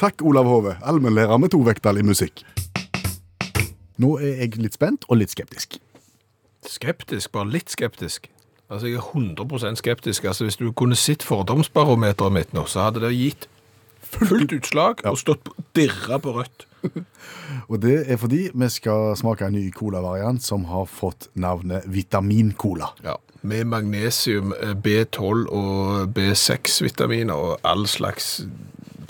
Takk, 0.00 0.22
Olav 0.22 0.44
Hove, 0.48 0.76
allmennlærer 0.82 1.38
med 1.38 1.52
to 1.52 1.60
vekttall 1.62 2.00
i 2.00 2.04
musikk. 2.06 2.42
Nå 4.00 4.16
er 4.18 4.40
jeg 4.40 4.56
litt 4.58 4.74
spent 4.74 5.04
og 5.08 5.20
litt 5.20 5.30
skeptisk. 5.34 5.76
Skeptisk, 6.66 7.30
bare 7.36 7.52
litt 7.52 7.70
skeptisk. 7.70 8.30
Altså, 8.70 8.88
jeg 8.88 8.96
er 8.98 9.06
100% 9.12 9.80
skeptisk. 9.82 10.24
Altså, 10.24 10.46
hvis 10.48 10.56
du 10.56 10.72
kunne 10.72 10.96
sett 10.96 11.26
fordomsbarometeret 11.26 12.32
mitt 12.32 12.56
nå, 12.56 12.64
så 12.70 12.88
hadde 12.88 13.04
det 13.04 13.12
gitt 13.18 13.46
fullt 14.10 14.54
utslag 14.56 15.04
og 15.06 15.18
stått 15.20 15.52
dirra 15.76 16.18
på 16.22 16.34
rødt. 16.38 16.66
Og 17.70 17.80
det 17.82 17.96
er 18.10 18.18
fordi 18.20 18.46
vi 18.54 18.68
skal 18.72 19.14
smake 19.18 19.46
en 19.46 19.56
ny 19.56 19.66
colavariant 19.74 20.42
som 20.42 20.66
har 20.70 20.88
fått 20.90 21.28
navnet 21.34 21.86
Vitamincola. 21.90 22.92
Ja, 23.04 23.16
med 23.42 23.64
magnesium, 23.70 24.54
eh, 24.60 24.74
B12 24.74 25.46
og 25.48 26.12
B6-vitaminer 26.16 27.34
og 27.34 27.58
all 27.64 27.86
slags 27.88 28.40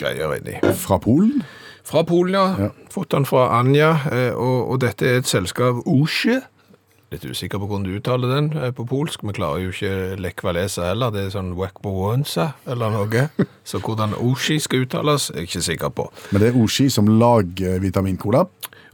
greier 0.00 0.36
inni. 0.38 0.58
Fra 0.74 0.98
Polen? 1.02 1.42
Fra 1.84 2.02
Polen, 2.06 2.34
ja. 2.34 2.46
Ja. 2.66 2.70
Fått 2.90 3.12
den 3.14 3.26
fra 3.26 3.48
Anja, 3.58 3.94
eh, 4.12 4.32
og, 4.34 4.70
og 4.70 4.80
dette 4.84 5.06
er 5.08 5.20
et 5.20 5.30
selskap 5.30 5.82
Osje. 5.86 6.40
Litt 7.10 7.24
usikker 7.26 7.58
på 7.58 7.66
hvordan 7.66 7.86
du 7.88 7.96
uttaler 7.98 8.30
den 8.36 8.48
eh, 8.54 8.70
på 8.70 8.84
polsk. 8.86 9.24
Vi 9.26 9.32
klarer 9.34 9.64
jo 9.64 9.72
ikke 9.72 10.18
lekvalesa 10.22 10.84
heller. 10.92 11.10
Det 11.10 11.24
er 11.24 11.32
sånn 11.34 11.56
Wekbowonsa 11.58 12.52
eller 12.70 12.92
noe. 12.94 13.24
Så 13.66 13.80
hvordan 13.82 14.14
Oshi 14.14 14.60
skal 14.62 14.84
uttales, 14.84 15.26
er 15.32 15.42
jeg 15.42 15.48
ikke 15.48 15.64
sikker 15.66 15.90
på. 15.96 16.06
Men 16.30 16.44
det 16.44 16.52
er 16.52 16.60
Oshi 16.60 16.86
som 16.92 17.10
lager 17.18 17.80
vitamincola. 17.82 18.44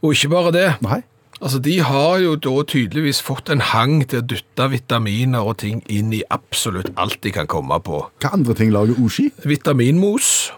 Og 0.01 0.15
ikke 0.17 0.31
bare 0.33 0.55
det. 0.57 0.71
Nei. 0.87 1.03
Altså, 1.43 1.59
De 1.61 1.75
har 1.85 2.15
jo 2.23 2.37
da 2.41 2.55
tydeligvis 2.65 3.21
fått 3.21 3.51
en 3.53 3.61
hang 3.61 3.99
til 4.09 4.23
å 4.23 4.27
dytte 4.33 4.69
vitaminer 4.73 5.45
og 5.45 5.59
ting 5.61 5.83
inn 5.93 6.15
i 6.17 6.23
absolutt 6.33 6.89
alt 6.97 7.19
de 7.21 7.35
kan 7.37 7.49
komme 7.51 7.77
på. 7.85 8.01
Hva 8.25 8.33
andre 8.33 8.57
ting 8.57 8.73
lager 8.73 8.97
Oshi? 9.05 9.29
Vitaminmos. 9.45 10.55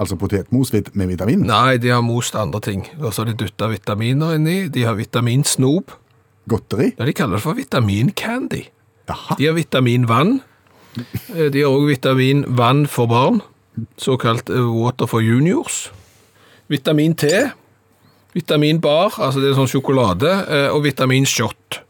Altså 0.00 0.16
potetmos 0.18 0.72
med 0.72 1.12
vitamin? 1.12 1.44
Nei, 1.46 1.76
de 1.78 1.92
har 1.92 2.00
most 2.02 2.34
andre 2.34 2.62
ting. 2.64 2.88
Og 2.98 3.12
så 3.12 3.22
har 3.22 3.30
de 3.30 3.36
dytta 3.44 3.68
vitaminer 3.70 4.38
inni. 4.40 4.56
De 4.72 4.88
har 4.88 4.96
vitaminsnop. 4.96 5.92
Godteri? 6.50 6.92
Ja, 6.98 7.04
de 7.08 7.12
kaller 7.16 7.38
det 7.38 7.44
for 7.44 7.56
vitamincandy. 7.58 8.62
De 9.38 9.46
har 9.46 9.56
vitaminvann. 9.56 10.40
Eh, 11.34 11.50
De 11.52 11.60
har 11.64 11.70
òg 11.72 11.88
vitaminvann 11.90 12.86
for 12.88 13.06
barn, 13.10 13.40
såkalt 13.98 14.50
eh, 14.50 14.64
water 14.70 15.06
for 15.10 15.20
juniors. 15.24 15.90
Vitamin-T. 16.70 17.28
Vitaminbar, 18.34 19.14
altså 19.22 19.40
det 19.42 19.50
er 19.52 19.58
sånn 19.58 19.70
sjokolade, 19.70 20.30
eh, 20.50 20.68
og 20.74 20.82
vitaminshot. 20.86 21.80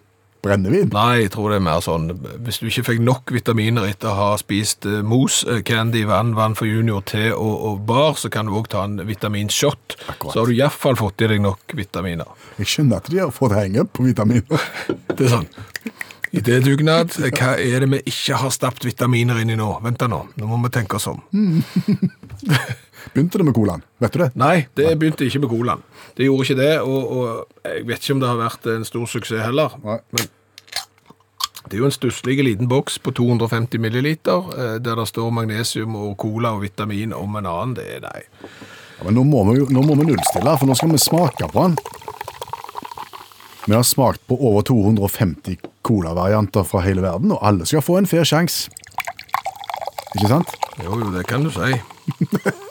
Brennevin? 0.45 0.91
Nei, 0.93 1.25
jeg 1.25 1.33
tror 1.35 1.53
det 1.53 1.59
er 1.59 1.65
mer 1.65 1.81
sånn 1.85 2.11
Hvis 2.45 2.61
du 2.61 2.69
ikke 2.69 2.85
fikk 2.91 3.03
nok 3.05 3.33
vitaminer 3.35 3.87
etter 3.89 4.11
å 4.13 4.17
ha 4.19 4.29
spist 4.41 4.87
uh, 4.89 5.01
mos, 5.07 5.43
eh, 5.49 5.63
candy, 5.67 6.05
vann, 6.09 6.35
vann 6.39 6.57
for 6.59 6.69
junior, 6.69 7.05
te 7.09 7.31
og, 7.33 7.55
og 7.69 7.83
bar, 7.89 8.19
så 8.21 8.31
kan 8.33 8.49
du 8.49 8.55
òg 8.59 8.69
ta 8.73 8.85
en 8.87 9.01
vitaminshot. 9.09 9.97
Akkurat. 10.13 10.33
Så 10.35 10.43
har 10.43 10.51
du 10.51 10.57
iallfall 10.57 10.99
fått 11.01 11.25
i 11.25 11.31
deg 11.35 11.43
nok 11.45 11.77
vitaminer. 11.79 12.31
Jeg 12.61 12.71
skjønner 12.71 13.03
at 13.03 13.11
de 13.13 13.23
har 13.23 13.35
fått 13.35 13.57
henge 13.57 13.87
på 13.89 14.07
vitaminer. 14.07 14.71
Det 15.17 15.27
er 15.27 15.37
sånn. 15.39 15.51
Idédugnad. 16.35 17.15
Hva 17.31 17.55
er 17.63 17.85
det 17.85 17.91
vi 17.93 18.01
ikke 18.11 18.41
har 18.43 18.53
stappet 18.55 18.89
vitaminer 18.89 19.39
inn 19.43 19.55
i 19.55 19.59
nå? 19.59 19.69
Vent 19.85 20.01
da 20.03 20.11
nå, 20.11 20.25
nå 20.35 20.49
må 20.51 20.59
vi 20.67 20.75
tenke 20.75 20.99
oss 20.99 21.07
om. 21.13 21.23
Begynte 23.13 23.41
det 23.41 23.45
med 23.45 23.57
colaen? 23.57 23.83
Vet 24.01 24.15
du 24.15 24.23
det? 24.23 24.31
Nei, 24.41 24.55
det 24.79 24.95
begynte 25.01 25.27
ikke 25.27 25.43
med 25.45 25.53
colaen. 25.53 25.85
Det 26.17 26.29
gjorde 26.29 26.47
ikke 26.47 26.61
det, 26.63 26.73
og, 26.81 27.13
og 27.13 27.69
jeg 27.69 27.85
vet 27.91 28.01
ikke 28.01 28.17
om 28.17 28.23
det 28.23 28.31
har 28.31 28.41
vært 28.41 28.71
en 28.73 28.89
stor 28.89 29.11
suksess 29.11 29.45
heller. 29.45 29.77
Nei. 29.85 29.99
Men 30.15 30.33
det 31.65 31.79
er 31.79 31.81
jo 31.81 31.89
en 31.89 31.95
stusslig 31.97 32.37
liten 32.45 32.69
boks 32.69 32.99
på 33.01 33.13
250 33.17 33.81
milliliter, 33.81 34.49
eh, 34.53 34.75
der 34.85 35.01
det 35.01 35.07
står 35.09 35.31
magnesium 35.33 35.97
og 35.97 36.17
cola 36.21 36.53
og 36.57 36.65
vitamin 36.65 37.15
om 37.17 37.37
en 37.41 37.49
annen. 37.49 37.77
Det 37.79 37.87
er 37.97 38.05
nei. 38.05 38.21
Ja, 38.99 39.07
men 39.07 39.17
nå 39.17 39.25
må, 39.29 39.45
vi, 39.49 39.63
nå 39.73 39.85
må 39.85 39.97
vi 39.99 40.11
nullstille, 40.11 40.57
for 40.61 40.69
nå 40.69 40.77
skal 40.79 40.93
vi 40.93 41.01
smake 41.01 41.49
på 41.53 41.69
den. 41.69 41.79
Vi 43.65 43.73
har 43.73 43.87
smakt 43.89 44.21
på 44.29 44.37
over 44.37 44.63
250 44.69 45.57
colavarianter 45.83 46.67
fra 46.69 46.85
hele 46.85 47.03
verden, 47.03 47.33
og 47.33 47.41
alle 47.41 47.65
skal 47.67 47.85
få 47.85 47.97
en 47.99 48.09
fair 48.09 48.29
sjanse. 48.29 48.69
Ikke 50.15 50.31
sant? 50.31 50.53
Jo, 50.85 50.99
jo, 51.01 51.09
det 51.17 51.25
kan 51.27 51.49
du 51.49 51.51
si. 51.55 51.73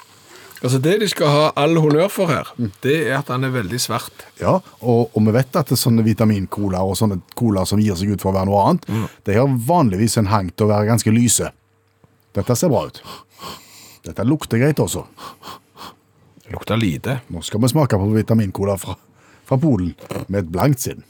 altså, 0.64 0.80
det 0.84 0.96
de 1.02 1.10
skal 1.12 1.32
ha 1.32 1.48
all 1.60 1.78
honnør 1.78 2.10
for 2.12 2.32
her, 2.32 2.50
det 2.86 2.96
er 3.08 3.18
at 3.20 3.32
han 3.34 3.44
er 3.46 3.54
veldig 3.54 3.80
svart. 3.82 4.26
Ja, 4.42 4.58
og, 4.82 5.12
og 5.14 5.20
vi 5.28 5.36
vet 5.36 5.60
at 5.60 5.70
det 5.70 5.78
er 5.78 5.84
sånne 5.84 6.06
vitamincola 6.06 6.84
og 6.88 6.98
sånne 7.00 7.20
cola 7.38 7.66
som 7.70 7.82
gir 7.84 7.98
seg 8.00 8.16
ut 8.16 8.24
for 8.24 8.32
å 8.32 8.38
være 8.38 8.50
noe 8.52 8.64
annet, 8.70 8.90
de 9.28 9.38
har 9.38 9.60
vanligvis 9.68 10.18
en 10.22 10.32
hang 10.34 10.52
til 10.54 10.68
å 10.68 10.74
være 10.74 10.90
ganske 10.92 11.14
lyse. 11.14 11.52
Dette 12.34 12.56
ser 12.58 12.72
bra 12.74 12.88
ut. 12.90 13.02
Dette 14.04 14.26
lukter 14.28 14.60
greit 14.60 14.82
også. 14.84 15.06
Det 16.44 16.52
lukter 16.52 16.80
lite. 16.80 17.20
Nå 17.32 17.44
skal 17.46 17.62
vi 17.64 17.72
smake 17.72 18.00
på 18.00 18.12
vitamincola 18.16 18.76
fra, 18.82 18.98
fra 19.48 19.58
Polen 19.62 19.94
med 20.28 20.42
et 20.42 20.52
blankt 20.52 20.84
sinn. 20.84 21.04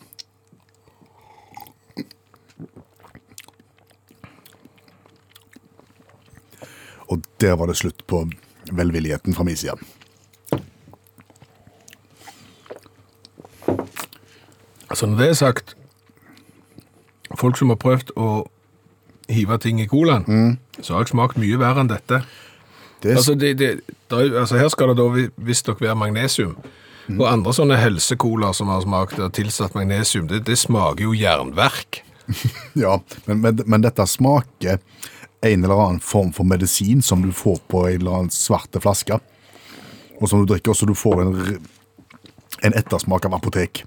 Og 7.14 7.22
der 7.42 7.58
var 7.60 7.70
det 7.70 7.78
slutt 7.78 8.06
på 8.10 8.24
velvilligheten 8.78 9.34
fra 9.38 9.44
min 9.48 9.58
side. 9.60 9.78
Altså, 14.90 15.06
når 15.10 15.18
det 15.18 15.28
er 15.30 15.34
sagt, 15.40 15.76
folk 17.40 17.58
som 17.58 17.72
har 17.74 17.80
prøvd 17.82 18.12
å 18.20 18.28
hive 19.34 19.58
ting 19.64 19.80
i 19.82 19.88
colaen, 19.90 20.58
så 20.82 20.94
har 20.96 21.06
jeg 21.06 21.14
smakt 21.14 21.40
mye 21.42 21.58
verre 21.62 21.82
enn 21.84 21.90
dette. 21.92 22.22
Det, 23.04 23.16
Altså, 23.18 23.34
det, 23.36 23.56
det, 23.60 23.70
det 24.12 24.20
er 24.20 24.38
altså 24.44 24.60
her 24.60 24.70
skal 24.72 24.92
det 24.94 24.98
da 25.02 25.08
vi- 25.12 25.30
visstnok 25.38 25.82
være 25.82 25.96
magnesium. 26.00 26.56
Og 27.20 27.26
andre 27.28 27.52
sånne 27.52 27.76
helsekolaer 27.76 28.54
som 28.56 28.70
har 28.72 28.82
smakt 28.86 29.18
og 29.20 29.34
tilsatt 29.36 29.74
magnesium, 29.76 30.28
det, 30.30 30.46
det 30.48 30.56
smaker 30.58 31.04
jo 31.04 31.12
jernverk. 31.18 32.00
ja, 32.80 33.00
men, 33.28 33.42
men, 33.44 33.60
men 33.68 33.82
dette 33.84 34.06
smaker 34.08 34.80
en 35.44 35.64
eller 35.64 35.80
annen 35.86 36.02
form 36.04 36.32
for 36.36 36.48
medisin 36.48 37.04
som 37.06 37.24
du 37.24 37.32
får 37.36 37.60
på 37.72 37.86
en 37.90 38.02
eller 38.02 38.20
annen 38.20 38.34
svarte 38.34 38.82
flaske, 38.84 39.20
og 40.20 40.30
som 40.30 40.44
du 40.44 40.52
drikker, 40.54 40.72
og 40.72 40.80
så 40.80 40.88
du 40.88 40.96
får 40.98 41.24
en, 41.24 41.34
en 42.64 42.78
ettersmak 42.80 43.28
av 43.28 43.36
apotek. 43.40 43.84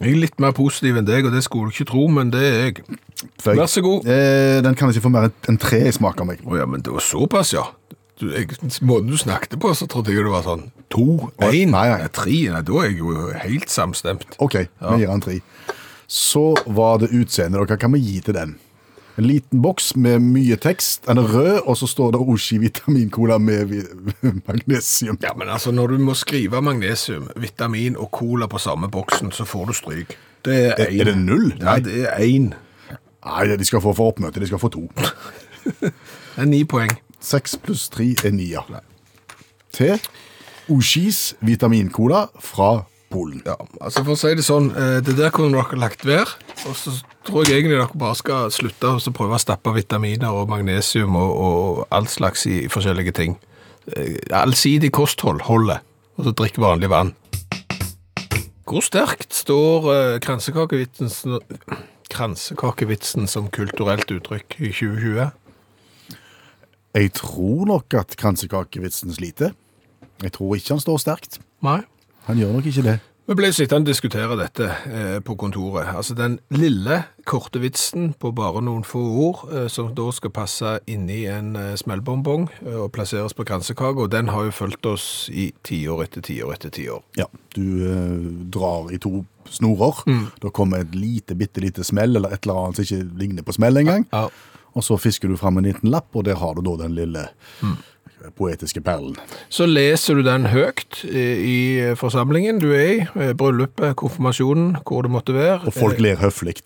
Jeg 0.00 0.14
er 0.14 0.20
litt 0.22 0.38
mer 0.40 0.54
positiv 0.56 0.96
enn 0.96 1.04
deg, 1.04 1.26
og 1.28 1.34
det 1.34 1.42
skulle 1.44 1.68
du 1.68 1.74
ikke 1.74 1.90
tro, 1.90 2.06
men 2.08 2.30
det 2.32 2.40
er 2.40 2.62
jeg. 2.62 2.84
Føy. 3.42 3.52
Vær 3.58 3.68
så 3.68 3.82
god. 3.84 4.06
Eh, 4.08 4.60
den 4.64 4.76
kan 4.78 4.88
ikke 4.88 5.04
få 5.04 5.12
mer 5.12 5.28
enn 5.50 5.58
tre 5.60 5.82
smak 5.92 6.22
av 6.22 6.30
meg. 6.30 6.40
Å 6.48 6.56
ja, 6.56 6.68
men 6.70 6.80
det 6.86 6.94
var 6.94 7.04
såpass, 7.04 7.52
ja. 7.52 7.66
Du, 8.20 8.30
jeg, 8.32 8.48
måten 8.84 9.12
du 9.12 9.18
snakket 9.20 9.58
på, 9.60 9.74
så 9.76 9.88
trodde 9.90 10.14
jeg 10.14 10.24
det 10.24 10.32
var 10.32 10.46
sånn 10.46 10.66
to, 10.92 11.04
én, 11.36 11.74
tre. 12.16 12.40
Nei, 12.48 12.62
da 12.64 12.80
er 12.80 12.88
jeg 12.88 12.98
jo 13.02 13.28
helt 13.42 13.72
samstemt. 13.72 14.38
Ok, 14.40 14.56
vi 14.64 14.96
gir 15.02 15.12
den 15.12 15.24
tre. 15.24 15.36
Så 16.10 16.46
var 16.64 17.02
det 17.04 17.12
utseendet, 17.16 17.60
hva 17.60 17.78
kan 17.80 17.92
vi 17.92 18.00
gi 18.00 18.18
til 18.24 18.36
den? 18.36 18.56
En 19.20 19.26
liten 19.26 19.60
boks 19.60 19.90
med 20.00 20.22
mye 20.24 20.56
tekst. 20.56 21.02
Den 21.04 21.18
er 21.20 21.26
rød, 21.28 21.58
og 21.68 21.76
så 21.76 21.86
står 21.86 22.14
det 22.14 22.20
Oshi 22.32 22.56
vitamincola 22.58 23.36
med 23.38 23.74
magnesium. 24.48 25.18
Ja, 25.20 25.34
men 25.36 25.48
altså, 25.52 25.74
når 25.76 25.92
du 25.92 25.98
må 25.98 26.14
skrive 26.16 26.62
magnesium, 26.64 27.26
vitamin 27.36 27.98
og 28.00 28.08
cola 28.16 28.48
på 28.48 28.58
samme 28.58 28.88
boksen, 28.88 29.28
så 29.32 29.44
får 29.44 29.66
du 29.66 29.72
stryk. 29.76 30.16
Det 30.44 30.56
er 30.70 30.86
én. 30.86 31.00
er 31.00 31.10
det 31.10 31.16
null? 31.18 31.52
Ja, 31.60 31.76
det 31.84 32.06
er 32.08 32.16
én. 32.24 32.54
Nei, 33.26 33.56
de 33.60 33.68
skal 33.68 33.84
få 33.84 33.92
for 33.92 34.14
oppmøte, 34.14 34.40
de 34.40 34.48
skal 34.48 34.62
få 34.62 34.72
to. 34.72 34.86
Det 35.84 36.46
er 36.46 36.48
ni 36.48 36.62
poeng. 36.64 36.96
Seks 37.20 37.58
pluss 37.60 37.90
tre 37.92 38.14
er 38.24 38.32
ni, 38.32 38.54
ja. 38.54 38.64
Til 39.76 40.00
Oshis 40.72 41.34
vitamincola 41.44 42.30
fra 42.40 42.86
Polen. 43.12 43.42
Ja, 43.44 43.58
altså 43.82 44.06
For 44.06 44.14
å 44.14 44.16
si 44.16 44.32
det 44.38 44.46
sånn, 44.46 44.70
eh, 44.72 45.00
det 45.04 45.18
der 45.18 45.34
kunne 45.34 45.58
dere 45.58 45.76
lagt 45.82 46.06
være. 46.08 46.38
Og 46.70 46.78
så 46.78 46.94
tror 47.26 47.44
jeg 47.46 47.60
egentlig 47.60 47.78
dere 47.78 48.00
bare 48.00 48.16
skal 48.18 48.50
slutte 48.54 48.94
og 48.96 49.14
prøve 49.16 49.36
å 49.36 49.42
stappe 49.42 49.72
vitaminer 49.76 50.32
og 50.34 50.48
magnesium 50.50 51.16
og, 51.20 51.32
og 51.36 51.86
alt 51.94 52.12
slags 52.12 52.46
i, 52.48 52.62
i 52.64 52.70
forskjellige 52.72 53.14
ting. 53.16 53.36
Eh, 53.96 54.16
Allsidig 54.36 54.92
kosthold 54.96 55.42
holder, 55.48 55.82
og 56.16 56.28
så 56.28 56.34
drikk 56.36 56.60
vanlig 56.62 56.90
vann. 56.92 57.14
Hvor 58.70 58.84
sterkt 58.86 59.34
står 59.34 59.88
eh, 59.94 60.16
kransekakevitsen, 60.22 61.40
kransekakevitsen 62.12 63.26
som 63.30 63.50
kulturelt 63.52 64.10
uttrykk 64.14 64.58
i 64.60 64.70
2020? 64.70 65.30
Jeg 66.94 67.12
tror 67.14 67.66
nok 67.70 67.94
at 68.00 68.16
kransekakevitsen 68.18 69.14
sliter. 69.14 69.52
Jeg 70.22 70.32
tror 70.34 70.56
ikke 70.56 70.74
han 70.74 70.82
står 70.82 71.02
sterkt. 71.02 71.38
Nei. 71.64 71.80
Han 72.26 72.38
gjør 72.38 72.56
nok 72.58 72.66
ikke 72.70 72.84
det. 72.86 72.96
Vi 73.28 73.36
ble 73.38 73.50
sittende 73.54 73.84
og 73.84 73.90
diskutere 73.92 74.36
dette 74.40 74.66
eh, 74.88 75.18
på 75.22 75.36
kontoret. 75.38 75.92
Altså 75.94 76.16
den 76.18 76.38
lille, 76.50 77.02
korte 77.28 77.60
vitsen 77.62 78.10
på 78.18 78.32
bare 78.34 78.62
noen 78.64 78.82
få 78.86 79.02
ord, 79.22 79.42
eh, 79.54 79.68
som 79.70 79.92
da 79.94 80.08
skal 80.16 80.32
passe 80.34 80.72
inni 80.90 81.20
en 81.30 81.52
eh, 81.58 81.76
smellbonbong 81.78 82.48
eh, 82.64 82.78
og 82.86 82.90
plasseres 82.96 83.36
på 83.36 83.46
kransekaka, 83.46 84.08
den 84.10 84.32
har 84.34 84.48
jo 84.48 84.56
fulgt 84.56 84.88
oss 84.90 85.06
i 85.30 85.50
tiår 85.68 86.06
etter 86.08 86.24
tiår 86.26 86.56
etter 86.56 86.74
tiår. 86.74 87.04
Ja, 87.20 87.28
du 87.54 87.66
eh, 87.86 88.16
drar 88.56 88.90
i 88.90 88.98
to 88.98 89.22
snorer. 89.50 90.02
Da 90.42 90.50
kommer 90.54 90.82
et 90.82 90.96
lite, 90.98 91.36
bitte 91.38 91.62
lite 91.62 91.86
smell, 91.86 92.16
eller 92.16 92.34
et 92.34 92.42
eller 92.46 92.64
annet 92.64 92.80
som 92.80 92.88
ikke 92.88 93.20
ligner 93.20 93.46
på 93.46 93.54
smell 93.54 93.78
engang. 93.78 94.08
Ja. 94.10 94.26
Og 94.78 94.84
så 94.86 94.98
fisker 95.00 95.30
du 95.30 95.38
fram 95.38 95.58
en 95.58 95.66
liten 95.66 95.90
lapp, 95.90 96.10
og 96.14 96.26
der 96.26 96.38
har 96.38 96.54
du 96.54 96.62
da 96.66 96.76
den 96.84 96.94
lille 96.98 97.24
poetiske 98.36 98.82
perlen. 98.84 99.16
Så 99.52 99.66
leser 99.68 100.18
du 100.18 100.24
den 100.26 100.46
høyt 100.52 101.00
eh, 101.08 101.40
i 101.40 101.56
forsamlingen 101.98 102.60
du 102.62 102.68
er 102.74 102.90
i, 102.92 103.00
eh, 103.16 103.32
bryllupet, 103.38 103.96
konfirmasjonen, 104.00 104.76
hvor 104.86 105.06
det 105.06 105.12
måtte 105.14 105.34
være. 105.36 105.62
Og 105.70 105.74
folk 105.76 106.00
ler 106.02 106.20
høflig. 106.20 106.58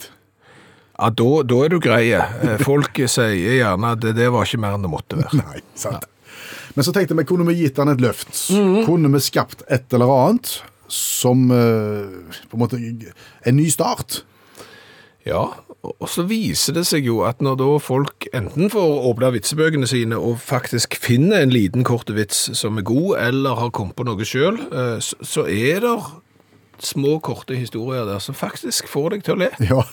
Ja, 0.94 1.08
da, 1.10 1.30
da 1.42 1.60
er 1.64 1.72
du 1.72 1.80
greie. 1.82 2.20
Eh, 2.42 2.58
Folk 2.62 3.00
sier 3.10 3.56
gjerne 3.58 3.94
at 3.96 4.02
det, 4.04 4.12
det 4.18 4.28
var 4.34 4.46
ikke 4.46 4.60
mer 4.62 4.76
enn 4.76 4.84
det 4.86 4.92
måtte 4.92 5.18
være. 5.18 5.40
Nei, 5.42 5.62
sant. 5.78 6.06
Men 6.74 6.86
så 6.86 6.92
tenkte 6.94 7.14
vi, 7.18 7.24
kunne 7.26 7.46
vi 7.48 7.56
gitt 7.60 7.78
han 7.78 7.90
et 7.92 8.00
løft? 8.02 8.30
Kunne 8.86 9.10
vi 9.14 9.20
skapt 9.22 9.62
et 9.70 9.90
eller 9.94 10.10
annet 10.10 10.56
som 10.90 11.48
eh, 11.54 12.38
på 12.50 12.58
en 12.58 12.62
måte 12.62 12.78
en 12.80 13.56
ny 13.58 13.66
start? 13.72 14.22
Ja, 15.26 15.46
Og- 15.84 16.08
så 16.08 16.22
viser 16.24 16.72
det 16.72 16.86
seg 16.88 17.04
jo 17.04 17.18
at 17.28 17.42
når 17.44 17.56
da 17.60 17.66
folk 17.78 18.24
enten 18.32 18.70
får 18.72 19.02
åpna 19.10 19.28
vitsebøkene 19.34 19.86
sine 19.88 20.16
og 20.16 20.38
faktisk 20.40 20.96
finner 20.96 21.42
en 21.42 21.52
liten 21.52 21.84
kort 21.84 22.08
vits 22.08 22.50
som 22.56 22.78
er 22.78 22.82
god, 22.88 23.18
eller 23.20 23.54
har 23.60 23.70
kommet 23.70 23.96
på 23.96 24.04
noe 24.08 24.24
sjøl, 24.24 24.56
så, 25.04 25.14
så 25.20 25.44
er 25.44 25.80
det 25.84 25.92
små, 26.84 27.18
korte 27.20 27.54
historier 27.56 28.04
der 28.08 28.18
som 28.18 28.34
faktisk 28.34 28.88
får 28.88 29.10
deg 29.14 29.24
til 29.24 29.36
å 29.36 29.42
le. 29.44 29.50
Ja, 29.70 29.84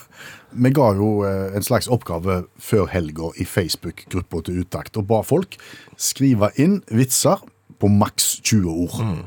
vi 0.52 0.72
ga 0.72 0.88
jo 0.96 1.10
eh, 1.28 1.52
en 1.56 1.62
slags 1.64 1.88
oppgave 1.92 2.42
før 2.60 2.88
helga 2.92 3.30
i 3.40 3.44
Facebook-gruppa 3.44 4.42
til 4.48 4.64
Utakt, 4.64 4.96
og 4.96 5.06
ba 5.12 5.20
folk 5.24 5.56
skrive 6.00 6.50
inn 6.60 6.80
vitser 6.88 7.40
på 7.80 7.88
maks 7.92 8.38
20 8.42 8.68
ord. 8.88 8.98
Mm. 9.04 9.22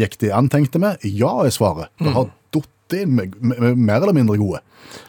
Gikk 0.00 0.16
det 0.24 0.32
an, 0.32 0.48
tenkte 0.48 0.80
vi? 0.80 1.12
Ja, 1.20 1.34
er 1.44 1.52
svaret. 1.52 1.92
Det 2.00 2.12
har 2.16 2.30
datt 2.88 3.00
inn 3.00 3.14
med, 3.14 3.34
med, 3.40 3.60
med 3.60 3.76
mer 3.76 3.96
eller 4.02 4.12
mindre 4.16 4.36
gode. 4.38 4.60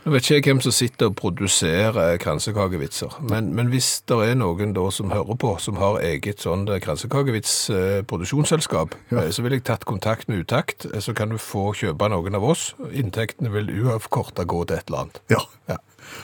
Nå 0.04 0.12
vet 0.12 0.24
ikke 0.26 0.36
jeg 0.36 0.44
hvem 0.44 0.62
som 0.64 0.72
sitter 0.76 1.06
og 1.08 1.16
produserer 1.20 2.18
kransekakevitser, 2.20 3.10
men, 3.32 3.56
men 3.56 3.68
hvis 3.72 4.02
det 4.10 4.18
er 4.26 4.36
noen 4.40 4.74
da 4.76 4.92
som 4.92 5.12
hører 5.14 5.36
på, 5.40 5.58
som 5.64 5.76
har 5.80 6.02
eget 6.04 6.40
sånn 6.44 6.68
kransekakevits-produksjonsselskap, 6.84 8.90
eh, 9.14 9.30
så 9.32 9.40
vil 9.46 9.54
jeg 9.56 9.68
tatt 9.70 9.90
kontakt 9.90 10.28
med 10.28 10.40
Utakt, 10.44 10.80
eh, 10.92 11.02
så 11.04 11.12
kan 11.16 11.30
du 11.32 11.38
få 11.40 11.64
kjøpe 11.78 12.10
noen 12.12 12.36
av 12.36 12.44
oss. 12.52 12.64
Inntektene 12.92 13.50
vil 13.54 13.72
uavkorta 13.86 14.44
gå 14.44 14.60
til 14.68 14.78
et 14.80 14.88
eller 14.90 15.00
annet. 15.06 15.18
Ja. 15.32 15.42
Ja. 15.72 15.78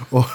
Og 0.10 0.26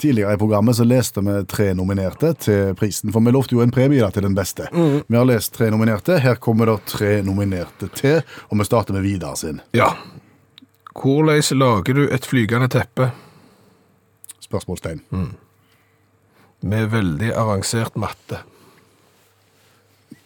tidligere 0.00 0.34
i 0.34 0.40
programmet 0.40 0.76
så 0.78 0.84
leste 0.86 1.22
vi 1.24 1.34
tre 1.50 1.66
nominerte 1.76 2.32
til 2.40 2.74
prisen, 2.78 3.12
for 3.14 3.20
vi 3.24 3.34
lovte 3.34 3.54
jo 3.56 3.62
en 3.64 3.74
premie 3.74 4.02
da, 4.02 4.10
til 4.14 4.26
den 4.26 4.36
beste. 4.36 4.64
Vi 4.72 5.18
har 5.18 5.26
lest 5.28 5.54
tre 5.56 5.66
nominerte, 5.74 6.18
her 6.24 6.36
kommer 6.42 6.64
det 6.70 6.78
tre 6.94 7.12
nominerte 7.26 7.86
til, 7.94 8.22
og 8.48 8.54
vi 8.58 8.64
starter 8.70 8.92
med 8.96 9.04
Vidar 9.04 9.36
sin. 9.38 9.60
Ja. 9.76 9.92
Hvordan 10.94 11.58
lager 11.58 11.94
du 11.94 12.04
et 12.12 12.26
flygende 12.26 12.68
teppe 12.70 13.10
Spørsmålstegn. 14.44 15.00
med 16.62 16.86
veldig 16.92 17.32
avansert 17.34 17.96
matte? 17.96 18.38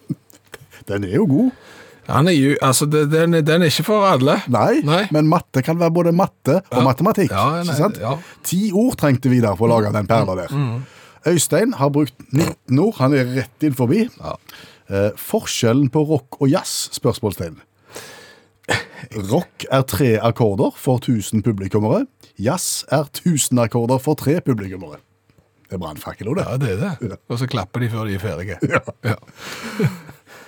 Den 0.89 1.05
er 1.05 1.15
jo 1.19 1.27
god. 1.29 1.51
Den 2.09 2.29
er 2.31 2.33
jo, 2.33 2.55
altså, 2.65 2.87
den, 2.89 3.35
er- 3.35 3.41
den 3.45 3.63
er 3.63 3.67
ikke 3.69 3.85
for 3.85 4.07
alle. 4.09 4.39
Nei, 4.49 4.81
Nei. 4.85 5.03
men 5.13 5.27
matte 5.29 5.61
kan 5.63 5.77
være 5.81 5.93
både 5.93 6.13
matte 6.17 6.55
og 6.71 6.79
Ja. 6.79 6.85
matematikk. 6.87 7.31
Ja, 7.31 7.63
nei, 7.65 7.91
ja. 8.01 8.15
Ti 8.45 8.71
ord 8.73 8.97
trengte 8.97 9.29
vi 9.29 9.41
der 9.45 9.55
for 9.57 9.69
å 9.69 9.75
lage 9.75 9.93
den 9.93 10.07
perla 10.09 10.35
der. 10.39 10.55
Øystein 11.29 11.75
har 11.77 11.91
brukt 11.93 12.15
19 12.33 12.79
ord, 12.81 12.95
han 13.03 13.13
er 13.13 13.25
rett 13.37 13.63
inn 13.69 13.75
forbi. 13.77 14.07
Eh, 14.89 15.11
forskjellen 15.21 15.91
på 15.93 16.01
rock 16.09 16.41
og 16.41 16.49
jazz? 16.49 16.89
Spørsmålstegn. 16.97 17.59
Rock 19.31 19.65
er 19.73 19.85
tre 19.89 20.15
akkorder 20.21 20.75
for 20.77 21.01
1000 21.01 21.43
publikummere. 21.47 22.05
Jazz 22.39 22.85
er 22.93 23.07
1000 23.09 23.61
akkorder 23.65 24.01
for 24.03 24.19
tre 24.19 24.41
publikummere. 24.45 25.01
Det 25.69 25.77
er 25.77 25.81
brannfakkel, 25.83 26.31
det. 26.37 26.45
Ja, 26.49 26.57
det 26.57 26.71
er 26.75 26.79
det. 27.01 27.19
Og 27.29 27.39
så 27.41 27.47
klapper 27.49 27.83
de 27.85 27.91
før 27.93 28.09
de 28.09 28.15
er 28.17 28.23
ferdige. 28.23 28.59
Ja. 29.05 29.89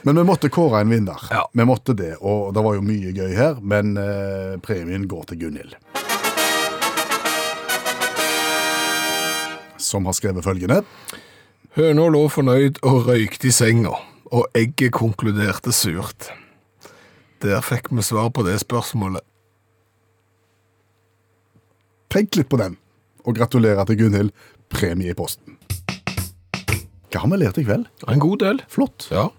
Men 0.03 0.17
vi 0.17 0.23
måtte 0.25 0.49
kåre 0.49 0.81
en 0.81 0.89
vinner. 0.89 1.21
Ja. 1.29 1.43
Vi 1.53 1.65
måtte 1.69 1.93
det, 1.93 2.15
og 2.25 2.55
det 2.57 2.63
var 2.65 2.79
jo 2.79 2.85
mye 2.85 3.11
gøy 3.13 3.35
her, 3.37 3.59
men 3.61 3.99
eh, 4.01 4.55
premien 4.65 5.05
går 5.09 5.27
til 5.29 5.43
Gunhild. 5.43 5.75
Som 9.77 10.09
har 10.09 10.17
skrevet 10.17 10.47
følgende. 10.47 10.81
Høna 11.77 12.09
lå 12.13 12.25
fornøyd 12.33 12.81
og 12.81 13.11
røykte 13.11 13.51
i 13.51 13.53
senga, 13.53 13.93
og 14.33 14.49
egget 14.57 14.95
konkluderte 14.97 15.73
surt. 15.77 16.31
Der 17.41 17.63
fikk 17.65 17.89
vi 17.91 18.03
svar 18.05 18.29
på 18.35 18.45
det 18.45 18.59
spørsmålet. 18.61 19.25
Tenk 22.11 22.37
litt 22.37 22.51
på 22.51 22.59
den, 22.61 22.77
og 23.25 23.39
gratulerer 23.39 23.87
til 23.89 23.97
Gunhild. 24.03 24.33
Premie 24.71 25.15
i 25.15 25.17
posten. 25.17 25.57
Hva 27.11 27.25
har 27.25 27.31
vi 27.33 27.39
lært 27.41 27.59
i 27.59 27.65
kveld? 27.67 27.89
En 28.07 28.23
god 28.23 28.43
del. 28.43 28.61
Flott. 28.71 29.09
Ja. 29.11 29.31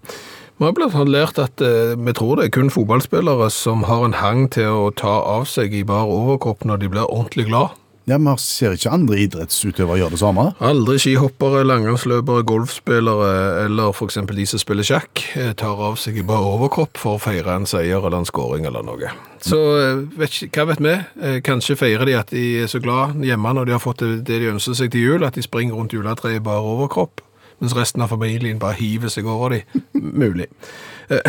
Vi 0.58 0.66
har 0.66 0.74
blant 0.76 0.94
annet 0.94 1.14
lært 1.14 1.38
at 1.40 1.62
eh, 1.64 1.94
vi 1.96 2.12
tror 2.14 2.36
det 2.38 2.48
er 2.48 2.52
kun 2.54 2.68
fotballspillere 2.70 3.48
som 3.54 3.86
har 3.88 4.04
en 4.06 4.18
hang 4.18 4.44
til 4.52 4.68
å 4.68 4.90
ta 4.94 5.14
av 5.26 5.46
seg 5.48 5.72
i 5.74 5.84
bar 5.88 6.10
overkropp 6.10 6.66
når 6.68 6.82
de 6.82 6.90
blir 6.92 7.08
ordentlig 7.08 7.48
glad. 7.48 7.72
Ja, 8.10 8.16
Vi 8.18 8.32
ser 8.42 8.72
ikke 8.74 8.90
andre 8.90 9.16
idrettsutøvere 9.22 10.00
gjøre 10.00 10.10
det 10.16 10.18
samme. 10.18 10.44
Aldri 10.58 10.96
skihoppere, 10.98 11.60
langrennsløpere, 11.62 12.42
golfspillere 12.42 13.28
eller 13.64 13.92
f.eks. 13.94 14.18
de 14.26 14.46
som 14.50 14.58
spiller 14.58 14.82
sjakk, 14.82 15.22
eh, 15.38 15.52
tar 15.54 15.78
av 15.78 15.94
seg 16.02 16.18
bare 16.26 16.42
overkropp 16.42 16.98
for 16.98 17.14
å 17.14 17.22
feire 17.22 17.54
en 17.54 17.66
seier 17.70 18.02
eller 18.02 18.18
en 18.18 18.26
scoring 18.26 18.66
eller 18.66 18.82
noe. 18.82 19.12
Så 19.46 19.60
eh, 19.78 20.00
vet 20.18 20.34
hva 20.50 20.66
vet 20.72 20.82
vi? 20.82 20.96
Eh, 21.22 21.38
Kanskje 21.46 21.78
feirer 21.78 22.10
de 22.10 22.16
at 22.18 22.34
de 22.34 22.42
er 22.64 22.72
så 22.72 22.82
glad 22.82 23.22
hjemme 23.22 23.54
når 23.54 23.70
de 23.70 23.76
har 23.76 23.84
fått 23.84 24.02
det 24.02 24.26
de 24.26 24.50
ønsker 24.50 24.74
seg 24.82 24.90
til 24.96 25.06
jul, 25.06 25.28
at 25.28 25.38
de 25.38 25.46
springer 25.46 25.78
rundt 25.78 25.94
juletreet 25.94 26.40
i 26.40 26.42
bare 26.42 26.66
overkropp, 26.74 27.22
mens 27.62 27.76
resten 27.78 28.02
av 28.02 28.10
familien 28.10 28.58
bare 28.58 28.80
hiver 28.82 29.14
seg 29.14 29.30
over 29.30 29.54
de. 29.54 29.62
Mulig. 29.94 30.50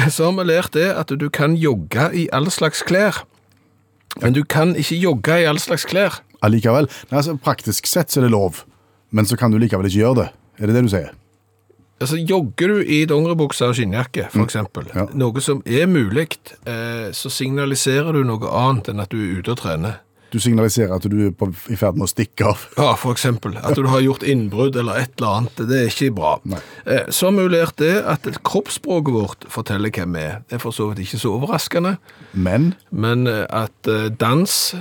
Så 0.10 0.26
har 0.26 0.38
vi 0.42 0.50
lært 0.50 0.74
det 0.74 0.90
at 0.90 1.14
du 1.22 1.30
kan 1.30 1.54
jogge 1.54 2.10
i 2.18 2.26
all 2.34 2.50
slags 2.50 2.82
klær. 2.82 3.22
Men 4.22 4.34
du 4.34 4.42
kan 4.46 4.74
ikke 4.78 4.98
jogge 4.98 5.42
i 5.44 5.46
all 5.50 5.62
slags 5.62 5.86
klær. 5.90 6.24
Allikevel. 6.44 6.90
Nei, 7.10 7.18
altså, 7.22 7.38
praktisk 7.40 7.88
sett 7.90 8.12
så 8.14 8.22
er 8.22 8.28
det 8.28 8.34
lov, 8.36 8.64
men 9.12 9.26
så 9.30 9.38
kan 9.40 9.52
du 9.54 9.60
likevel 9.62 9.88
ikke 9.90 10.02
gjøre 10.04 10.20
det. 10.24 10.30
Er 10.60 10.70
det 10.70 10.76
det 10.78 10.86
du 10.88 10.92
sier? 10.94 11.12
Altså, 12.04 12.18
Jogger 12.20 12.74
du 12.74 12.80
i 12.84 13.04
dongeribukse 13.08 13.68
og 13.70 13.78
skinnjakke, 13.78 14.28
for 14.34 14.44
eksempel, 14.44 14.90
Ja. 14.94 15.06
noe 15.14 15.40
som 15.42 15.62
er 15.66 15.86
mulig, 15.88 16.38
eh, 16.66 17.12
så 17.16 17.30
signaliserer 17.32 18.12
du 18.12 18.24
noe 18.28 18.50
annet 18.50 18.90
enn 18.90 19.00
at 19.00 19.10
du 19.10 19.18
er 19.22 19.40
ute 19.40 19.52
og 19.52 19.58
trener. 19.58 20.02
Du 20.34 20.40
signaliserer 20.42 20.96
at 20.96 21.06
du 21.06 21.28
er 21.28 21.32
på, 21.38 21.46
i 21.70 21.76
ferd 21.78 21.94
med 21.94 22.08
å 22.08 22.10
stikke 22.10 22.48
av. 22.50 22.62
Ja, 22.76 22.96
eksempel. 23.14 23.54
At 23.62 23.76
du 23.78 23.86
har 23.86 24.02
gjort 24.02 24.24
innbrudd 24.26 24.76
eller 24.76 24.98
et 25.04 25.12
eller 25.20 25.30
annet. 25.38 25.62
Det 25.70 25.78
er 25.78 25.92
ikke 25.92 26.16
bra. 26.18 26.32
Eh, 26.90 27.06
så 27.14 27.30
vi 27.30 27.44
det 27.78 27.92
at 28.04 28.26
kroppsspråket 28.44 29.14
vårt 29.14 29.46
forteller 29.54 29.94
hvem 29.94 30.18
vi 30.18 30.24
er. 30.26 30.42
Det 30.50 30.58
er 30.58 30.64
for 30.64 30.74
så 30.74 30.90
vidt 30.90 31.04
ikke 31.06 31.22
så 31.22 31.36
overraskende, 31.38 31.98
Men 32.34 32.74
men 32.90 33.28
eh, 33.28 33.46
at 33.48 33.88
eh, 33.88 34.10
dans, 34.10 34.76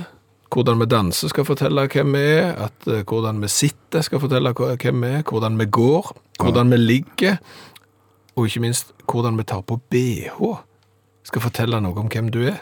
hvordan 0.53 0.79
vi 0.79 0.89
danser 0.89 1.31
skal 1.31 1.47
fortelle 1.47 1.87
hvem 1.89 2.13
vi 2.15 2.25
er, 2.37 2.51
at 2.67 2.89
uh, 2.89 3.01
hvordan 3.01 3.41
vi 3.41 3.49
sitter 3.51 4.05
skal 4.05 4.21
fortelle 4.21 4.53
hvem 4.53 5.01
vi 5.05 5.13
er, 5.19 5.23
hvordan 5.29 5.57
vi 5.59 5.65
går, 5.65 6.11
hvordan 6.41 6.71
vi 6.71 6.77
ligger, 6.77 7.39
og 8.35 8.45
ikke 8.45 8.63
minst 8.63 8.93
hvordan 9.09 9.37
vi 9.37 9.43
tar 9.43 9.61
på 9.61 9.79
BH, 9.89 10.37
skal 11.23 11.41
fortelle 11.41 11.81
noe 11.81 11.97
om 11.99 12.11
hvem 12.11 12.29
du 12.33 12.43
er. 12.51 12.61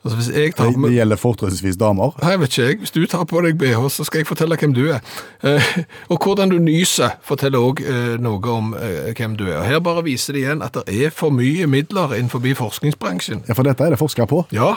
Altså 0.00 0.16
hvis 0.16 0.28
jeg 0.32 0.54
tar 0.56 0.70
på 0.72 0.88
det 0.88 0.94
gjelder 0.96 1.18
fortrinnsvis 1.20 1.76
damer. 1.76 2.14
Nei, 2.24 2.36
vet 2.40 2.54
ikke 2.54 2.66
jeg. 2.66 2.76
Hvis 2.80 2.92
du 2.94 3.02
tar 3.04 3.26
på 3.28 3.42
deg 3.44 3.58
BH, 3.60 3.82
så 3.92 4.06
skal 4.08 4.22
jeg 4.22 4.28
fortelle 4.30 4.56
hvem 4.56 4.72
du 4.72 4.86
er. 4.94 5.02
Eh, 5.44 5.66
og 6.08 6.24
hvordan 6.24 6.48
du 6.48 6.56
nyser 6.56 7.18
forteller 7.26 7.60
også 7.60 7.84
eh, 7.84 8.14
noe 8.22 8.54
om 8.54 8.72
eh, 8.80 9.10
hvem 9.18 9.34
du 9.36 9.44
er. 9.50 9.58
Og 9.58 9.68
her 9.68 9.82
bare 9.84 10.06
viser 10.06 10.32
det 10.36 10.46
igjen 10.46 10.64
at 10.64 10.78
det 10.78 11.02
er 11.04 11.12
for 11.12 11.34
mye 11.36 11.68
midler 11.68 12.16
innenfor 12.16 12.40
forskningsbransjen. 12.62 13.44
Ja, 13.48 13.58
For 13.58 13.68
dette 13.68 13.84
er 13.84 13.92
det 13.92 14.00
forska 14.00 14.24
på. 14.24 14.46
Ja, 14.56 14.72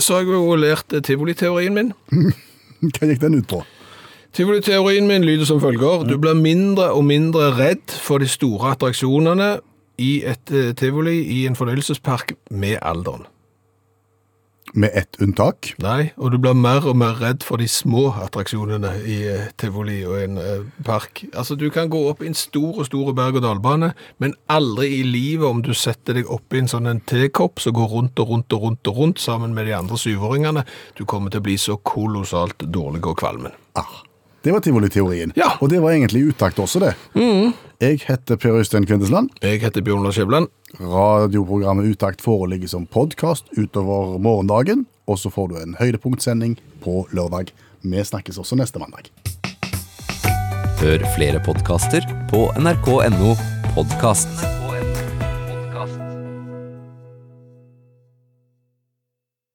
så 0.00 0.16
har 0.16 0.24
jeg 0.24 0.34
jo 0.34 0.56
lært 0.58 0.92
eh, 0.92 1.02
tivoliteorien 1.04 1.74
min. 1.74 1.92
Hva 2.82 3.08
gikk 3.08 3.22
den 3.22 3.38
ut 3.40 3.48
på? 3.50 3.62
Tivoliteorien 4.32 5.06
min 5.06 5.26
lyder 5.26 5.44
som 5.48 5.60
følger. 5.60 6.06
Du 6.08 6.16
blir 6.18 6.38
mindre 6.38 6.90
og 6.96 7.04
mindre 7.04 7.50
redd 7.58 7.92
for 8.00 8.22
de 8.22 8.28
store 8.30 8.72
attraksjonene 8.72 9.56
i 10.00 10.22
et 10.28 10.54
eh, 10.54 10.72
tivoli 10.78 11.18
i 11.34 11.44
en 11.46 11.58
fornøyelsespark 11.58 12.34
med 12.50 12.78
alderen. 12.80 13.26
Med 14.72 14.90
ett 14.96 15.16
unntak. 15.20 15.74
Nei, 15.84 16.12
og 16.16 16.32
du 16.32 16.38
blir 16.40 16.56
mer 16.56 16.86
og 16.88 16.96
mer 16.96 17.18
redd 17.20 17.44
for 17.44 17.60
de 17.60 17.66
små 17.68 18.06
attraksjonene 18.22 18.92
i 19.04 19.18
eh, 19.28 19.50
tivoli 19.60 19.98
og 20.08 20.16
en 20.16 20.38
eh, 20.40 20.62
park. 20.86 21.24
Altså, 21.34 21.58
du 21.60 21.66
kan 21.74 21.90
gå 21.92 22.00
opp 22.08 22.22
i 22.24 22.30
en 22.30 22.38
stor 22.38 22.80
og 22.80 22.88
stor 22.88 23.10
berg-og-dal-bane, 23.18 23.92
men 24.22 24.32
aldri 24.52 24.88
i 25.00 25.02
livet 25.04 25.44
om 25.48 25.60
du 25.64 25.74
setter 25.76 26.16
deg 26.16 26.30
opp 26.32 26.56
i 26.56 26.62
en 26.62 26.72
sånn 26.72 26.88
en 26.88 27.02
tekopp 27.04 27.60
som 27.60 27.76
går 27.76 27.92
rundt 27.92 28.22
og 28.22 28.32
rundt 28.32 28.56
og 28.56 28.64
rundt 28.64 28.88
og 28.88 29.02
rundt 29.02 29.20
sammen 29.20 29.52
med 29.56 29.68
de 29.68 29.76
andre 29.76 30.00
syvåringene. 30.00 30.64
Du 30.96 31.04
kommer 31.04 31.34
til 31.34 31.44
å 31.44 31.48
bli 31.50 31.58
så 31.60 31.76
kolossalt 31.76 32.64
dårlig 32.72 33.04
og 33.04 33.20
kvalmen. 33.20 33.52
Ah, 33.76 34.00
det 34.42 34.56
var 34.56 34.64
tivoliteorien. 34.64 35.32
Ja. 35.36 35.52
Og 35.60 35.70
det 35.70 35.82
var 35.82 35.92
egentlig 35.92 36.24
utakt 36.32 36.58
også, 36.58 36.80
det. 36.82 36.94
Jeg 37.82 38.00
heter 38.06 38.36
Per 38.38 38.58
Øystein 38.58 38.86
Kvindesland. 38.86 39.30
Jeg 39.42 39.60
heter 39.62 39.82
Bjørn 39.82 40.02
Lars 40.06 40.14
Skjævland. 40.18 40.48
Radioprogrammet 40.80 41.84
Utakt 41.84 42.20
foreligger 42.20 42.68
som 42.68 42.86
podkast 42.86 43.44
utover 43.50 44.18
morgendagen. 44.18 44.86
Og 45.06 45.18
så 45.18 45.30
får 45.30 45.50
du 45.50 45.58
en 45.60 45.76
høydepunktsending 45.80 46.56
på 46.84 47.02
lørdag. 47.12 47.52
Vi 47.82 48.04
snakkes 48.04 48.38
også 48.38 48.56
neste 48.60 48.80
mandag. 48.82 49.10
Hør 50.82 51.04
flere 51.14 51.42
podkaster 51.44 52.06
på 52.32 52.48
nrk.no 52.58 53.36
podkast. 53.76 54.61